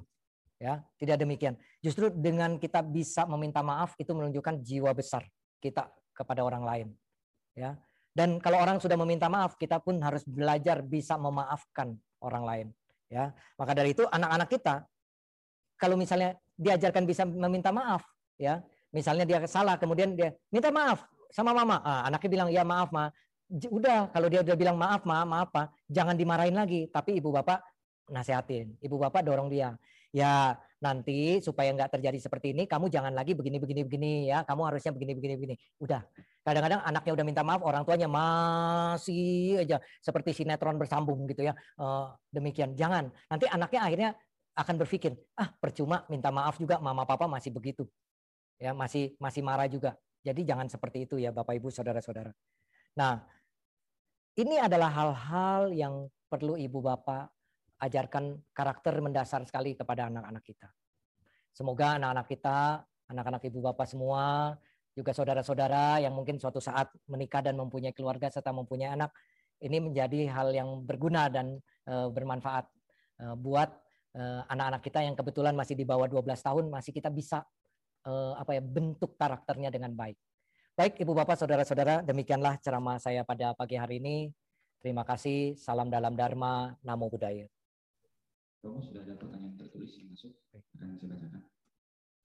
Ya, 0.62 0.78
tidak 0.95 1.18
demikian. 1.18 1.59
Justru 1.83 2.07
dengan 2.14 2.55
kita 2.55 2.87
bisa 2.87 3.26
meminta 3.26 3.66
maaf 3.66 3.99
itu 3.99 4.14
menunjukkan 4.14 4.62
jiwa 4.62 4.95
besar 4.95 5.26
kita 5.59 5.91
kepada 6.14 6.47
orang 6.47 6.62
lain. 6.62 6.89
Ya, 7.59 7.74
dan 8.13 8.37
kalau 8.45 8.61
orang 8.61 8.77
sudah 8.77 8.97
meminta 9.01 9.27
maaf, 9.33 9.57
kita 9.57 9.81
pun 9.81 9.97
harus 10.05 10.21
belajar 10.29 10.85
bisa 10.85 11.17
memaafkan 11.17 11.97
orang 12.21 12.45
lain. 12.45 12.69
Ya, 13.13 13.33
maka 13.61 13.77
dari 13.77 13.93
itu 13.93 14.09
anak-anak 14.09 14.49
kita 14.49 14.89
kalau 15.77 16.01
misalnya 16.01 16.33
diajarkan 16.57 17.05
bisa 17.05 17.29
meminta 17.29 17.69
maaf, 17.69 18.05
ya, 18.41 18.65
misalnya 18.89 19.29
dia 19.29 19.45
salah, 19.45 19.77
kemudian 19.77 20.17
dia 20.17 20.33
minta 20.49 20.73
maaf 20.73 21.05
sama 21.33 21.53
mama, 21.57 21.81
ah, 21.85 22.09
anaknya 22.09 22.31
bilang 22.31 22.49
ya 22.53 22.65
maaf 22.65 22.89
ma, 22.93 23.09
udah 23.53 24.13
kalau 24.13 24.29
dia 24.33 24.41
udah 24.41 24.57
bilang 24.57 24.77
maaf 24.77 25.05
ma, 25.05 25.25
maaf 25.25 25.49
apa, 25.53 25.73
jangan 25.89 26.17
dimarahin 26.17 26.57
lagi, 26.57 26.89
tapi 26.89 27.21
ibu 27.21 27.33
bapak 27.33 27.61
nasehatin, 28.09 28.77
ibu 28.81 28.97
bapak 28.97 29.25
dorong 29.25 29.49
dia, 29.53 29.77
ya 30.13 30.57
nanti 30.83 31.39
supaya 31.39 31.70
nggak 31.70 31.95
terjadi 31.95 32.18
seperti 32.18 32.51
ini 32.51 32.66
kamu 32.66 32.91
jangan 32.91 33.14
lagi 33.14 33.39
begini 33.39 33.62
begini 33.62 33.87
begini 33.87 34.12
ya. 34.26 34.43
Kamu 34.43 34.66
harusnya 34.66 34.91
begini 34.91 35.14
begini 35.14 35.35
begini. 35.39 35.55
Udah. 35.78 36.03
Kadang-kadang 36.43 36.83
anaknya 36.83 37.12
udah 37.14 37.24
minta 37.24 37.43
maaf 37.47 37.62
orang 37.62 37.87
tuanya 37.87 38.11
masih 38.11 39.62
aja 39.62 39.78
seperti 40.03 40.35
sinetron 40.35 40.74
bersambung 40.74 41.22
gitu 41.30 41.47
ya. 41.47 41.55
Uh, 41.78 42.11
demikian. 42.35 42.74
Jangan. 42.74 43.14
Nanti 43.30 43.47
anaknya 43.47 43.80
akhirnya 43.87 44.11
akan 44.59 44.74
berpikir 44.83 45.14
ah 45.39 45.49
percuma 45.55 46.03
minta 46.11 46.28
maaf 46.35 46.59
juga 46.59 46.83
mama 46.83 47.07
papa 47.07 47.30
masih 47.30 47.55
begitu. 47.55 47.87
Ya 48.59 48.74
masih 48.74 49.14
masih 49.22 49.41
marah 49.47 49.70
juga. 49.70 49.95
Jadi 50.26 50.43
jangan 50.43 50.66
seperti 50.66 51.07
itu 51.07 51.14
ya 51.22 51.30
bapak 51.30 51.62
ibu 51.62 51.70
saudara-saudara. 51.70 52.35
Nah 52.99 53.22
ini 54.35 54.59
adalah 54.59 54.91
hal-hal 54.91 55.70
yang 55.70 55.95
perlu 56.26 56.59
ibu 56.59 56.83
bapak 56.83 57.30
ajarkan 57.83 58.39
karakter 58.55 58.95
mendasar 59.03 59.43
sekali 59.43 59.74
kepada 59.74 60.07
anak-anak 60.07 60.45
kita. 60.47 60.70
Semoga 61.51 61.99
anak-anak 61.99 62.26
kita, 62.30 62.87
anak-anak 63.11 63.43
ibu 63.51 63.59
bapak 63.61 63.91
semua, 63.91 64.57
juga 64.95 65.11
saudara-saudara 65.12 66.01
yang 66.01 66.14
mungkin 66.14 66.39
suatu 66.39 66.62
saat 66.62 66.93
menikah 67.11 67.43
dan 67.43 67.59
mempunyai 67.59 67.93
keluarga 67.93 68.30
serta 68.30 68.55
mempunyai 68.55 68.95
anak, 68.95 69.11
ini 69.61 69.83
menjadi 69.83 70.30
hal 70.30 70.55
yang 70.55 70.85
berguna 70.87 71.26
dan 71.28 71.59
uh, 71.91 72.09
bermanfaat 72.09 72.66
uh, 73.24 73.35
buat 73.37 73.68
uh, 74.14 74.43
anak-anak 74.49 74.83
kita 74.85 75.01
yang 75.03 75.16
kebetulan 75.18 75.55
masih 75.57 75.74
di 75.74 75.83
bawah 75.83 76.07
12 76.07 76.22
tahun, 76.39 76.64
masih 76.70 76.93
kita 76.95 77.11
bisa 77.11 77.43
apa 78.35 78.59
ya 78.59 78.62
bentuk 78.66 79.14
karakternya 79.14 79.70
dengan 79.70 79.95
baik. 79.95 80.18
Baik 80.74 80.99
Ibu 81.07 81.14
Bapak 81.14 81.39
Saudara-saudara, 81.39 82.03
demikianlah 82.03 82.59
ceramah 82.59 82.99
saya 82.99 83.22
pada 83.22 83.55
pagi 83.55 83.78
hari 83.78 84.03
ini. 84.03 84.26
Terima 84.83 85.07
kasih. 85.07 85.55
Salam 85.55 85.87
dalam 85.87 86.18
Dharma. 86.18 86.74
Namo 86.83 87.07
Buddhaya. 87.07 87.62
Romo 88.63 88.79
sudah 88.79 89.03
ada 89.03 89.19
pertanyaan 89.19 89.59
tertulis 89.59 89.91
yang 89.99 90.07
masuk, 90.15 90.39
akan 90.55 90.95
saya 90.95 91.11
bacakan. 91.11 91.43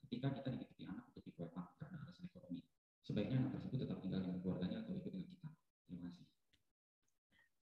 Ketika 0.05 0.27
kita 0.37 0.47
dititipi 0.53 0.85
anak 0.85 1.09
untuk 1.09 1.25
dikuepang 1.25 1.65
karena 1.81 1.97
alasan 2.05 2.29
ekonomi, 2.29 2.61
sebaiknya 3.01 3.41
anak 3.41 3.57
tersebut 3.57 3.77
tetap 3.81 3.97
tinggal 4.05 4.21
dengan 4.21 4.37
keluarganya 4.45 4.77
atau 4.85 4.93
ikut 4.93 5.11
dengan 5.17 5.27
kita. 5.33 5.49
Terima 5.89 5.99
kasih. 6.05 6.23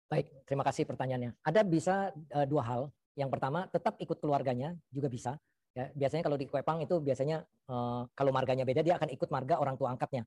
Baik, 0.10 0.28
terima 0.50 0.64
kasih 0.66 0.84
pertanyaannya. 0.90 1.32
Ada 1.46 1.62
bisa 1.62 1.96
uh, 2.34 2.48
dua 2.50 2.64
hal. 2.66 2.82
Yang 3.14 3.30
pertama, 3.38 3.70
tetap 3.70 3.94
ikut 4.02 4.18
keluarganya 4.18 4.74
juga 4.90 5.06
bisa. 5.06 5.38
Ya, 5.78 5.94
biasanya 5.94 6.26
kalau 6.26 6.38
di 6.42 6.50
Kuepang 6.50 6.82
itu 6.82 6.98
biasanya 6.98 7.46
uh, 7.70 8.10
kalau 8.18 8.34
marganya 8.34 8.66
beda 8.66 8.82
dia 8.82 8.98
akan 8.98 9.14
ikut 9.14 9.30
marga 9.30 9.62
orang 9.62 9.78
tua 9.78 9.94
angkatnya. 9.94 10.26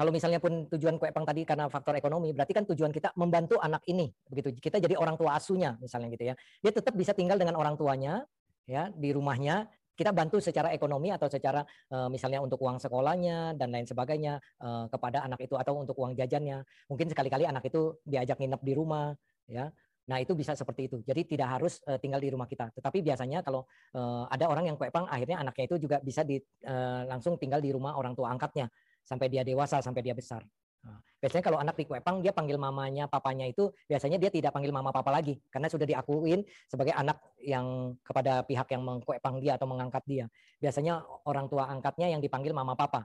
Kalau 0.00 0.16
misalnya 0.16 0.40
pun 0.40 0.64
tujuan 0.64 0.96
Kuepang 0.96 1.28
tadi 1.28 1.44
karena 1.44 1.68
faktor 1.68 1.92
ekonomi, 1.92 2.32
berarti 2.32 2.56
kan 2.56 2.64
tujuan 2.72 2.88
kita 2.88 3.12
membantu 3.20 3.60
anak 3.60 3.84
ini, 3.84 4.08
begitu. 4.32 4.56
Kita 4.56 4.80
jadi 4.80 4.96
orang 4.96 5.20
tua 5.20 5.36
asuhnya, 5.36 5.76
misalnya 5.76 6.08
gitu 6.08 6.24
ya. 6.32 6.34
Dia 6.64 6.72
tetap 6.72 6.96
bisa 6.96 7.12
tinggal 7.12 7.36
dengan 7.36 7.60
orang 7.60 7.76
tuanya, 7.76 8.24
ya 8.64 8.88
di 8.96 9.12
rumahnya. 9.12 9.68
Kita 9.92 10.16
bantu 10.16 10.40
secara 10.40 10.72
ekonomi 10.72 11.12
atau 11.12 11.28
secara 11.28 11.60
uh, 11.92 12.08
misalnya 12.08 12.40
untuk 12.40 12.56
uang 12.64 12.80
sekolahnya 12.80 13.52
dan 13.60 13.68
lain 13.68 13.84
sebagainya 13.84 14.40
uh, 14.64 14.88
kepada 14.88 15.20
anak 15.20 15.44
itu 15.44 15.60
atau 15.60 15.76
untuk 15.76 15.92
uang 16.00 16.16
jajannya. 16.16 16.64
Mungkin 16.88 17.12
sekali-kali 17.12 17.44
anak 17.44 17.68
itu 17.68 18.00
diajak 18.00 18.40
nginep 18.40 18.60
di 18.64 18.72
rumah, 18.72 19.12
ya. 19.52 19.68
Nah 20.08 20.16
itu 20.16 20.32
bisa 20.32 20.56
seperti 20.56 20.88
itu. 20.88 21.04
Jadi 21.04 21.36
tidak 21.36 21.60
harus 21.60 21.76
uh, 21.84 22.00
tinggal 22.00 22.24
di 22.24 22.32
rumah 22.32 22.48
kita. 22.48 22.72
Tetapi 22.72 23.04
biasanya 23.04 23.44
kalau 23.44 23.68
uh, 23.92 24.24
ada 24.32 24.48
orang 24.48 24.72
yang 24.72 24.80
kuepang, 24.80 25.04
akhirnya 25.12 25.44
anaknya 25.44 25.68
itu 25.68 25.76
juga 25.76 26.00
bisa 26.00 26.24
di, 26.24 26.40
uh, 26.64 27.04
langsung 27.04 27.36
tinggal 27.36 27.60
di 27.60 27.68
rumah 27.68 28.00
orang 28.00 28.16
tua 28.16 28.32
angkatnya 28.32 28.72
sampai 29.04 29.26
dia 29.32 29.42
dewasa, 29.42 29.80
sampai 29.80 30.02
dia 30.04 30.14
besar. 30.16 30.44
Nah, 30.80 30.96
biasanya 31.20 31.44
kalau 31.44 31.58
anak 31.60 31.76
di 31.76 31.84
Kuepang 31.84 32.24
dia 32.24 32.32
panggil 32.32 32.56
mamanya, 32.56 33.04
papanya 33.04 33.44
itu 33.44 33.68
biasanya 33.84 34.16
dia 34.16 34.32
tidak 34.32 34.56
panggil 34.56 34.72
mama 34.72 34.88
papa 34.88 35.12
lagi 35.12 35.36
karena 35.52 35.68
sudah 35.68 35.84
diakuin 35.84 36.40
sebagai 36.64 36.96
anak 36.96 37.20
yang 37.44 37.92
kepada 38.00 38.40
pihak 38.48 38.64
yang 38.72 38.80
mengkuepang 38.80 39.36
dia 39.44 39.60
atau 39.60 39.68
mengangkat 39.68 40.00
dia. 40.08 40.24
Biasanya 40.56 41.04
orang 41.28 41.52
tua 41.52 41.68
angkatnya 41.68 42.08
yang 42.08 42.24
dipanggil 42.24 42.56
mama 42.56 42.72
papa. 42.72 43.04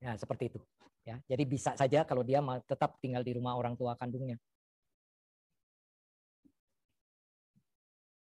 Ya, 0.00 0.16
seperti 0.16 0.52
itu. 0.52 0.60
Ya, 1.08 1.16
jadi 1.24 1.44
bisa 1.48 1.72
saja 1.72 2.04
kalau 2.04 2.20
dia 2.20 2.44
tetap 2.68 3.00
tinggal 3.00 3.24
di 3.24 3.32
rumah 3.32 3.56
orang 3.56 3.72
tua 3.72 3.96
kandungnya. 3.96 4.36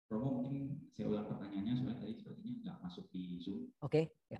Romo 0.09 0.45
mungkin 0.45 0.89
saya 0.93 1.09
ulang 1.09 1.25
pertanyaannya 1.25 1.73
soalnya 1.73 1.97
tadi 1.97 2.13
sepertinya 2.13 2.53
nggak 2.61 2.77
masuk 2.85 3.05
di 3.09 3.21
Zoom. 3.41 3.69
Oke, 3.81 3.89
okay, 3.89 4.05
ya. 4.29 4.39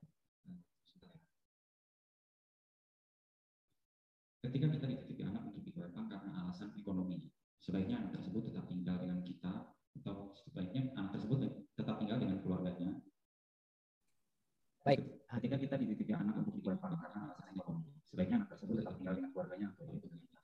Ketika 4.53 4.69
kita 4.69 4.85
dititipi 4.85 5.25
anak 5.25 5.49
untuk 5.49 5.65
dikeluarkan 5.65 6.13
karena 6.13 6.45
alasan 6.45 6.69
ekonomi, 6.77 7.25
sebaiknya 7.57 8.05
anak 8.05 8.21
tersebut 8.21 8.53
tetap 8.53 8.69
tinggal 8.69 9.01
dengan 9.01 9.25
kita 9.25 9.49
atau 9.97 10.29
sebaiknya 10.37 10.93
anak 10.93 11.17
tersebut 11.17 11.37
tetap 11.73 11.97
tinggal 11.97 12.21
dengan 12.21 12.37
keluarganya. 12.37 13.01
Baik. 14.85 15.01
Ketika 15.41 15.57
kita 15.57 15.75
dititipi 15.81 16.13
anak 16.13 16.37
untuk 16.37 16.53
dikeluarkan 16.53 16.85
karena 16.85 17.19
alasan 17.33 17.49
ekonomi, 17.49 17.97
sebaiknya 18.05 18.45
anak 18.45 18.49
tersebut 18.53 18.75
tetap 18.77 18.93
tinggal 18.93 19.13
dengan 19.17 19.29
keluarganya 19.33 19.67
atau 19.73 19.85
dengan 19.97 20.17
kita. 20.21 20.37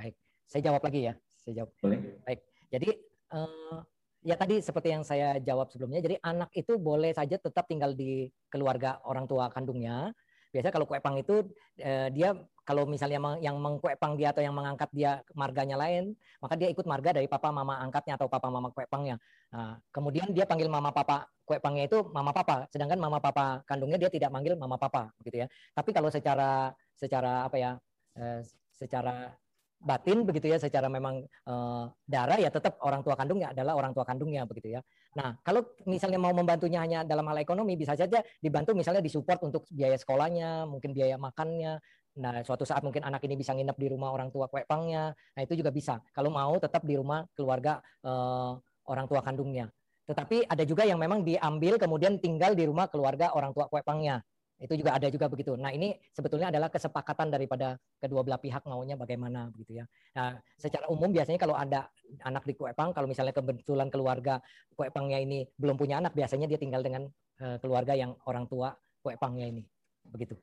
Baik. 0.00 0.14
Saya 0.48 0.62
jawab 0.64 0.82
lagi 0.88 1.00
ya. 1.04 1.14
Saya 1.36 1.52
jawab. 1.60 1.70
Boleh. 1.84 1.98
Baik. 2.24 2.40
Jadi 2.72 2.88
uh, 3.36 3.78
ya 4.24 4.34
tadi 4.40 4.56
seperti 4.64 4.88
yang 4.88 5.04
saya 5.04 5.36
jawab 5.36 5.68
sebelumnya, 5.68 6.00
jadi 6.00 6.16
anak 6.24 6.48
itu 6.56 6.80
boleh 6.80 7.12
saja 7.12 7.36
tetap 7.36 7.68
tinggal 7.68 7.92
di 7.92 8.32
keluarga 8.48 9.04
orang 9.04 9.28
tua 9.28 9.52
kandungnya. 9.52 10.16
Biasanya 10.48 10.74
kalau 10.74 10.86
kuepang 10.88 11.16
itu 11.20 11.44
eh, 11.76 12.08
dia 12.12 12.32
kalau 12.68 12.84
misalnya 12.84 13.40
yang 13.40 13.56
mengkuepang 13.56 14.20
dia 14.20 14.28
atau 14.32 14.44
yang 14.44 14.52
mengangkat 14.52 14.92
dia 14.92 15.24
marganya 15.32 15.80
lain, 15.80 16.12
maka 16.40 16.52
dia 16.56 16.68
ikut 16.68 16.84
marga 16.84 17.16
dari 17.16 17.24
papa 17.24 17.48
mama 17.48 17.80
angkatnya 17.80 18.20
atau 18.20 18.28
papa 18.28 18.52
mama 18.52 18.68
kuepangnya. 18.72 19.16
Nah, 19.48 19.80
kemudian 19.88 20.28
dia 20.36 20.44
panggil 20.44 20.68
mama 20.68 20.92
papa 20.92 21.32
kuepangnya 21.48 21.88
itu 21.88 22.04
mama 22.12 22.36
papa, 22.36 22.68
sedangkan 22.68 23.00
mama 23.00 23.24
papa 23.24 23.64
kandungnya 23.64 23.96
dia 23.96 24.12
tidak 24.12 24.28
manggil 24.28 24.52
mama 24.60 24.76
papa, 24.76 25.08
gitu 25.24 25.44
ya. 25.44 25.46
Tapi 25.72 25.96
kalau 25.96 26.12
secara 26.12 26.76
secara 26.92 27.48
apa 27.48 27.56
ya, 27.56 27.72
eh, 28.20 28.44
secara 28.76 29.32
batin 29.78 30.26
begitu 30.26 30.50
ya 30.50 30.58
secara 30.58 30.90
memang 30.90 31.22
e, 31.22 31.54
darah 32.02 32.34
ya 32.34 32.50
tetap 32.50 32.82
orang 32.82 33.00
tua 33.06 33.14
kandungnya 33.14 33.54
adalah 33.54 33.78
orang 33.78 33.94
tua 33.94 34.02
kandungnya 34.02 34.42
begitu 34.42 34.74
ya. 34.74 34.80
Nah, 35.18 35.34
kalau 35.42 35.66
misalnya 35.82 36.22
mau 36.22 36.30
membantunya 36.30 36.78
hanya 36.78 37.02
dalam 37.02 37.26
hal 37.26 37.42
ekonomi 37.42 37.74
bisa 37.74 37.98
saja 37.98 38.22
dibantu 38.38 38.70
misalnya 38.78 39.02
disupport 39.02 39.42
untuk 39.42 39.66
biaya 39.66 39.98
sekolahnya, 39.98 40.70
mungkin 40.70 40.94
biaya 40.94 41.18
makannya, 41.18 41.82
Nah, 42.18 42.42
suatu 42.42 42.66
saat 42.66 42.82
mungkin 42.82 43.06
anak 43.06 43.22
ini 43.30 43.38
bisa 43.38 43.54
nginep 43.54 43.78
di 43.78 43.88
rumah 43.94 44.10
orang 44.10 44.34
tua 44.34 44.50
kuepangnya. 44.50 45.14
Nah, 45.14 45.40
itu 45.46 45.54
juga 45.54 45.70
bisa. 45.70 46.02
Kalau 46.10 46.34
mau 46.34 46.58
tetap 46.58 46.82
di 46.82 46.98
rumah 46.98 47.22
keluarga 47.30 47.78
eh, 48.02 48.52
orang 48.90 49.06
tua 49.06 49.22
kandungnya. 49.22 49.70
Tetapi 50.08 50.50
ada 50.50 50.64
juga 50.66 50.82
yang 50.82 50.98
memang 50.98 51.22
diambil 51.22 51.78
kemudian 51.78 52.18
tinggal 52.18 52.58
di 52.58 52.66
rumah 52.66 52.90
keluarga 52.90 53.30
orang 53.36 53.54
tua 53.54 53.70
kuepangnya. 53.70 54.24
Itu 54.58 54.74
juga 54.74 54.98
ada 54.98 55.06
juga 55.06 55.30
begitu. 55.30 55.54
Nah, 55.54 55.70
ini 55.70 55.94
sebetulnya 56.10 56.50
adalah 56.50 56.66
kesepakatan 56.66 57.30
daripada 57.30 57.78
kedua 58.02 58.26
belah 58.26 58.42
pihak 58.42 58.66
maunya 58.66 58.98
bagaimana 58.98 59.46
begitu 59.54 59.78
ya. 59.78 59.84
Nah, 60.18 60.34
secara 60.58 60.90
umum 60.90 61.14
biasanya 61.14 61.38
kalau 61.38 61.54
ada 61.54 61.86
anak 62.26 62.42
di 62.42 62.58
Kuepang, 62.58 62.90
kalau 62.90 63.06
misalnya 63.06 63.30
kebetulan 63.30 63.86
keluarga 63.86 64.42
Kuepangnya 64.74 65.22
ini 65.22 65.46
belum 65.54 65.78
punya 65.78 66.02
anak, 66.02 66.18
biasanya 66.18 66.50
dia 66.50 66.58
tinggal 66.58 66.82
dengan 66.82 67.06
uh, 67.38 67.56
keluarga 67.62 67.94
yang 67.94 68.18
orang 68.26 68.50
tua 68.50 68.74
Kuepangnya 68.98 69.46
ini. 69.46 69.62
Begitu. 70.02 70.34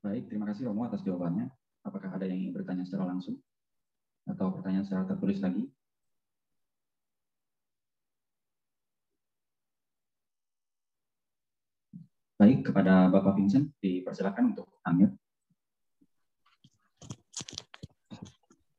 Baik, 0.00 0.32
terima 0.32 0.48
kasih 0.48 0.70
Romo 0.70 0.88
atas 0.88 1.04
jawabannya. 1.04 1.52
Apakah 1.84 2.16
ada 2.16 2.24
yang 2.24 2.40
ingin 2.40 2.56
bertanya 2.56 2.88
secara 2.88 3.04
langsung? 3.10 3.36
Atau 4.24 4.48
pertanyaan 4.56 4.86
secara 4.86 5.04
tertulis 5.04 5.42
lagi? 5.44 5.68
Baik, 12.40 12.72
kepada 12.72 13.12
Bapak 13.12 13.36
Vincent, 13.36 13.68
dipersilakan 13.84 14.56
untuk 14.56 14.64
ambil. 14.88 15.12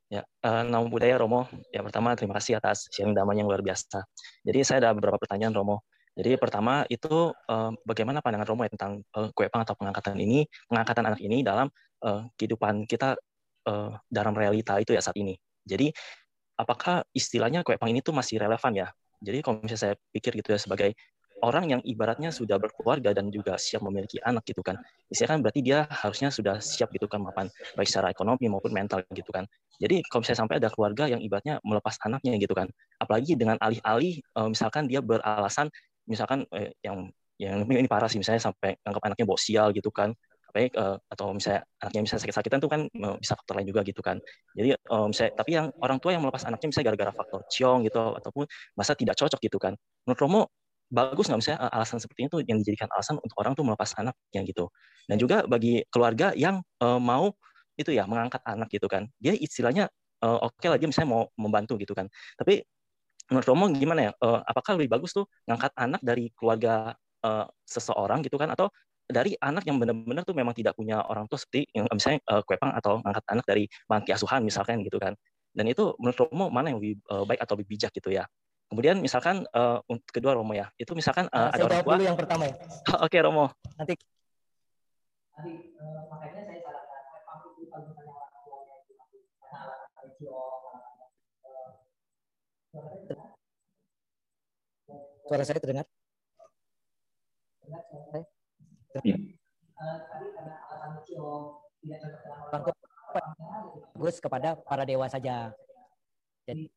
Ya, 0.09 0.25
uh, 0.41 0.65
nama 0.65 0.81
budaya 0.89 1.21
Romo. 1.21 1.45
Ya 1.69 1.85
pertama 1.85 2.17
terima 2.17 2.41
kasih 2.41 2.57
atas 2.57 2.89
sharing 2.89 3.13
damanya 3.13 3.45
yang 3.45 3.53
luar 3.53 3.61
biasa. 3.61 4.01
Jadi 4.41 4.59
saya 4.65 4.77
ada 4.81 4.97
beberapa 4.97 5.21
pertanyaan 5.21 5.53
Romo. 5.53 5.85
Jadi 6.17 6.41
pertama 6.41 6.89
itu 6.89 7.29
uh, 7.37 7.71
bagaimana 7.85 8.25
pandangan 8.25 8.49
Romo 8.49 8.65
tentang 8.65 9.05
uh, 9.13 9.29
kuepang 9.29 9.61
atau 9.61 9.77
pengangkatan 9.77 10.17
ini, 10.17 10.49
pengangkatan 10.65 11.13
anak 11.13 11.21
ini 11.21 11.45
dalam 11.45 11.69
uh, 12.01 12.25
kehidupan 12.41 12.89
kita 12.89 13.13
uh, 13.69 13.93
dalam 14.09 14.33
realita 14.33 14.81
itu 14.81 14.97
ya 14.97 15.05
saat 15.05 15.21
ini. 15.21 15.37
Jadi 15.69 15.93
apakah 16.57 17.05
istilahnya 17.13 17.61
kuepang 17.61 17.93
ini 17.93 18.01
tuh 18.01 18.17
masih 18.17 18.41
relevan 18.41 18.73
ya? 18.73 18.89
Jadi 19.21 19.45
kalau 19.45 19.61
misalnya 19.61 19.81
saya 19.85 19.93
pikir 20.09 20.33
gitu 20.41 20.49
ya 20.49 20.57
sebagai 20.57 20.97
orang 21.41 21.73
yang 21.77 21.81
ibaratnya 21.81 22.29
sudah 22.29 22.57
berkeluarga 22.61 23.11
dan 23.11 23.29
juga 23.33 23.57
siap 23.57 23.81
memiliki 23.85 24.17
anak 24.21 24.45
gitu 24.45 24.61
kan. 24.61 24.77
Istilahnya 25.09 25.31
kan 25.35 25.39
berarti 25.43 25.61
dia 25.61 25.79
harusnya 25.89 26.29
sudah 26.29 26.61
siap 26.61 26.93
gitu 26.93 27.05
kan 27.09 27.21
mapan 27.21 27.49
baik 27.75 27.89
secara 27.89 28.13
ekonomi 28.13 28.47
maupun 28.47 28.71
mental 28.71 29.01
gitu 29.11 29.29
kan. 29.33 29.45
Jadi 29.81 30.05
kalau 30.07 30.21
misalnya 30.21 30.39
sampai 30.45 30.55
ada 30.61 30.69
keluarga 30.69 31.03
yang 31.09 31.21
ibaratnya 31.21 31.57
melepas 31.65 31.97
anaknya 32.05 32.37
gitu 32.37 32.53
kan. 32.53 32.69
Apalagi 33.01 33.33
dengan 33.35 33.57
alih-alih 33.59 34.21
misalkan 34.49 34.85
dia 34.85 35.01
beralasan 35.01 35.67
misalkan 36.05 36.45
eh, 36.53 36.73
yang 36.85 37.09
yang 37.41 37.65
ini 37.65 37.89
parah 37.89 38.05
sih 38.05 38.21
misalnya 38.21 38.41
sampai 38.41 38.77
anggap 38.85 39.01
anaknya 39.01 39.25
bawa 39.25 39.39
sial 39.41 39.73
gitu 39.73 39.89
kan 39.89 40.13
apa 40.51 40.67
uh, 40.75 40.97
atau 41.07 41.31
misalnya 41.31 41.63
anaknya 41.79 42.01
misalnya 42.03 42.21
sakit-sakitan 42.27 42.59
tuh 42.59 42.67
kan 42.69 42.81
bisa 43.17 43.33
faktor 43.39 43.55
lain 43.55 43.71
juga 43.71 43.81
gitu 43.87 44.03
kan 44.03 44.19
jadi 44.51 44.75
misalnya 45.07 45.31
tapi 45.39 45.55
yang 45.55 45.71
orang 45.79 45.97
tua 46.03 46.11
yang 46.11 46.21
melepas 46.27 46.43
anaknya 46.43 46.67
misalnya 46.75 46.87
gara-gara 46.91 47.11
faktor 47.15 47.39
ciong 47.47 47.87
gitu 47.87 48.19
ataupun 48.19 48.43
masa 48.75 48.91
tidak 48.99 49.15
cocok 49.15 49.39
gitu 49.39 49.57
kan 49.57 49.73
menurut 50.03 50.19
Romo 50.19 50.41
bagus 50.91 51.31
nggak 51.31 51.39
misalnya 51.39 51.59
uh, 51.65 51.71
alasan 51.79 51.97
seperti 52.03 52.27
itu 52.27 52.37
yang 52.45 52.59
dijadikan 52.59 52.91
alasan 52.91 53.15
untuk 53.23 53.35
orang 53.39 53.55
tuh 53.55 53.63
melepas 53.63 53.95
anak 53.95 54.15
yang 54.35 54.43
gitu 54.43 54.67
dan 55.07 55.15
juga 55.15 55.47
bagi 55.47 55.87
keluarga 55.87 56.35
yang 56.35 56.59
uh, 56.83 56.99
mau 56.99 57.31
itu 57.79 57.95
ya 57.95 58.03
mengangkat 58.05 58.43
anak 58.43 58.67
gitu 58.67 58.91
kan 58.91 59.07
dia 59.17 59.31
istilahnya 59.31 59.87
uh, 60.21 60.43
oke 60.43 60.59
okay 60.59 60.67
lah 60.67 60.77
dia 60.77 60.91
misalnya 60.91 61.09
mau 61.15 61.23
membantu 61.39 61.79
gitu 61.79 61.95
kan 61.95 62.11
tapi 62.35 62.67
menurut 63.31 63.47
Romo 63.47 63.65
gimana 63.71 64.01
ya? 64.09 64.11
Uh, 64.19 64.43
apakah 64.43 64.75
lebih 64.75 64.91
bagus 64.91 65.15
tuh 65.15 65.23
ngangkat 65.47 65.71
anak 65.79 66.03
dari 66.03 66.27
keluarga 66.35 66.91
uh, 67.23 67.47
seseorang 67.63 68.19
gitu 68.27 68.35
kan 68.35 68.51
atau 68.51 68.67
dari 69.07 69.35
anak 69.39 69.63
yang 69.67 69.79
benar-benar 69.79 70.23
tuh 70.27 70.35
memang 70.35 70.55
tidak 70.55 70.75
punya 70.75 70.99
orang 71.03 71.27
tua 71.31 71.39
seperti 71.39 71.67
yang 71.71 71.87
misalnya 71.91 72.19
uh, 72.27 72.43
kuepang 72.43 72.75
atau 72.75 72.99
ngangkat 73.03 73.25
anak 73.31 73.45
dari 73.47 73.63
panti 73.87 74.11
asuhan 74.11 74.43
misalkan 74.43 74.83
gitu 74.83 74.99
kan. 74.99 75.15
Dan 75.51 75.67
itu 75.67 75.95
menurut 75.99 76.27
Romo 76.27 76.47
mana 76.51 76.71
yang 76.71 76.79
lebih 76.79 76.99
uh, 77.07 77.23
baik 77.23 77.39
atau 77.43 77.55
lebih 77.55 77.75
bijak 77.75 77.91
gitu 77.95 78.11
ya. 78.11 78.27
Kemudian 78.71 79.03
misalkan 79.03 79.43
uh, 79.51 79.83
untuk 79.91 80.07
kedua 80.15 80.31
Romo 80.31 80.55
ya, 80.55 80.71
itu 80.79 80.95
misalkan 80.95 81.27
uh, 81.27 81.51
ada 81.51 81.67
orang 81.67 81.83
tua. 81.83 81.99
dulu 81.99 82.07
yang 82.07 82.15
pertama 82.15 82.47
ya. 82.47 82.55
Oke 83.03 83.11
okay, 83.11 83.19
Romo. 83.19 83.51
Nanti. 83.75 83.99
Nanti 85.35 85.75
uh, 85.75 86.07
makanya 86.07 86.39
saya 86.47 86.59
sarankan 86.63 87.51
itu 87.51 87.67
kalau 87.67 87.83
misalnya 87.91 88.15
orang 88.15 88.31
tuanya 88.47 88.75
itu 88.79 88.91
karena 88.95 89.59
alasan 89.75 90.07
religius, 90.07 90.55
Suara 95.27 95.43
saya 95.43 95.59
terdengar? 95.59 95.85
Iya. 99.03 99.15
Tadi 99.83 100.27
karena 100.31 100.53
alasan 100.63 100.89
religius 100.95 101.43
tidak 101.83 101.99
cocok 101.99 102.23
dengan 102.23 102.39
orang 102.39 102.61
tua 102.63 102.75
bagus 103.99 104.17
kepada 104.23 104.55
para 104.63 104.87
dewa 104.87 105.11
saja. 105.11 105.51
Jadi 106.47 106.71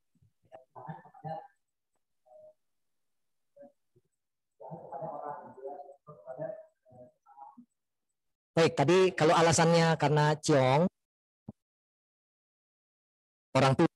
Baik, 8.54 8.72
tadi 8.78 8.98
kalau 9.18 9.34
alasannya 9.34 9.98
karena 9.98 10.38
ciong 10.38 10.86
orang 13.58 13.74
tua 13.74 13.90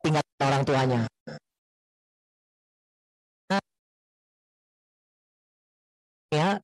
tinggal 0.00 0.24
orang 0.40 0.62
tuanya. 0.64 1.00
ya 6.28 6.60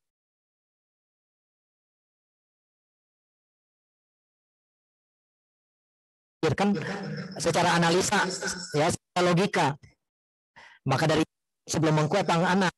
pikirkan 6.44 6.76
secara 7.40 7.72
analisa 7.72 8.20
ya 8.76 8.92
secara 8.92 9.20
logika. 9.24 9.66
Maka 10.84 11.08
dari 11.08 11.24
sebelum 11.64 12.04
mengkuatang 12.04 12.44
anak 12.44 12.72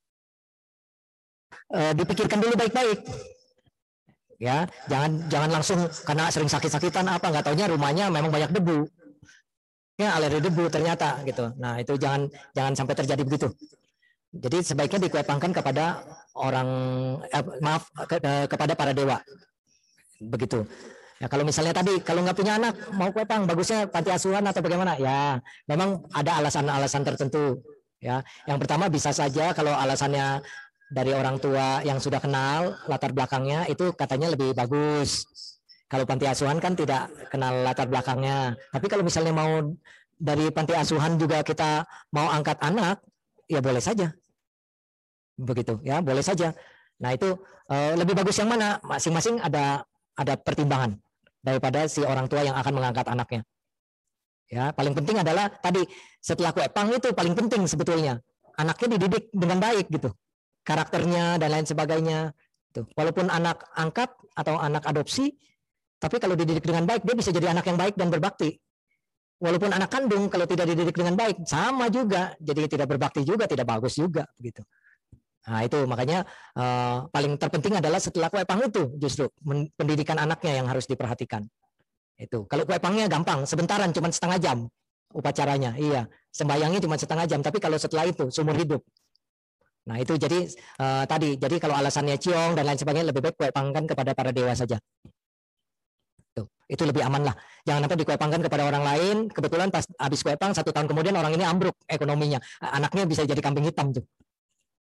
eh, 1.75 1.91
dipikirkan 1.99 2.39
dulu 2.39 2.55
baik-baik. 2.55 3.03
Ya 4.39 4.71
jangan 4.87 5.27
jangan 5.27 5.51
langsung 5.59 5.83
karena 6.07 6.31
sering 6.31 6.47
sakit-sakitan 6.47 7.11
apa 7.11 7.27
nggak 7.27 7.51
taunya 7.51 7.67
rumahnya 7.67 8.07
memang 8.07 8.31
banyak 8.31 8.55
debu. 8.55 8.87
Ya 9.99 10.15
alergi 10.15 10.47
debu 10.47 10.71
ternyata 10.71 11.27
gitu. 11.27 11.51
Nah 11.59 11.83
itu 11.83 11.99
jangan 11.99 12.31
jangan 12.55 12.79
sampai 12.79 12.95
terjadi 12.95 13.23
begitu. 13.27 13.51
Jadi 14.31 14.63
sebaiknya 14.63 15.11
dikuepangkan 15.11 15.51
kepada 15.51 16.07
orang 16.39 16.69
eh, 17.35 17.43
maaf 17.59 17.91
ke, 18.07 18.23
ke, 18.23 18.33
kepada 18.47 18.79
para 18.79 18.95
dewa. 18.95 19.19
Begitu. 20.23 20.63
Ya 21.17 21.27
kalau 21.33 21.45
misalnya 21.49 21.73
tadi 21.73 21.97
kalau 22.05 22.21
nggak 22.21 22.37
punya 22.37 22.61
anak 22.61 22.77
mau 22.93 23.09
kuepang 23.09 23.49
bagusnya 23.49 23.89
panti 23.89 24.13
asuhan 24.13 24.45
atau 24.45 24.61
bagaimana? 24.61 25.01
Ya, 25.01 25.41
memang 25.65 26.05
ada 26.13 26.41
alasan-alasan 26.45 27.03
tertentu. 27.09 27.61
Ya, 27.97 28.21
yang 28.45 28.61
pertama 28.61 28.93
bisa 28.93 29.09
saja 29.11 29.57
kalau 29.57 29.73
alasannya 29.73 30.45
dari 30.93 31.17
orang 31.17 31.41
tua 31.41 31.81
yang 31.83 31.97
sudah 31.97 32.21
kenal 32.21 32.77
latar 32.87 33.11
belakangnya 33.17 33.65
itu 33.67 33.97
katanya 33.97 34.37
lebih 34.37 34.53
bagus. 34.53 35.25
Kalau 35.89 36.05
panti 36.05 36.29
asuhan 36.29 36.61
kan 36.61 36.77
tidak 36.77 37.09
kenal 37.33 37.65
latar 37.65 37.89
belakangnya. 37.89 38.53
Tapi 38.75 38.87
kalau 38.91 39.07
misalnya 39.07 39.33
mau 39.33 39.73
dari 40.17 40.53
panti 40.53 40.77
asuhan 40.77 41.17
juga 41.17 41.41
kita 41.41 41.89
mau 42.13 42.29
angkat 42.29 42.61
anak, 42.61 43.01
ya 43.49 43.63
boleh 43.63 43.81
saja 43.81 44.13
begitu 45.37 45.79
ya 45.85 46.01
boleh 46.01 46.25
saja 46.25 46.57
nah 46.97 47.13
itu 47.13 47.37
uh, 47.69 47.93
lebih 47.95 48.17
bagus 48.17 48.41
yang 48.41 48.49
mana 48.49 48.81
masing-masing 48.81 49.37
ada 49.45 49.85
ada 50.17 50.35
pertimbangan 50.41 50.97
daripada 51.47 51.87
si 51.87 52.03
orang 52.03 52.27
tua 52.27 52.43
yang 52.43 52.59
akan 52.59 52.73
mengangkat 52.75 53.07
anaknya. 53.07 53.47
Ya 54.51 54.75
paling 54.75 54.95
penting 54.99 55.23
adalah 55.23 55.47
tadi 55.63 55.87
setelah 56.19 56.51
kuepang 56.51 56.91
itu 56.91 57.15
paling 57.15 57.39
penting 57.39 57.63
sebetulnya. 57.71 58.19
Anaknya 58.59 58.99
dididik 58.99 59.31
dengan 59.31 59.63
baik 59.63 59.87
gitu. 59.87 60.11
Karakternya 60.67 61.39
dan 61.39 61.49
lain 61.55 61.67
sebagainya. 61.67 62.35
Tuh 62.75 62.91
walaupun 62.99 63.31
anak 63.31 63.63
angkat 63.79 64.11
atau 64.35 64.59
anak 64.59 64.83
adopsi 64.91 65.31
tapi 65.97 66.19
kalau 66.19 66.35
dididik 66.35 66.67
dengan 66.67 66.85
baik 66.85 67.07
dia 67.07 67.15
bisa 67.15 67.31
jadi 67.31 67.55
anak 67.55 67.71
yang 67.71 67.79
baik 67.79 67.95
dan 67.95 68.11
berbakti. 68.11 68.59
Walaupun 69.39 69.71
anak 69.71 69.93
kandung 69.93 70.27
kalau 70.33 70.49
tidak 70.51 70.67
dididik 70.75 70.97
dengan 70.97 71.15
baik 71.15 71.47
sama 71.47 71.87
juga. 71.93 72.35
Jadi 72.43 72.75
tidak 72.75 72.91
berbakti 72.91 73.23
juga 73.23 73.47
tidak 73.47 73.71
bagus 73.71 73.95
juga 73.95 74.27
begitu 74.35 74.67
Nah, 75.47 75.63
itu 75.63 75.79
makanya 75.87 76.27
uh, 76.59 77.07
paling 77.15 77.39
terpenting 77.39 77.79
adalah 77.79 78.03
setelah 78.03 78.27
kuepang 78.27 78.67
itu 78.67 78.91
justru 78.99 79.31
pendidikan 79.79 80.19
anaknya 80.19 80.59
yang 80.59 80.67
harus 80.67 80.91
diperhatikan. 80.91 81.47
Itu. 82.19 82.51
Kalau 82.51 82.67
kuepangnya 82.67 83.07
gampang, 83.07 83.47
sebentaran 83.47 83.95
cuma 83.95 84.11
setengah 84.11 84.39
jam 84.43 84.59
upacaranya. 85.15 85.79
Iya, 85.79 86.11
sembayangnya 86.35 86.83
cuma 86.83 86.99
setengah 86.99 87.31
jam, 87.31 87.41
tapi 87.47 87.63
kalau 87.63 87.79
setelah 87.79 88.11
itu 88.11 88.27
seumur 88.35 88.59
hidup. 88.59 88.83
Nah, 89.87 90.03
itu 90.03 90.19
jadi 90.19 90.51
uh, 90.83 91.07
tadi, 91.07 91.39
jadi 91.39 91.63
kalau 91.63 91.79
alasannya 91.79 92.19
ciong 92.19 92.59
dan 92.59 92.67
lain 92.67 92.79
sebagainya 92.83 93.15
lebih 93.15 93.23
baik 93.23 93.39
kuepangkan 93.39 93.87
kepada 93.87 94.19
para 94.19 94.35
dewa 94.35 94.51
saja. 94.51 94.83
Tuh, 96.35 96.51
itu 96.67 96.83
lebih 96.83 97.07
aman 97.07 97.31
lah. 97.31 97.35
Jangan 97.63 97.87
sampai 97.87 97.99
dikuepangkan 98.03 98.41
kepada 98.43 98.67
orang 98.67 98.83
lain. 98.83 99.17
Kebetulan 99.31 99.71
pas 99.71 99.87
habis 100.03 100.27
kuepang 100.27 100.51
satu 100.59 100.75
tahun 100.75 100.91
kemudian 100.91 101.15
orang 101.15 101.39
ini 101.39 101.47
ambruk 101.47 101.79
ekonominya. 101.87 102.43
Anaknya 102.59 103.07
bisa 103.07 103.23
jadi 103.23 103.39
kambing 103.39 103.71
hitam 103.71 103.95
tuh. 103.95 104.03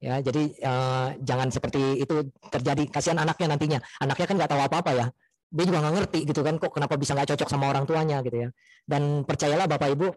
Ya, 0.02 0.18
jadi 0.18 0.49
uh, 0.66 1.14
jangan 1.22 1.54
seperti 1.54 2.02
itu 2.02 2.34
terjadi. 2.49 2.89
Kasihan 2.89 3.22
anaknya 3.22 3.54
nantinya. 3.54 3.80
Anaknya 4.02 4.26
kan 4.26 4.36
nggak 4.41 4.52
tahu 4.52 4.62
apa-apa 4.66 4.91
ya. 4.97 5.06
Dia 5.54 5.66
juga 5.70 5.86
nggak 5.86 5.95
ngerti 6.02 6.20
gitu 6.26 6.41
kan. 6.41 6.58
Kok 6.58 6.74
kenapa 6.74 6.97
bisa 6.97 7.14
nggak 7.14 7.38
cocok 7.38 7.47
sama 7.47 7.70
orang 7.70 7.86
tuanya 7.86 8.18
gitu 8.26 8.49
ya. 8.49 8.49
Dan 8.82 9.22
percayalah 9.30 9.70
Bapak 9.70 9.93
Ibu, 9.93 10.10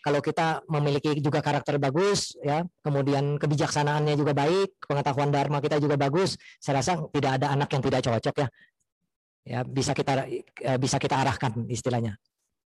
kalau 0.00 0.24
kita 0.24 0.64
memiliki 0.72 1.12
juga 1.20 1.44
karakter 1.44 1.76
bagus, 1.76 2.32
ya, 2.40 2.64
kemudian 2.80 3.36
kebijaksanaannya 3.36 4.16
juga 4.16 4.32
baik, 4.32 4.88
pengetahuan 4.88 5.28
dharma 5.28 5.60
kita 5.60 5.76
juga 5.76 6.00
bagus, 6.00 6.40
saya 6.56 6.80
rasa 6.80 7.04
tidak 7.12 7.36
ada 7.36 7.52
anak 7.52 7.68
yang 7.68 7.82
tidak 7.84 8.00
cocok 8.08 8.34
ya. 8.40 8.48
Ya, 9.44 9.60
bisa 9.68 9.92
kita 9.92 10.24
eh, 10.32 10.78
bisa 10.80 10.96
kita 10.96 11.20
arahkan 11.20 11.68
istilahnya. 11.68 12.16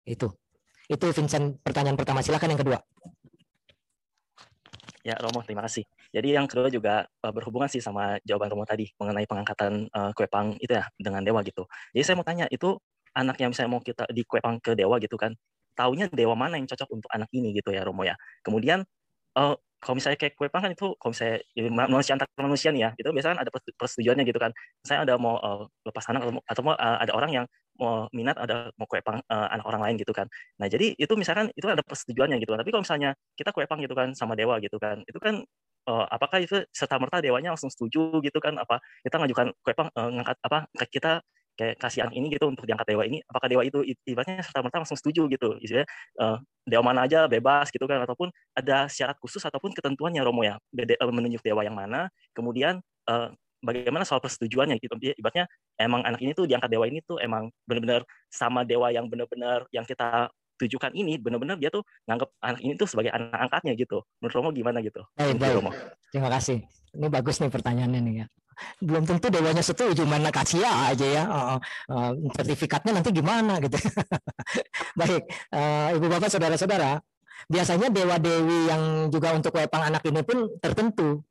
Itu. 0.08 0.32
Itu 0.88 1.12
Vincent 1.12 1.60
pertanyaan 1.60 2.00
pertama. 2.00 2.24
Silakan 2.24 2.56
yang 2.56 2.62
kedua. 2.64 2.80
Ya, 5.04 5.20
Romo, 5.20 5.43
terima 5.43 5.68
kasih. 5.68 5.84
Jadi 6.18 6.34
yang 6.34 6.49
kedua 6.49 6.74
juga 6.74 7.05
uh, 7.05 7.30
berhubungan 7.30 7.70
sih 7.70 7.78
sama 7.78 8.18
jawaban 8.26 8.49
Romo 8.49 8.65
tadi 8.65 8.89
mengenai 8.97 9.30
pengangkatan 9.30 9.86
uh, 9.93 10.11
kuepang 10.18 10.57
itu 10.57 10.74
ya 10.74 10.89
dengan 10.97 11.22
dewa 11.22 11.45
gitu. 11.45 11.70
Jadi 11.93 12.01
saya 12.01 12.15
mau 12.18 12.26
tanya 12.26 12.49
itu 12.49 12.74
anak 13.13 13.38
yang 13.38 13.53
misalnya 13.53 13.72
mau 13.78 13.82
kita 13.86 14.09
di 14.09 14.26
kuepang 14.26 14.57
ke 14.57 14.74
dewa 14.74 14.97
gitu 14.97 15.13
kan, 15.13 15.38
taunya 15.78 16.09
dewa 16.09 16.34
mana 16.34 16.57
yang 16.57 16.65
cocok 16.65 16.89
untuk 16.89 17.09
anak 17.13 17.30
ini 17.38 17.53
gitu 17.53 17.70
ya 17.70 17.86
Romo 17.86 18.01
ya. 18.01 18.18
Kemudian 18.41 18.82
uh, 19.38 19.53
kalau 19.78 19.95
misalnya 20.01 20.18
kayak 20.18 20.34
kuepang 20.34 20.65
kan 20.65 20.72
itu 20.74 20.97
kalau 20.97 21.13
misalnya 21.13 21.38
ya, 21.53 21.61
manusia 21.70 22.13
antar 22.18 22.26
manusia 22.41 22.70
nih 22.74 22.82
ya, 22.82 22.89
itu 22.97 23.09
biasanya 23.13 23.45
ada 23.45 23.53
persetujuannya 23.53 24.26
gitu 24.26 24.39
kan. 24.41 24.51
Saya 24.82 25.05
ada 25.05 25.22
mau 25.22 25.38
uh, 25.38 25.70
lepas 25.86 26.01
anak 26.09 26.26
atau, 26.26 26.41
atau 26.41 26.61
mau 26.65 26.74
uh, 26.74 26.97
ada 26.97 27.13
orang 27.13 27.32
yang 27.43 27.45
mau 27.78 28.09
minat 28.09 28.34
ada 28.41 28.74
mau 28.74 28.89
kuepang 28.89 29.22
uh, 29.30 29.47
anak 29.53 29.65
orang 29.70 29.82
lain 29.86 29.95
gitu 30.01 30.09
kan. 30.18 30.26
Nah 30.57 30.65
jadi 30.65 30.97
itu 30.97 31.13
misalkan 31.13 31.53
itu 31.53 31.70
ada 31.70 31.86
persetujuannya 31.86 32.41
gitu 32.41 32.57
kan. 32.57 32.65
Tapi 32.65 32.72
kalau 32.74 32.84
misalnya 32.86 33.13
kita 33.38 33.53
kuepang 33.53 33.80
gitu 33.86 33.93
kan 33.93 34.18
sama 34.18 34.34
dewa 34.34 34.57
gitu 34.57 34.82
kan, 34.82 35.05
itu 35.05 35.20
kan 35.22 35.45
uh, 35.88 36.06
apakah 36.12 36.44
itu 36.44 36.62
serta 36.76 37.00
merta 37.00 37.24
dewanya 37.24 37.56
langsung 37.56 37.72
setuju 37.72 38.20
gitu 38.22 38.38
kan? 38.44 38.60
Apa 38.60 38.84
kita 39.02 39.16
ngajukan 39.24 39.48
kuepang 39.64 39.90
uh, 39.96 40.10
ngangkat 40.12 40.38
apa 40.44 40.58
kita 40.92 41.12
kayak 41.58 41.76
kasih 41.82 42.06
anak 42.06 42.14
ini 42.14 42.30
gitu 42.30 42.46
untuk 42.46 42.70
diangkat 42.70 42.86
dewa 42.86 43.02
ini 43.02 43.18
apakah 43.26 43.50
dewa 43.50 43.66
itu 43.66 43.82
ibaratnya 44.06 44.46
serta 44.46 44.62
merta 44.62 44.78
langsung 44.84 45.00
setuju 45.00 45.26
gitu? 45.32 45.58
Istilahnya 45.58 45.90
uh, 46.22 46.38
dewa 46.70 46.84
mana 46.86 47.10
aja 47.10 47.26
bebas 47.26 47.74
gitu 47.74 47.90
kan? 47.90 48.04
Ataupun 48.06 48.30
ada 48.54 48.86
syarat 48.92 49.18
khusus 49.18 49.42
ataupun 49.42 49.74
ketentuannya 49.74 50.22
Romo 50.22 50.46
ya? 50.46 50.62
Menunjuk 51.02 51.42
dewa 51.42 51.66
yang 51.66 51.74
mana 51.74 52.14
kemudian 52.38 52.78
uh, 53.10 53.34
bagaimana 53.66 54.06
soal 54.06 54.22
persetujuannya 54.22 54.78
gitu? 54.78 54.94
Ibaratnya 55.18 55.50
emang 55.82 56.06
anak 56.06 56.22
ini 56.22 56.38
tuh 56.38 56.46
diangkat 56.46 56.70
dewa 56.70 56.86
ini 56.86 57.02
tuh 57.02 57.18
emang 57.18 57.50
benar-benar 57.66 58.06
sama 58.30 58.62
dewa 58.62 58.94
yang 58.94 59.10
benar-benar 59.10 59.66
yang 59.74 59.84
kita 59.88 60.30
tujukan 60.58 60.91
ini 60.97 61.22
benar-benar 61.22 61.62
dia 61.62 61.70
tuh 61.70 61.86
nganggap 62.10 62.30
anak 62.41 62.62
ini 62.66 62.74
tuh 62.76 62.89
sebagai 62.89 63.14
anak 63.14 63.38
angkatnya 63.38 63.74
gitu. 63.78 64.03
Menurut 64.20 64.34
Romo 64.34 64.49
gimana 64.51 64.82
gitu? 64.82 65.01
Baik, 65.14 65.38
baik. 65.38 65.53
Romo. 65.62 65.72
terima 66.10 66.30
kasih. 66.34 66.66
Ini 66.97 67.08
bagus 67.14 67.38
nih 67.39 67.51
pertanyaannya 67.53 68.01
nih 68.01 68.16
ya. 68.24 68.26
Belum 68.82 69.05
tentu 69.05 69.30
dewanya 69.30 69.62
setuju 69.62 70.01
mana 70.03 70.34
kasih 70.34 70.66
aja 70.66 71.05
ya. 71.05 71.24
Uh, 71.30 71.60
uh, 71.93 72.12
sertifikatnya 72.34 72.97
nanti 72.97 73.14
gimana 73.14 73.62
gitu. 73.62 73.78
Baik 74.99 75.30
uh, 75.53 75.93
ibu 75.93 76.05
bapak 76.10 76.30
saudara-saudara 76.34 76.97
biasanya 77.45 77.93
dewa 77.93 78.18
dewi 78.18 78.66
yang 78.66 79.14
juga 79.14 79.38
untuk 79.38 79.53
wepang 79.53 79.93
anak 79.93 80.01
ini 80.10 80.26
pun 80.26 80.58
tertentu. 80.58 81.22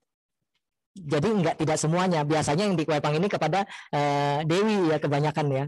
Jadi 0.97 1.29
enggak 1.29 1.59
tidak 1.61 1.77
semuanya. 1.77 2.23
Biasanya 2.23 2.71
yang 2.71 2.79
di 2.79 2.87
wepang 2.87 3.19
ini 3.19 3.27
kepada 3.27 3.67
uh, 3.93 4.41
dewi 4.47 4.95
ya 4.95 5.03
kebanyakan 5.03 5.47
ya. 5.51 5.65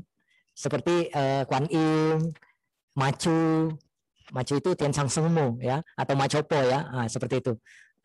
Seperti 0.55 1.11
uh, 1.11 1.43
Kuan 1.47 1.67
Im 1.69 2.33
Macu 2.99 3.71
Macu 4.35 4.53
itu 4.61 4.71
Tian 4.75 4.93
Sang 4.93 5.09
Sengmu 5.09 5.63
ya 5.63 5.81
atau 5.95 6.15
Macopo 6.19 6.59
ya 6.59 6.85
nah, 6.91 7.07
seperti 7.07 7.41
itu 7.41 7.55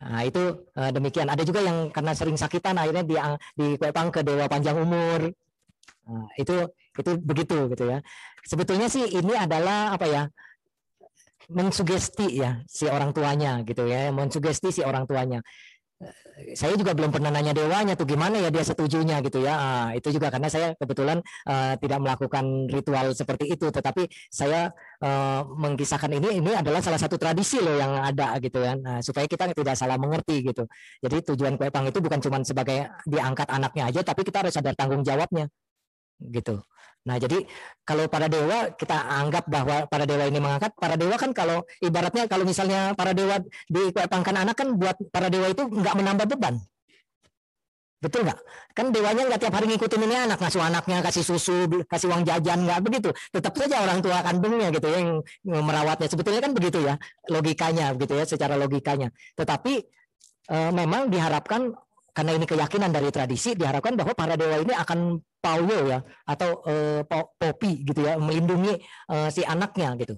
Nah, 0.04 0.20
itu 0.26 0.42
uh, 0.76 0.90
demikian. 0.92 1.32
Ada 1.32 1.48
juga 1.48 1.64
yang 1.64 1.88
karena 1.88 2.12
sering 2.12 2.36
sakitan 2.36 2.76
akhirnya 2.76 3.04
di 3.06 3.16
dikuepang 3.56 4.12
ke 4.12 4.20
dewa 4.20 4.44
panjang 4.50 4.76
umur. 4.76 5.32
Nah, 6.04 6.28
itu 6.36 6.68
itu 6.98 7.10
begitu 7.24 7.72
gitu 7.72 7.84
ya. 7.88 8.04
Sebetulnya 8.44 8.92
sih 8.92 9.06
ini 9.16 9.32
adalah 9.32 9.96
apa 9.96 10.04
ya? 10.04 10.24
mensugesti 11.44 12.40
ya 12.40 12.64
si 12.64 12.88
orang 12.88 13.12
tuanya 13.12 13.60
gitu 13.68 13.84
ya, 13.84 14.08
mensugesti 14.08 14.72
si 14.72 14.80
orang 14.80 15.04
tuanya 15.04 15.44
saya 16.58 16.74
juga 16.74 16.92
belum 16.92 17.14
pernah 17.14 17.30
nanya 17.30 17.54
dewanya 17.54 17.94
tuh 17.94 18.04
gimana 18.04 18.36
ya 18.42 18.50
dia 18.50 18.64
setujunya 18.66 19.22
gitu 19.22 19.40
ya. 19.46 19.54
Uh, 19.54 19.88
itu 19.98 20.08
juga 20.10 20.28
karena 20.34 20.48
saya 20.50 20.74
kebetulan 20.74 21.22
uh, 21.46 21.74
tidak 21.78 21.98
melakukan 22.02 22.44
ritual 22.68 23.14
seperti 23.14 23.54
itu, 23.54 23.70
tetapi 23.70 24.10
saya 24.28 24.74
uh, 25.00 25.46
mengkisahkan 25.46 26.10
ini 26.10 26.42
ini 26.42 26.50
adalah 26.52 26.82
salah 26.82 26.98
satu 26.98 27.14
tradisi 27.16 27.62
loh 27.62 27.78
yang 27.78 27.94
ada 28.02 28.36
gitu 28.42 28.58
kan. 28.60 28.78
Nah, 28.82 28.98
supaya 29.00 29.30
kita 29.30 29.54
tidak 29.54 29.76
salah 29.78 29.96
mengerti 29.96 30.42
gitu. 30.42 30.66
Jadi 31.00 31.16
tujuan 31.34 31.54
kue 31.54 31.70
pang 31.70 31.86
itu 31.86 31.98
bukan 32.02 32.18
cuma 32.18 32.42
sebagai 32.42 32.90
diangkat 33.06 33.48
anaknya 33.48 33.88
aja, 33.88 34.00
tapi 34.02 34.26
kita 34.26 34.42
harus 34.42 34.52
sadar 34.54 34.74
tanggung 34.74 35.06
jawabnya 35.06 35.46
gitu. 36.18 36.62
Nah, 37.04 37.20
jadi 37.20 37.44
kalau 37.84 38.08
para 38.08 38.32
dewa 38.32 38.72
kita 38.80 38.96
anggap 38.96 39.44
bahwa 39.44 39.84
para 39.92 40.08
dewa 40.08 40.24
ini 40.24 40.40
mengangkat, 40.40 40.72
para 40.72 40.96
dewa 40.96 41.20
kan 41.20 41.36
kalau 41.36 41.60
ibaratnya 41.84 42.24
kalau 42.24 42.48
misalnya 42.48 42.96
para 42.96 43.12
dewa 43.12 43.44
dikuepangkan 43.68 44.40
anak 44.40 44.56
kan 44.56 44.72
buat 44.72 44.96
para 45.12 45.28
dewa 45.28 45.52
itu 45.52 45.68
nggak 45.68 45.94
menambah 46.00 46.26
beban. 46.32 46.56
Betul 48.04 48.28
nggak? 48.28 48.40
Kan 48.76 48.92
dewanya 48.92 49.22
nggak 49.32 49.40
tiap 49.40 49.54
hari 49.56 49.66
ngikutin 49.72 50.00
ini 50.04 50.16
anak, 50.28 50.36
ngasuh 50.36 50.60
anaknya, 50.60 51.00
kasih 51.00 51.24
susu, 51.24 51.64
kasih 51.88 52.12
uang 52.12 52.24
jajan, 52.28 52.68
nggak 52.68 52.80
begitu. 52.84 53.08
Tetap 53.32 53.56
saja 53.56 53.80
orang 53.80 54.04
tua 54.04 54.20
kandungnya 54.20 54.68
gitu 54.72 54.88
ya, 54.92 54.98
yang 55.00 55.64
merawatnya. 55.64 56.08
Sebetulnya 56.12 56.40
kan 56.44 56.52
begitu 56.52 56.84
ya, 56.84 57.00
logikanya 57.32 57.96
begitu 57.96 58.12
ya, 58.20 58.24
secara 58.28 58.60
logikanya. 58.60 59.08
Tetapi 59.40 59.72
e, 60.52 60.56
memang 60.76 61.08
diharapkan 61.08 61.72
karena 62.14 62.32
ini 62.38 62.46
keyakinan 62.46 62.94
dari 62.94 63.10
tradisi, 63.10 63.58
diharapkan 63.58 63.98
bahwa 63.98 64.14
para 64.14 64.38
dewa 64.38 64.62
ini 64.62 64.70
akan 64.70 65.18
pauyo 65.42 65.90
ya 65.90 65.98
atau 66.30 66.62
uh, 66.62 67.02
popi 67.10 67.82
gitu 67.82 68.06
ya 68.06 68.14
melindungi 68.16 68.78
uh, 69.10 69.26
si 69.34 69.42
anaknya 69.42 69.98
gitu. 69.98 70.14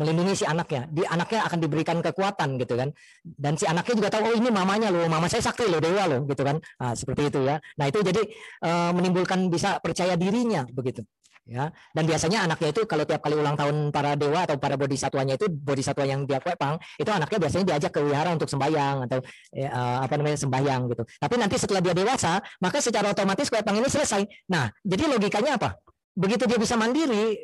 Melindungi 0.00 0.32
si 0.32 0.48
anaknya. 0.48 0.88
Di 0.88 1.04
anaknya 1.04 1.44
akan 1.44 1.58
diberikan 1.60 2.00
kekuatan 2.00 2.56
gitu 2.56 2.72
kan. 2.72 2.88
Dan 3.20 3.60
si 3.60 3.68
anaknya 3.68 3.94
juga 4.00 4.08
tahu 4.08 4.32
oh 4.32 4.34
ini 4.38 4.48
mamanya 4.48 4.88
loh 4.88 5.04
mama 5.12 5.28
saya 5.28 5.44
sakti 5.44 5.68
loh 5.68 5.76
dewa 5.76 6.08
loh 6.08 6.24
gitu 6.24 6.40
kan. 6.40 6.56
Nah, 6.56 6.96
seperti 6.96 7.28
itu 7.28 7.44
ya. 7.44 7.60
Nah 7.76 7.84
itu 7.84 8.00
jadi 8.00 8.22
uh, 8.64 8.96
menimbulkan 8.96 9.52
bisa 9.52 9.76
percaya 9.84 10.16
dirinya 10.16 10.64
begitu 10.72 11.04
ya. 11.46 11.72
Dan 11.94 12.04
biasanya 12.04 12.44
anaknya 12.44 12.68
itu 12.74 12.82
kalau 12.84 13.04
tiap 13.08 13.20
kali 13.24 13.36
ulang 13.36 13.56
tahun 13.56 13.90
para 13.94 14.16
dewa 14.16 14.44
atau 14.44 14.56
para 14.56 14.74
bodhisatwanya 14.76 15.36
itu 15.36 15.46
bodhisatwa 15.48 16.04
yang 16.04 16.24
dia 16.24 16.40
kuepang 16.42 16.76
itu 16.98 17.10
anaknya 17.10 17.38
biasanya 17.40 17.64
diajak 17.74 17.92
ke 17.96 18.00
wihara 18.02 18.30
untuk 18.34 18.48
sembahyang 18.50 19.08
atau 19.08 19.18
ya, 19.54 19.68
apa 20.04 20.14
namanya 20.20 20.38
sembahyang 20.40 20.80
gitu. 20.92 21.02
Tapi 21.06 21.34
nanti 21.38 21.56
setelah 21.56 21.80
dia 21.80 21.94
dewasa 21.96 22.40
maka 22.60 22.78
secara 22.82 23.12
otomatis 23.12 23.48
kuepang 23.48 23.76
ini 23.78 23.88
selesai. 23.88 24.24
Nah 24.52 24.68
jadi 24.84 25.08
logikanya 25.08 25.56
apa? 25.56 25.76
Begitu 26.14 26.44
dia 26.44 26.58
bisa 26.58 26.74
mandiri 26.74 27.38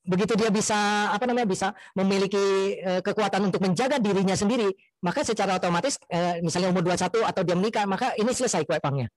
begitu 0.00 0.32
dia 0.32 0.48
bisa 0.48 1.12
apa 1.12 1.28
namanya 1.28 1.44
bisa 1.44 1.76
memiliki 1.92 2.74
e, 2.80 3.04
kekuatan 3.04 3.52
untuk 3.52 3.60
menjaga 3.60 4.00
dirinya 4.00 4.32
sendiri 4.32 4.72
maka 5.04 5.20
secara 5.20 5.60
otomatis 5.60 6.00
e, 6.08 6.40
misalnya 6.40 6.72
umur 6.72 6.82
21 6.88 7.20
atau 7.20 7.42
dia 7.44 7.54
menikah 7.54 7.84
maka 7.84 8.16
ini 8.16 8.32
selesai 8.32 8.64
kuepangnya. 8.64 9.12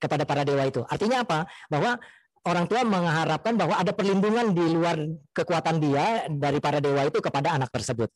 Kepada 0.00 0.24
para 0.24 0.48
dewa 0.48 0.64
itu. 0.64 0.80
Artinya 0.88 1.28
apa? 1.28 1.44
Bahwa 1.68 2.00
orang 2.46 2.64
tua 2.68 2.80
mengharapkan 2.84 3.54
bahwa 3.56 3.76
ada 3.76 3.92
perlindungan 3.92 4.52
di 4.56 4.64
luar 4.70 4.96
kekuatan 5.36 5.76
dia 5.82 6.24
dari 6.28 6.58
para 6.60 6.80
dewa 6.80 7.04
itu 7.04 7.20
kepada 7.20 7.56
anak 7.56 7.68
tersebut. 7.72 8.08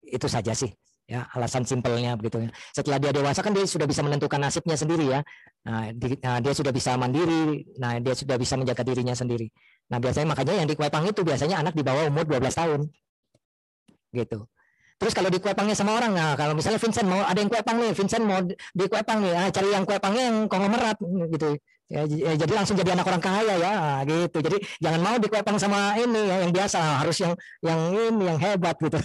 Itu 0.00 0.30
saja 0.30 0.54
sih 0.54 0.70
ya 1.06 1.22
alasan 1.32 1.62
simpelnya 1.62 2.18
begitu 2.18 2.42
ya. 2.42 2.50
Setelah 2.74 2.98
dia 2.98 3.14
dewasa 3.14 3.40
kan 3.40 3.54
dia 3.54 3.62
sudah 3.62 3.86
bisa 3.86 4.02
menentukan 4.02 4.42
nasibnya 4.42 4.74
sendiri 4.74 5.06
ya. 5.06 5.20
Nah, 5.66 5.94
di, 5.94 6.18
nah, 6.18 6.38
dia 6.42 6.52
sudah 6.54 6.74
bisa 6.74 6.98
mandiri, 6.98 7.62
nah 7.78 7.98
dia 8.02 8.14
sudah 8.14 8.36
bisa 8.38 8.58
menjaga 8.58 8.82
dirinya 8.82 9.14
sendiri. 9.14 9.50
Nah, 9.90 10.02
biasanya 10.02 10.34
makanya 10.34 10.54
yang 10.62 10.68
di 10.68 10.74
Kuepang 10.74 11.06
itu 11.06 11.22
biasanya 11.22 11.62
anak 11.62 11.78
di 11.78 11.82
bawah 11.86 12.10
umur 12.10 12.26
12 12.26 12.54
tahun. 12.54 12.80
Gitu. 14.10 14.38
Terus 14.96 15.12
kalau 15.12 15.28
di 15.28 15.36
kuepangnya 15.36 15.76
sama 15.76 15.92
orang, 15.92 16.16
nah 16.16 16.32
kalau 16.40 16.56
misalnya 16.56 16.80
Vincent 16.80 17.04
mau 17.04 17.20
ada 17.20 17.36
yang 17.36 17.52
kuepang 17.52 17.76
nih, 17.76 17.92
Vincent 17.92 18.24
mau 18.24 18.40
di 18.48 18.84
kuepang 18.88 19.20
nih, 19.20 19.32
ah, 19.36 19.48
cari 19.52 19.68
yang 19.68 19.84
kuepangnya 19.84 20.22
yang 20.32 20.36
konglomerat 20.48 20.96
gitu. 21.36 21.60
Ya, 21.86 22.02
ya, 22.02 22.34
jadi 22.34 22.50
langsung 22.50 22.74
jadi 22.74 22.98
anak 22.98 23.06
orang 23.06 23.22
kaya 23.22 23.54
ya 23.62 23.70
nah, 23.70 23.98
gitu. 24.02 24.42
Jadi 24.42 24.58
jangan 24.82 25.00
mau 25.06 25.16
dikuepang 25.22 25.54
sama 25.54 25.94
ini 25.94 26.18
ya, 26.18 26.42
yang 26.42 26.50
biasa, 26.50 26.80
harus 26.98 27.14
yang 27.22 27.32
yang 27.62 27.78
ini 27.94 28.22
yang 28.26 28.38
hebat 28.42 28.74
gitu. 28.82 28.98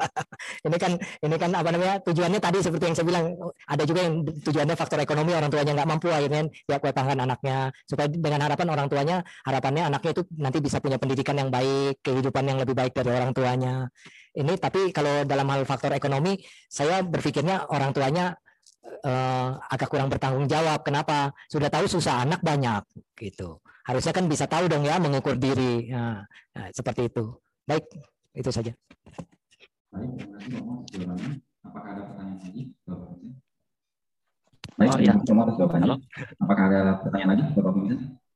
ini 0.66 0.76
kan 0.82 0.92
ini 1.22 1.36
kan 1.38 1.50
apa 1.54 1.70
namanya 1.70 2.02
tujuannya 2.02 2.42
tadi 2.42 2.58
seperti 2.66 2.84
yang 2.90 2.96
saya 2.98 3.06
bilang 3.06 3.24
ada 3.70 3.82
juga 3.86 4.00
yang 4.10 4.26
tujuannya 4.26 4.74
faktor 4.74 4.98
ekonomi 5.06 5.38
orang 5.38 5.54
tuanya 5.54 5.70
nggak 5.78 5.86
mampu 5.86 6.10
akhirnya 6.10 6.50
dia 6.66 6.76
kuepangkan 6.82 7.18
anaknya 7.22 7.70
supaya 7.86 8.10
dengan 8.10 8.40
harapan 8.42 8.68
orang 8.74 8.86
tuanya 8.90 9.16
harapannya 9.46 9.82
anaknya 9.86 10.10
itu 10.18 10.22
nanti 10.34 10.58
bisa 10.58 10.82
punya 10.82 10.98
pendidikan 10.98 11.38
yang 11.38 11.50
baik, 11.54 12.02
kehidupan 12.02 12.42
yang 12.42 12.58
lebih 12.58 12.74
baik 12.74 12.90
dari 12.90 13.10
orang 13.14 13.30
tuanya. 13.38 13.86
Ini 14.34 14.52
tapi 14.58 14.90
kalau 14.90 15.22
dalam 15.22 15.46
hal 15.46 15.62
faktor 15.62 15.94
ekonomi 15.94 16.42
saya 16.66 17.06
berpikirnya 17.06 17.70
orang 17.70 17.94
tuanya 17.94 18.34
uh, 19.04 19.48
agak 19.70 19.88
kurang 19.90 20.08
bertanggung 20.08 20.46
jawab. 20.46 20.82
Kenapa? 20.82 21.32
Sudah 21.50 21.68
tahu 21.70 21.86
susah 21.86 22.22
anak 22.22 22.40
banyak 22.40 22.82
gitu. 23.18 23.60
Harusnya 23.86 24.12
kan 24.14 24.26
bisa 24.26 24.50
tahu 24.50 24.66
dong 24.66 24.82
ya 24.82 24.98
mengukur 24.98 25.38
diri. 25.38 25.90
Nah, 25.90 26.26
nah 26.54 26.66
seperti 26.74 27.06
itu. 27.10 27.34
Baik, 27.66 27.86
itu 28.34 28.50
saja. 28.50 28.72
Baik, 29.96 30.12
terima 30.92 31.14
kasih 31.16 31.36
Apakah 31.66 31.90
ada 31.98 32.02
pertanyaan 32.06 32.38
lagi, 32.46 32.62
Bapak 32.86 33.08
Baik, 34.76 34.92
oh, 34.92 35.00
ya. 35.00 35.14
terima 35.24 35.42
kasih 35.48 35.58
jawabannya. 35.64 35.86
Halo? 35.88 35.96
Apakah 36.44 36.64
ada 36.68 36.80
pertanyaan 37.00 37.30
lagi, 37.32 37.42
Bapak? 37.56 37.74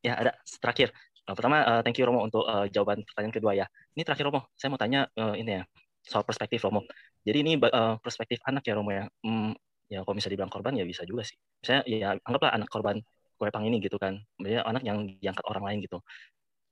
Ya, 0.01 0.15
ada. 0.17 0.33
Terakhir. 0.41 0.89
Uh, 1.29 1.35
pertama, 1.37 1.57
uh, 1.63 1.81
thank 1.85 2.01
you 2.01 2.07
Romo 2.09 2.25
untuk 2.25 2.49
uh, 2.49 2.65
jawaban 2.73 3.05
pertanyaan 3.05 3.35
kedua 3.35 3.53
ya. 3.53 3.67
Ini 3.93 4.03
terakhir 4.09 4.25
Romo, 4.33 4.49
saya 4.57 4.73
mau 4.73 4.81
tanya 4.81 5.07
uh, 5.21 5.37
ini 5.37 5.61
ya 5.61 5.63
soal 6.01 6.25
perspektif 6.25 6.65
Romo. 6.65 6.89
Jadi 7.23 7.39
ini 7.45 7.53
uh, 7.61 8.01
perspektif 8.01 8.41
anak 8.49 8.65
ya 8.65 8.75
Romo 8.75 8.91
ya. 8.91 9.05
Hmm, 9.21 9.53
ya 9.91 10.07
kalau 10.07 10.17
bisa 10.17 10.31
dibilang 10.31 10.49
korban 10.49 10.79
ya 10.79 10.87
bisa 10.87 11.03
juga 11.03 11.27
sih. 11.27 11.35
Misalnya 11.61 11.83
ya 11.91 12.09
anggaplah 12.23 12.55
anak 12.55 12.71
korban 12.71 13.03
pang 13.41 13.65
ini 13.67 13.83
gitu 13.83 13.99
kan. 13.99 14.23
Dia 14.39 14.63
anak 14.63 14.87
yang 14.87 15.19
diangkat 15.19 15.45
orang 15.51 15.65
lain 15.67 15.79
gitu. 15.83 15.99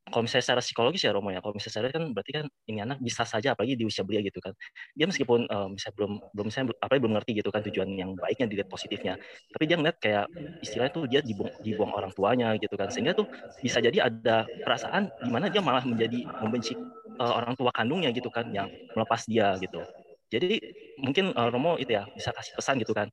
Kalau 0.09 0.25
misalnya 0.25 0.45
secara 0.45 0.61
psikologis 0.65 1.05
ya 1.05 1.13
Romo 1.13 1.29
ya 1.29 1.45
kalau 1.45 1.53
misalnya 1.53 1.73
secara 1.85 1.93
kan 1.93 2.05
berarti 2.17 2.33
kan 2.33 2.45
ini 2.65 2.81
anak 2.81 2.97
bisa 2.97 3.29
saja 3.29 3.53
apalagi 3.53 3.77
di 3.77 3.85
usia 3.85 4.05
belia 4.09 4.25
gitu 4.25 4.41
kan. 4.41 4.57
Dia 4.97 5.05
meskipun 5.05 5.45
uh, 5.53 5.69
misalnya 5.69 5.95
belum 6.01 6.13
belum 6.33 6.47
misalnya 6.49 6.67
apalagi 6.81 7.01
belum 7.05 7.15
ngerti 7.21 7.33
gitu 7.45 7.51
kan 7.53 7.61
tujuan 7.69 7.89
yang 7.93 8.11
baiknya 8.17 8.47
dilihat 8.49 8.69
positifnya. 8.73 9.21
Tapi 9.53 9.65
dia 9.69 9.77
ngeliat 9.77 9.97
kayak 10.01 10.25
istilahnya 10.65 10.93
tuh 10.97 11.05
dia 11.05 11.21
dibuang, 11.21 11.53
dibuang 11.61 11.93
orang 11.93 12.13
tuanya 12.17 12.57
gitu 12.57 12.73
kan. 12.81 12.89
Sehingga 12.89 13.13
tuh 13.13 13.29
bisa 13.61 13.85
jadi 13.85 14.09
ada 14.09 14.49
perasaan 14.65 15.13
di 15.21 15.29
mana 15.29 15.53
dia 15.53 15.61
malah 15.61 15.85
menjadi 15.85 16.25
membenci 16.41 16.73
uh, 17.21 17.33
orang 17.37 17.53
tua 17.53 17.69
kandungnya 17.75 18.09
gitu 18.17 18.33
kan 18.33 18.49
yang 18.49 18.73
melepas 18.97 19.29
dia 19.29 19.61
gitu 19.61 19.85
jadi 20.29 20.61
mungkin 21.01 21.33
uh, 21.33 21.49
Romo 21.49 21.81
itu 21.81 21.97
ya 21.97 22.05
bisa 22.13 22.33
kasih 22.37 22.53
pesan 22.61 22.77
gitu 22.81 22.93
kan. 22.93 23.09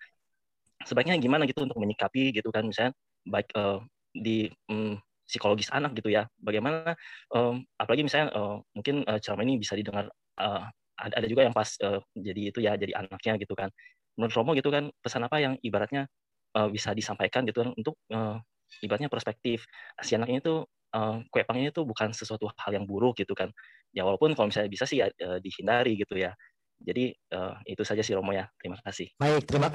Sebaiknya 0.84 1.16
gimana 1.16 1.48
gitu 1.48 1.64
untuk 1.64 1.80
menyikapi 1.80 2.36
gitu 2.36 2.52
kan 2.52 2.68
misalnya 2.68 2.92
baik 3.24 3.48
uh, 3.56 3.80
di 4.12 4.52
um, 4.68 5.00
psikologis 5.24 5.72
anak 5.72 5.96
gitu 5.96 6.12
ya. 6.12 6.28
Bagaimana 6.38 6.94
um, 7.32 7.64
apalagi 7.80 8.04
misalnya 8.04 8.36
uh, 8.36 8.60
mungkin 8.76 9.08
uh, 9.08 9.18
ceramah 9.18 9.48
ini 9.48 9.56
bisa 9.58 9.74
didengar 9.80 10.12
uh, 10.38 10.68
ada, 11.00 11.14
ada 11.24 11.28
juga 11.28 11.48
yang 11.48 11.56
pas 11.56 11.72
uh, 11.82 12.04
jadi 12.16 12.42
itu 12.52 12.60
ya 12.60 12.76
jadi 12.76 12.94
anaknya 13.00 13.40
gitu 13.40 13.56
kan. 13.56 13.72
Menurut 14.20 14.36
Romo 14.36 14.52
gitu 14.56 14.70
kan 14.72 14.92
pesan 15.00 15.24
apa 15.24 15.40
yang 15.40 15.56
ibaratnya 15.64 16.08
uh, 16.56 16.68
bisa 16.68 16.92
disampaikan 16.92 17.48
gitu 17.48 17.64
kan 17.64 17.72
untuk 17.76 17.96
uh, 18.12 18.40
ibaratnya 18.84 19.08
perspektif 19.08 19.64
si 20.04 20.16
anak 20.20 20.28
ini 20.32 20.40
tuh 20.44 20.68
uh, 20.96 21.24
kue 21.32 21.48
pangnya 21.48 21.72
itu 21.72 21.84
bukan 21.88 22.12
sesuatu 22.12 22.52
hal 22.60 22.72
yang 22.76 22.84
buruk 22.84 23.16
gitu 23.20 23.32
kan. 23.32 23.52
Ya 23.96 24.04
walaupun 24.04 24.36
kalau 24.36 24.52
misalnya 24.52 24.68
bisa 24.68 24.84
sih 24.84 25.00
ya, 25.00 25.08
dihindari 25.40 25.96
gitu 25.96 26.20
ya. 26.20 26.36
Jadi 26.82 27.16
uh, 27.34 27.56
itu 27.66 27.84
saja 27.86 28.02
sih 28.04 28.14
Romo 28.14 28.36
ya. 28.36 28.46
Terima 28.60 28.78
kasih. 28.84 29.12
Baik, 29.16 29.48
terima 29.48 29.68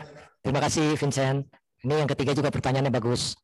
terima 0.45 0.61
kasih 0.61 0.95
Vincent. 0.99 1.49
Ini 1.81 2.05
yang 2.05 2.11
ketiga 2.13 2.37
juga 2.37 2.53
pertanyaannya 2.53 2.93
bagus. 2.93 3.35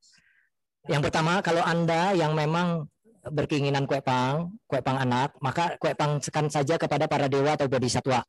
Yang 0.87 1.11
pertama, 1.11 1.41
kalau 1.41 1.65
Anda 1.65 2.15
yang 2.15 2.37
memang 2.37 2.87
berkeinginan 3.27 3.91
kue 3.91 3.99
pang, 4.05 4.55
kue 4.71 4.79
pang 4.85 5.01
anak, 5.03 5.35
maka 5.43 5.75
kue 5.83 5.97
pangkan 5.97 6.47
saja 6.47 6.79
kepada 6.79 7.11
para 7.11 7.27
dewa 7.27 7.59
atau 7.59 7.67
bodhisatwa. 7.67 8.23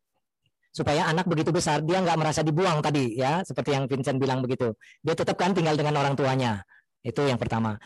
Supaya 0.73 1.05
anak 1.05 1.30
begitu 1.30 1.53
besar, 1.53 1.86
dia 1.86 2.01
nggak 2.01 2.17
merasa 2.17 2.41
dibuang 2.41 2.82
tadi, 2.82 3.17
ya, 3.17 3.45
seperti 3.45 3.78
yang 3.78 3.86
Vincent 3.86 4.17
bilang 4.17 4.41
begitu. 4.41 4.73
Dia 5.05 5.13
tetap 5.13 5.38
kan 5.38 5.53
tinggal 5.53 5.78
dengan 5.78 6.01
orang 6.01 6.17
tuanya. 6.17 6.65
Itu 7.05 7.30
yang 7.30 7.38
pertama 7.38 7.78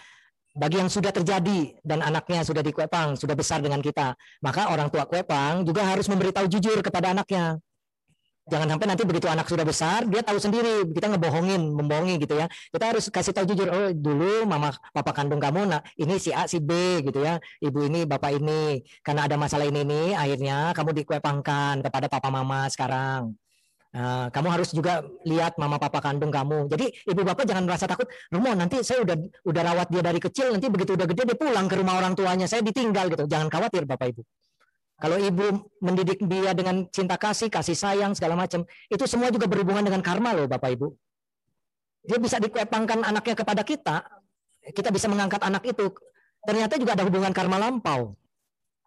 bagi 0.51 0.83
yang 0.83 0.91
sudah 0.91 1.15
terjadi 1.15 1.79
dan 1.79 2.03
anaknya 2.03 2.43
sudah 2.43 2.59
di 2.59 2.75
Kuepang, 2.75 3.15
sudah 3.15 3.35
besar 3.35 3.63
dengan 3.63 3.79
kita, 3.79 4.15
maka 4.43 4.67
orang 4.67 4.91
tua 4.91 5.07
Kuepang 5.07 5.63
juga 5.63 5.87
harus 5.87 6.11
memberitahu 6.11 6.47
jujur 6.51 6.79
kepada 6.83 7.15
anaknya. 7.15 7.59
Jangan 8.49 8.67
sampai 8.73 8.87
nanti 8.89 9.03
begitu 9.05 9.29
anak 9.29 9.47
sudah 9.47 9.63
besar, 9.63 10.03
dia 10.09 10.25
tahu 10.25 10.35
sendiri, 10.41 10.83
kita 10.91 11.13
ngebohongin, 11.13 11.61
membohongi 11.61 12.19
gitu 12.19 12.35
ya. 12.35 12.49
Kita 12.73 12.89
harus 12.89 13.07
kasih 13.07 13.31
tahu 13.37 13.45
jujur, 13.53 13.69
oh 13.69 13.93
dulu 13.93 14.43
mama 14.49 14.73
papa 14.91 15.13
kandung 15.13 15.39
kamu, 15.39 15.69
nah 15.69 15.79
ini 15.95 16.17
si 16.17 16.33
A, 16.33 16.49
si 16.49 16.57
B 16.57 16.99
gitu 17.05 17.21
ya. 17.21 17.37
Ibu 17.61 17.87
ini, 17.87 18.03
bapak 18.03 18.41
ini, 18.41 18.81
karena 19.05 19.29
ada 19.29 19.37
masalah 19.37 19.69
ini 19.69 19.85
nih, 19.85 20.17
akhirnya 20.17 20.73
kamu 20.73 20.89
dikuepangkan 20.99 21.85
kepada 21.85 22.09
papa 22.09 22.27
mama 22.33 22.67
sekarang. 22.67 23.37
Nah, 23.91 24.31
kamu 24.31 24.47
harus 24.55 24.71
juga 24.71 25.03
lihat 25.27 25.59
mama 25.59 25.75
papa 25.75 25.99
kandung 25.99 26.31
kamu. 26.31 26.71
Jadi 26.71 26.95
ibu 27.11 27.21
bapak 27.27 27.43
jangan 27.43 27.67
merasa 27.67 27.91
takut. 27.91 28.07
Romo 28.31 28.55
nanti 28.55 28.79
saya 28.87 29.03
udah 29.03 29.19
udah 29.43 29.61
rawat 29.67 29.87
dia 29.91 29.99
dari 29.99 30.15
kecil, 30.15 30.55
nanti 30.55 30.71
begitu 30.71 30.95
udah 30.95 31.03
gede 31.11 31.27
dia 31.27 31.35
pulang 31.35 31.67
ke 31.67 31.75
rumah 31.75 31.99
orang 31.99 32.15
tuanya, 32.15 32.47
saya 32.47 32.63
ditinggal 32.63 33.11
gitu. 33.11 33.27
Jangan 33.27 33.51
khawatir 33.51 33.83
bapak 33.83 34.15
ibu. 34.15 34.23
Kalau 34.95 35.17
ibu 35.19 35.67
mendidik 35.83 36.23
dia 36.23 36.55
dengan 36.55 36.87
cinta 36.87 37.19
kasih, 37.19 37.51
kasih 37.51 37.75
sayang 37.75 38.15
segala 38.15 38.39
macam, 38.39 38.63
itu 38.87 39.03
semua 39.09 39.27
juga 39.27 39.49
berhubungan 39.49 39.83
dengan 39.83 39.99
karma 39.99 40.31
loh 40.31 40.47
bapak 40.47 40.71
ibu. 40.71 40.95
Dia 42.07 42.15
bisa 42.15 42.39
dikepangkan 42.39 43.03
anaknya 43.03 43.35
kepada 43.35 43.61
kita, 43.67 44.07
kita 44.71 44.87
bisa 44.93 45.11
mengangkat 45.11 45.41
anak 45.43 45.67
itu. 45.67 45.91
Ternyata 46.47 46.79
juga 46.79 46.95
ada 46.95 47.03
hubungan 47.03 47.33
karma 47.35 47.59
lampau. 47.59 48.15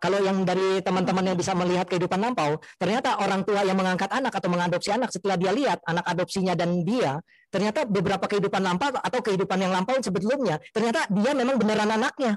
Kalau 0.04 0.20
yang 0.20 0.44
dari 0.44 0.84
teman-teman 0.84 1.32
yang 1.32 1.38
bisa 1.40 1.56
melihat 1.56 1.88
kehidupan 1.88 2.20
lampau, 2.20 2.60
ternyata 2.76 3.24
orang 3.24 3.40
tua 3.40 3.64
yang 3.64 3.72
mengangkat 3.72 4.12
anak 4.12 4.36
atau 4.36 4.52
mengadopsi 4.52 4.92
anak 4.92 5.08
setelah 5.08 5.40
dia 5.40 5.48
lihat 5.48 5.80
anak 5.88 6.04
adopsinya 6.04 6.52
dan 6.52 6.84
dia, 6.84 7.16
ternyata 7.48 7.88
beberapa 7.88 8.28
kehidupan 8.28 8.60
lampau 8.60 8.92
atau 8.92 9.20
kehidupan 9.24 9.64
yang 9.64 9.72
lampau 9.72 9.96
sebelumnya, 10.04 10.60
ternyata 10.76 11.08
dia 11.08 11.32
memang 11.32 11.56
beneran 11.56 11.88
anaknya. 11.88 12.36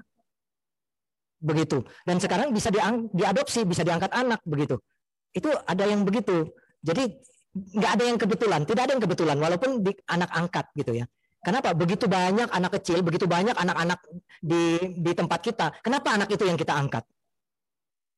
Begitu. 1.43 1.83
Dan 2.07 2.23
sekarang 2.23 2.55
bisa 2.55 2.71
diadopsi, 3.11 3.67
bisa 3.67 3.83
diangkat 3.83 4.15
anak 4.15 4.39
begitu. 4.47 4.79
Itu 5.35 5.51
ada 5.67 5.83
yang 5.83 6.07
begitu. 6.07 6.47
Jadi 6.79 7.19
nggak 7.51 7.91
ada 7.99 8.03
yang 8.07 8.15
kebetulan, 8.15 8.61
tidak 8.63 8.81
ada 8.87 8.91
yang 8.95 9.03
kebetulan 9.03 9.37
walaupun 9.43 9.83
di 9.83 9.91
anak 10.07 10.31
angkat 10.31 10.71
gitu 10.71 11.03
ya. 11.03 11.05
Kenapa? 11.43 11.75
Begitu 11.75 12.07
banyak 12.07 12.47
anak 12.47 12.79
kecil, 12.79 13.03
begitu 13.03 13.27
banyak 13.27 13.59
anak-anak 13.59 13.99
di 14.39 14.95
di 15.03 15.11
tempat 15.11 15.43
kita. 15.43 15.75
Kenapa 15.83 16.15
anak 16.15 16.31
itu 16.31 16.47
yang 16.47 16.55
kita 16.55 16.71
angkat? 16.71 17.03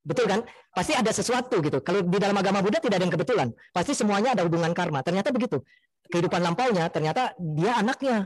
Betul 0.10 0.26
kan? 0.26 0.42
Pasti 0.74 0.98
ada 0.98 1.14
sesuatu 1.14 1.62
gitu. 1.62 1.78
Kalau 1.86 2.02
di 2.02 2.18
dalam 2.18 2.34
agama 2.34 2.66
Buddha 2.66 2.82
tidak 2.82 2.98
ada 2.98 3.06
yang 3.06 3.14
kebetulan. 3.14 3.48
Pasti 3.70 3.94
semuanya 3.94 4.34
ada 4.34 4.42
hubungan 4.42 4.74
karma. 4.74 5.06
Ternyata 5.06 5.30
begitu. 5.30 5.62
Kehidupan 6.10 6.42
lampaunya 6.42 6.90
ternyata 6.90 7.38
dia 7.38 7.78
anaknya. 7.78 8.26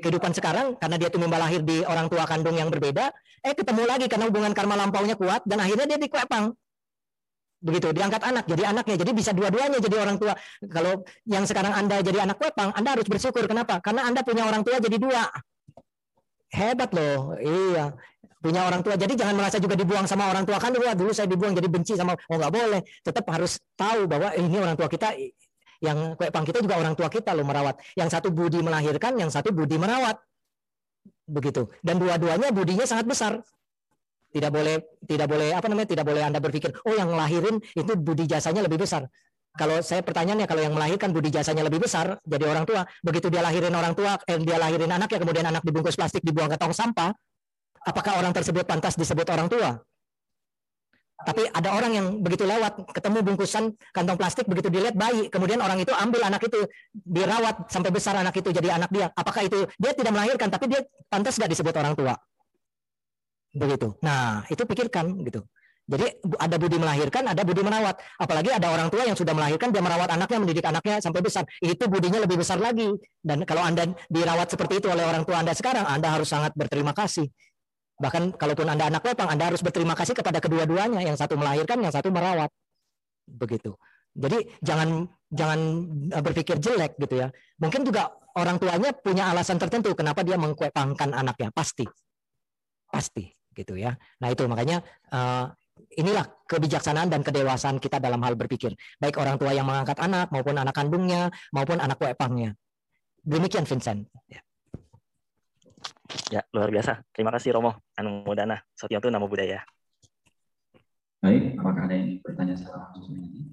Kehidupan 0.00 0.32
sekarang 0.32 0.80
karena 0.80 0.96
dia 0.96 1.12
tumbuh 1.12 1.28
lahir 1.28 1.60
di 1.60 1.84
orang 1.84 2.08
tua 2.08 2.24
kandung 2.24 2.56
yang 2.56 2.72
berbeda, 2.72 3.12
eh 3.44 3.52
ketemu 3.52 3.84
lagi 3.84 4.08
karena 4.08 4.32
hubungan 4.32 4.56
karma 4.56 4.72
lampaunya 4.72 5.12
kuat 5.12 5.44
dan 5.44 5.60
akhirnya 5.60 5.84
dia 5.84 5.98
dikwepang. 6.00 6.56
Begitu, 7.60 7.92
diangkat 7.92 8.24
anak 8.24 8.48
jadi 8.48 8.72
anaknya. 8.72 8.96
Jadi 9.04 9.12
bisa 9.12 9.36
dua-duanya 9.36 9.76
jadi 9.84 10.00
orang 10.00 10.16
tua. 10.16 10.32
Kalau 10.64 11.04
yang 11.28 11.44
sekarang 11.44 11.76
Anda 11.76 12.00
jadi 12.00 12.24
anak 12.24 12.40
kwepang, 12.40 12.72
Anda 12.72 12.96
harus 12.96 13.04
bersyukur. 13.04 13.44
Kenapa? 13.44 13.84
Karena 13.84 14.08
Anda 14.08 14.24
punya 14.24 14.48
orang 14.48 14.64
tua 14.64 14.80
jadi 14.80 14.96
dua. 14.96 15.28
Hebat 16.48 16.96
loh. 16.96 17.36
Iya 17.36 17.92
punya 18.40 18.64
orang 18.64 18.80
tua. 18.80 18.96
Jadi 18.96 19.12
jangan 19.14 19.36
merasa 19.36 19.60
juga 19.60 19.76
dibuang 19.76 20.08
sama 20.08 20.32
orang 20.32 20.48
tua 20.48 20.56
kan 20.56 20.72
dulu, 20.72 20.88
dulu 20.96 21.12
saya 21.12 21.28
dibuang 21.28 21.52
jadi 21.52 21.68
benci 21.68 21.92
sama 21.94 22.16
oh 22.16 22.36
nggak 22.40 22.52
boleh. 22.52 22.80
Tetap 23.04 23.24
harus 23.28 23.60
tahu 23.76 24.08
bahwa 24.08 24.32
ini 24.34 24.56
orang 24.56 24.74
tua 24.74 24.88
kita 24.88 25.12
yang 25.80 26.16
pang 26.16 26.44
kita 26.44 26.60
juga 26.60 26.76
orang 26.80 26.96
tua 26.96 27.12
kita 27.12 27.36
loh 27.36 27.44
merawat. 27.44 27.76
Yang 27.96 28.08
satu 28.16 28.28
budi 28.32 28.64
melahirkan, 28.64 29.16
yang 29.20 29.28
satu 29.28 29.52
budi 29.52 29.76
merawat. 29.76 30.16
Begitu. 31.28 31.68
Dan 31.84 32.00
dua-duanya 32.00 32.50
budinya 32.50 32.88
sangat 32.88 33.06
besar. 33.06 33.32
Tidak 34.30 34.50
boleh 34.50 34.98
tidak 35.04 35.26
boleh 35.26 35.48
apa 35.52 35.66
namanya? 35.66 35.88
tidak 35.90 36.06
boleh 36.06 36.22
Anda 36.22 36.38
berpikir, 36.38 36.70
"Oh, 36.86 36.94
yang 36.94 37.10
lahirin 37.12 37.58
itu 37.74 37.92
budi 37.98 38.30
jasanya 38.30 38.62
lebih 38.62 38.78
besar." 38.78 39.10
Kalau 39.58 39.82
saya 39.82 40.06
pertanyaannya 40.06 40.46
kalau 40.46 40.62
yang 40.62 40.78
melahirkan 40.78 41.10
budi 41.10 41.34
jasanya 41.34 41.66
lebih 41.66 41.82
besar 41.82 42.22
jadi 42.22 42.46
orang 42.46 42.62
tua, 42.62 42.86
begitu 43.02 43.26
dia 43.26 43.42
lahirin 43.42 43.74
orang 43.74 43.98
tua, 43.98 44.14
eh, 44.30 44.38
dia 44.38 44.62
lahirin 44.62 44.86
anak 44.86 45.10
ya 45.10 45.18
kemudian 45.18 45.42
anak 45.50 45.66
dibungkus 45.66 45.98
plastik 45.98 46.22
dibuang 46.22 46.46
ke 46.46 46.54
tong 46.54 46.70
sampah, 46.70 47.10
apakah 47.84 48.20
orang 48.20 48.32
tersebut 48.34 48.64
pantas 48.68 48.96
disebut 48.96 49.26
orang 49.30 49.48
tua? 49.48 49.80
Tapi 51.20 51.44
ada 51.52 51.76
orang 51.76 51.92
yang 51.92 52.06
begitu 52.24 52.48
lewat, 52.48 52.80
ketemu 52.96 53.20
bungkusan 53.20 53.76
kantong 53.92 54.16
plastik, 54.16 54.48
begitu 54.48 54.72
dilihat 54.72 54.96
bayi, 54.96 55.28
kemudian 55.28 55.60
orang 55.60 55.76
itu 55.76 55.92
ambil 55.92 56.24
anak 56.24 56.40
itu, 56.48 56.64
dirawat 56.96 57.68
sampai 57.68 57.92
besar 57.92 58.16
anak 58.16 58.32
itu 58.40 58.48
jadi 58.48 58.80
anak 58.80 58.88
dia. 58.88 59.12
Apakah 59.12 59.44
itu 59.44 59.68
dia 59.76 59.92
tidak 59.92 60.16
melahirkan, 60.16 60.48
tapi 60.48 60.72
dia 60.72 60.80
pantas 61.12 61.36
nggak 61.36 61.52
disebut 61.52 61.76
orang 61.76 61.92
tua? 61.92 62.16
Begitu. 63.52 64.00
Nah, 64.00 64.48
itu 64.48 64.62
pikirkan 64.64 65.20
gitu. 65.28 65.44
Jadi 65.90 66.06
ada 66.38 66.54
budi 66.54 66.78
melahirkan, 66.78 67.26
ada 67.26 67.42
budi 67.42 67.66
merawat. 67.66 67.98
Apalagi 68.14 68.54
ada 68.54 68.70
orang 68.70 68.88
tua 68.94 69.02
yang 69.02 69.18
sudah 69.18 69.34
melahirkan, 69.34 69.74
dia 69.74 69.82
merawat 69.82 70.06
anaknya, 70.14 70.38
mendidik 70.38 70.62
anaknya 70.62 71.02
sampai 71.02 71.18
besar. 71.18 71.42
Itu 71.58 71.90
budinya 71.90 72.22
lebih 72.22 72.38
besar 72.38 72.62
lagi. 72.62 72.86
Dan 73.18 73.42
kalau 73.42 73.66
Anda 73.66 73.90
dirawat 74.06 74.54
seperti 74.54 74.78
itu 74.78 74.86
oleh 74.86 75.02
orang 75.02 75.26
tua 75.26 75.42
Anda 75.42 75.50
sekarang, 75.50 75.82
Anda 75.84 76.14
harus 76.14 76.30
sangat 76.30 76.54
berterima 76.54 76.94
kasih. 76.94 77.26
Bahkan 78.00 78.40
kalaupun 78.40 78.64
Anda 78.64 78.88
anak 78.88 79.04
wepang, 79.04 79.28
Anda 79.28 79.52
harus 79.52 79.60
berterima 79.60 79.92
kasih 79.92 80.16
kepada 80.16 80.40
kedua-duanya, 80.40 81.04
yang 81.04 81.20
satu 81.20 81.36
melahirkan, 81.36 81.84
yang 81.84 81.92
satu 81.92 82.08
merawat. 82.08 82.48
Begitu. 83.28 83.76
Jadi 84.16 84.42
jangan 84.64 85.06
jangan 85.30 85.60
eh, 86.10 86.22
berpikir 86.24 86.56
jelek 86.58 86.98
gitu 86.98 87.22
ya. 87.22 87.28
Mungkin 87.60 87.86
juga 87.86 88.10
orang 88.34 88.58
tuanya 88.58 88.90
punya 88.96 89.30
alasan 89.30 89.60
tertentu 89.60 89.92
kenapa 89.92 90.24
dia 90.24 90.40
mengkuepangkan 90.40 91.12
anaknya, 91.12 91.52
pasti. 91.52 91.84
Pasti 92.90 93.28
gitu 93.54 93.76
ya. 93.76 93.94
Nah, 94.22 94.28
itu 94.32 94.46
makanya 94.46 94.80
uh, 95.10 95.50
inilah 95.98 96.26
kebijaksanaan 96.46 97.10
dan 97.10 97.20
kedewasaan 97.20 97.82
kita 97.82 97.98
dalam 97.98 98.22
hal 98.22 98.34
berpikir. 98.38 98.74
Baik 98.98 99.18
orang 99.18 99.36
tua 99.36 99.52
yang 99.54 99.66
mengangkat 99.66 99.98
anak 99.98 100.30
maupun 100.30 100.56
anak 100.58 100.74
kandungnya 100.74 101.28
maupun 101.54 101.78
anak 101.82 101.98
kuepangnya. 101.98 102.54
Demikian 103.20 103.68
Vincent. 103.68 104.08
Ya. 104.26 104.40
Ya, 106.30 106.46
luar 106.54 106.70
biasa. 106.70 107.02
Terima 107.10 107.30
kasih 107.34 107.58
Romo. 107.58 107.78
Anu 107.98 108.22
Modana. 108.22 108.62
itu 108.74 109.08
Nama 109.10 109.26
Budaya. 109.26 109.62
Baik, 111.20 111.60
apakah 111.60 111.84
ada 111.84 111.94
yang 111.94 112.16
bertanya 112.24 112.54
secara 112.56 112.88
langsung 112.96 113.12
ini? 113.12 113.52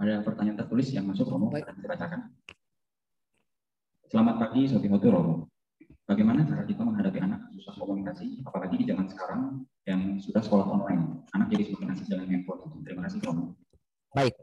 Ada 0.00 0.20
pertanyaan 0.24 0.58
tertulis 0.60 0.88
yang 0.92 1.08
masuk 1.08 1.28
Romo, 1.28 1.48
Baik. 1.48 1.64
akan 1.64 1.76
dibacakan. 1.80 2.20
Selamat 4.10 4.36
pagi, 4.36 4.68
Sotimoto 4.68 5.08
Romo. 5.08 5.34
Bagaimana 6.04 6.42
cara 6.42 6.66
kita 6.66 6.82
menghadapi 6.82 7.22
anak 7.22 7.54
susah 7.54 7.72
komunikasi, 7.78 8.42
apalagi 8.42 8.82
di 8.82 8.84
zaman 8.90 9.06
sekarang 9.06 9.62
yang 9.86 10.18
sudah 10.18 10.42
sekolah 10.42 10.66
online? 10.66 11.24
Anak 11.32 11.54
jadi 11.54 11.70
semakin 11.70 11.94
asik 11.94 12.06
dengan 12.10 12.26
handphone. 12.26 12.82
Terima 12.82 13.06
kasih, 13.06 13.18
Romo. 13.22 13.54
Baik, 14.10 14.34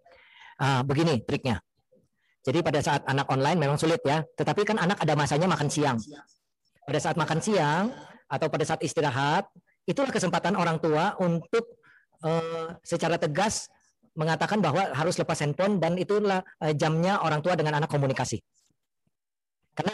uh, 0.64 0.82
begini 0.88 1.20
triknya. 1.22 1.60
Jadi 2.46 2.60
pada 2.64 2.80
saat 2.80 3.04
anak 3.08 3.28
online 3.28 3.60
memang 3.60 3.78
sulit 3.80 4.00
ya, 4.06 4.24
tetapi 4.36 4.64
kan 4.64 4.78
anak 4.80 4.98
ada 5.02 5.14
masanya 5.18 5.48
makan 5.52 5.68
siang. 5.68 5.98
Pada 6.88 7.00
saat 7.02 7.16
makan 7.20 7.40
siang 7.44 7.92
atau 8.32 8.48
pada 8.48 8.64
saat 8.64 8.80
istirahat, 8.84 9.48
itulah 9.84 10.12
kesempatan 10.12 10.56
orang 10.56 10.80
tua 10.80 11.16
untuk 11.20 11.80
uh, 12.24 12.76
secara 12.84 13.20
tegas 13.20 13.68
mengatakan 14.16 14.64
bahwa 14.64 14.96
harus 14.96 15.20
lepas 15.20 15.38
handphone 15.44 15.78
dan 15.78 16.00
itulah 16.00 16.42
uh, 16.64 16.74
jamnya 16.74 17.20
orang 17.22 17.44
tua 17.44 17.60
dengan 17.60 17.84
anak 17.84 17.92
komunikasi. 17.92 18.40
Karena 19.76 19.94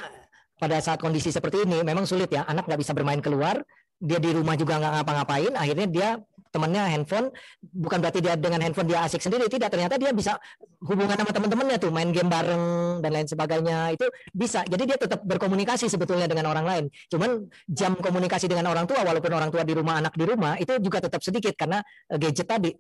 pada 0.62 0.78
saat 0.80 1.02
kondisi 1.02 1.34
seperti 1.34 1.68
ini 1.68 1.82
memang 1.84 2.08
sulit 2.08 2.32
ya, 2.32 2.46
anak 2.48 2.70
nggak 2.70 2.80
bisa 2.80 2.94
bermain 2.96 3.20
keluar, 3.20 3.60
dia 4.00 4.22
di 4.22 4.32
rumah 4.32 4.56
juga 4.56 4.80
nggak 4.80 4.94
ngapa-ngapain, 5.02 5.54
akhirnya 5.60 5.88
dia 5.90 6.10
temannya 6.54 6.86
handphone 6.86 7.34
bukan 7.66 7.98
berarti 7.98 8.22
dia 8.22 8.38
dengan 8.38 8.62
handphone 8.62 8.86
dia 8.86 9.02
asik 9.02 9.26
sendiri 9.26 9.50
tidak 9.50 9.74
ternyata 9.74 9.98
dia 9.98 10.14
bisa 10.14 10.38
hubungan 10.86 11.18
sama 11.18 11.34
teman-temannya 11.34 11.78
tuh 11.82 11.90
main 11.90 12.14
game 12.14 12.30
bareng 12.30 13.02
dan 13.02 13.10
lain 13.10 13.28
sebagainya 13.28 13.98
itu 13.98 14.06
bisa. 14.30 14.62
Jadi 14.70 14.84
dia 14.86 14.98
tetap 15.02 15.26
berkomunikasi 15.26 15.90
sebetulnya 15.90 16.30
dengan 16.30 16.54
orang 16.54 16.66
lain. 16.66 16.86
Cuman 17.10 17.50
jam 17.66 17.98
komunikasi 17.98 18.46
dengan 18.46 18.70
orang 18.70 18.86
tua 18.86 19.02
walaupun 19.02 19.34
orang 19.34 19.50
tua 19.50 19.66
di 19.66 19.74
rumah 19.74 19.98
anak 19.98 20.14
di 20.14 20.26
rumah 20.30 20.54
itu 20.62 20.78
juga 20.78 21.02
tetap 21.02 21.26
sedikit 21.26 21.58
karena 21.58 21.82
eh, 22.14 22.18
gadget 22.22 22.46
tadi. 22.46 22.72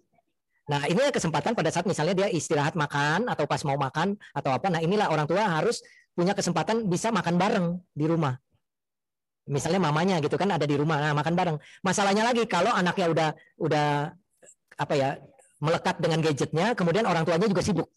Nah, 0.63 0.88
ini 0.88 1.11
kesempatan 1.11 1.59
pada 1.59 1.67
saat 1.76 1.84
misalnya 1.84 2.15
dia 2.15 2.28
istirahat 2.32 2.80
makan 2.80 3.28
atau 3.28 3.43
pas 3.43 3.59
mau 3.67 3.76
makan 3.76 4.15
atau 4.32 4.55
apa. 4.55 4.71
Nah, 4.71 4.80
inilah 4.80 5.11
orang 5.11 5.28
tua 5.28 5.43
harus 5.43 5.84
punya 6.15 6.32
kesempatan 6.32 6.88
bisa 6.88 7.11
makan 7.11 7.36
bareng 7.36 7.67
di 7.91 8.05
rumah 8.05 8.38
misalnya 9.47 9.79
mamanya 9.79 10.15
gitu 10.23 10.35
kan 10.39 10.47
ada 10.55 10.63
di 10.63 10.75
rumah 10.79 10.99
nah, 10.99 11.13
makan 11.15 11.33
bareng. 11.35 11.57
Masalahnya 11.83 12.23
lagi 12.23 12.47
kalau 12.47 12.71
anaknya 12.71 13.07
udah 13.11 13.29
udah 13.59 13.87
apa 14.79 14.93
ya 14.95 15.09
melekat 15.63 15.95
dengan 15.99 16.19
gadgetnya 16.23 16.75
kemudian 16.75 17.03
orang 17.07 17.27
tuanya 17.27 17.47
juga 17.47 17.63
sibuk. 17.63 17.87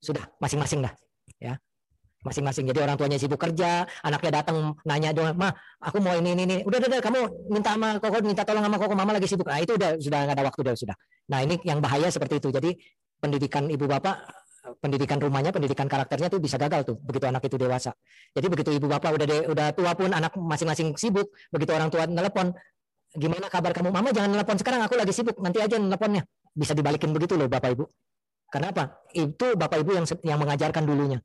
Sudah 0.00 0.24
masing-masing 0.40 0.84
dah 0.84 0.92
ya. 1.40 1.56
Masing-masing 2.20 2.68
jadi 2.68 2.84
orang 2.84 3.00
tuanya 3.00 3.16
sibuk 3.16 3.40
kerja 3.40 3.88
anaknya 4.04 4.44
datang 4.44 4.76
nanya 4.84 5.16
dong 5.16 5.32
mah 5.40 5.56
aku 5.80 6.04
mau 6.04 6.12
ini 6.20 6.36
ini 6.36 6.42
ini. 6.44 6.56
Udah 6.68 6.76
udah, 6.76 6.88
udah 6.92 7.00
kamu 7.00 7.20
minta 7.48 7.72
sama 7.72 7.96
koko 7.96 8.16
minta 8.20 8.42
tolong 8.44 8.64
sama 8.64 8.76
koko 8.76 8.92
mama 8.92 9.16
lagi 9.16 9.28
sibuk. 9.28 9.48
Nah 9.48 9.60
itu 9.60 9.72
udah 9.80 9.96
sudah 9.96 10.18
nggak 10.28 10.36
ada 10.36 10.44
waktu 10.44 10.60
udah 10.60 10.74
sudah. 10.76 10.96
Nah 11.32 11.40
ini 11.40 11.56
yang 11.64 11.80
bahaya 11.80 12.12
seperti 12.12 12.36
itu. 12.36 12.52
Jadi 12.52 12.76
pendidikan 13.20 13.68
ibu 13.68 13.88
bapak 13.88 14.39
pendidikan 14.80 15.16
rumahnya, 15.16 15.50
pendidikan 15.50 15.88
karakternya 15.88 16.28
tuh 16.28 16.40
bisa 16.40 16.60
gagal 16.60 16.84
tuh 16.84 16.96
begitu 17.00 17.24
anak 17.28 17.42
itu 17.44 17.56
dewasa. 17.56 17.96
Jadi 18.36 18.46
begitu 18.48 18.70
ibu 18.76 18.86
bapak 18.86 19.16
udah 19.16 19.26
de, 19.26 19.36
udah 19.48 19.66
tua 19.72 19.92
pun 19.96 20.12
anak 20.12 20.36
masing-masing 20.36 20.94
sibuk, 20.96 21.32
begitu 21.48 21.72
orang 21.72 21.88
tua 21.88 22.04
nelpon, 22.04 22.52
gimana 23.16 23.48
kabar 23.48 23.72
kamu? 23.72 23.88
Mama 23.88 24.12
jangan 24.12 24.36
nelpon 24.36 24.56
sekarang, 24.60 24.80
aku 24.84 24.94
lagi 25.00 25.12
sibuk, 25.16 25.36
nanti 25.40 25.58
aja 25.64 25.80
nelponnya. 25.80 26.24
Bisa 26.52 26.76
dibalikin 26.76 27.10
begitu 27.16 27.38
loh 27.38 27.48
bapak 27.48 27.72
ibu. 27.72 27.84
Kenapa? 28.50 29.00
Itu 29.14 29.54
bapak 29.54 29.80
ibu 29.80 29.96
yang 29.96 30.06
yang 30.26 30.38
mengajarkan 30.42 30.82
dulunya. 30.84 31.22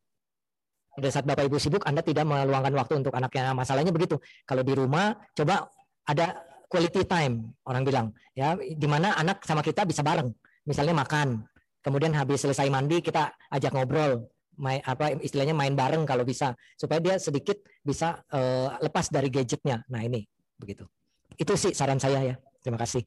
Pada 0.96 1.12
saat 1.12 1.28
bapak 1.28 1.52
ibu 1.52 1.60
sibuk, 1.60 1.84
Anda 1.84 2.00
tidak 2.00 2.24
meluangkan 2.24 2.72
waktu 2.72 3.04
untuk 3.04 3.12
anaknya. 3.12 3.52
Masalahnya 3.52 3.92
begitu. 3.92 4.16
Kalau 4.48 4.64
di 4.64 4.72
rumah, 4.72 5.12
coba 5.36 5.68
ada 6.08 6.40
quality 6.70 7.02
time 7.06 7.56
orang 7.66 7.84
bilang 7.86 8.08
ya 8.34 8.58
di 8.58 8.88
mana 8.90 9.14
anak 9.16 9.46
sama 9.46 9.62
kita 9.62 9.86
bisa 9.86 10.02
bareng 10.02 10.30
misalnya 10.66 10.92
makan 10.98 11.46
kemudian 11.86 12.18
habis 12.18 12.42
selesai 12.42 12.66
mandi 12.74 13.06
kita 13.06 13.30
ajak 13.54 13.72
ngobrol. 13.78 14.26
Main 14.56 14.80
apa 14.88 15.12
istilahnya 15.20 15.54
main 15.54 15.78
bareng 15.78 16.08
kalau 16.10 16.26
bisa. 16.26 16.58
Supaya 16.80 16.98
dia 17.04 17.16
sedikit 17.22 17.62
bisa 17.86 18.26
uh, 18.34 18.82
lepas 18.82 19.14
dari 19.14 19.30
gadgetnya. 19.30 19.86
Nah 19.94 20.02
ini. 20.02 20.26
Begitu. 20.58 20.88
Itu 21.38 21.54
sih 21.54 21.76
saran 21.76 22.02
saya 22.02 22.24
ya. 22.24 22.36
Terima 22.64 22.82
kasih 22.82 23.06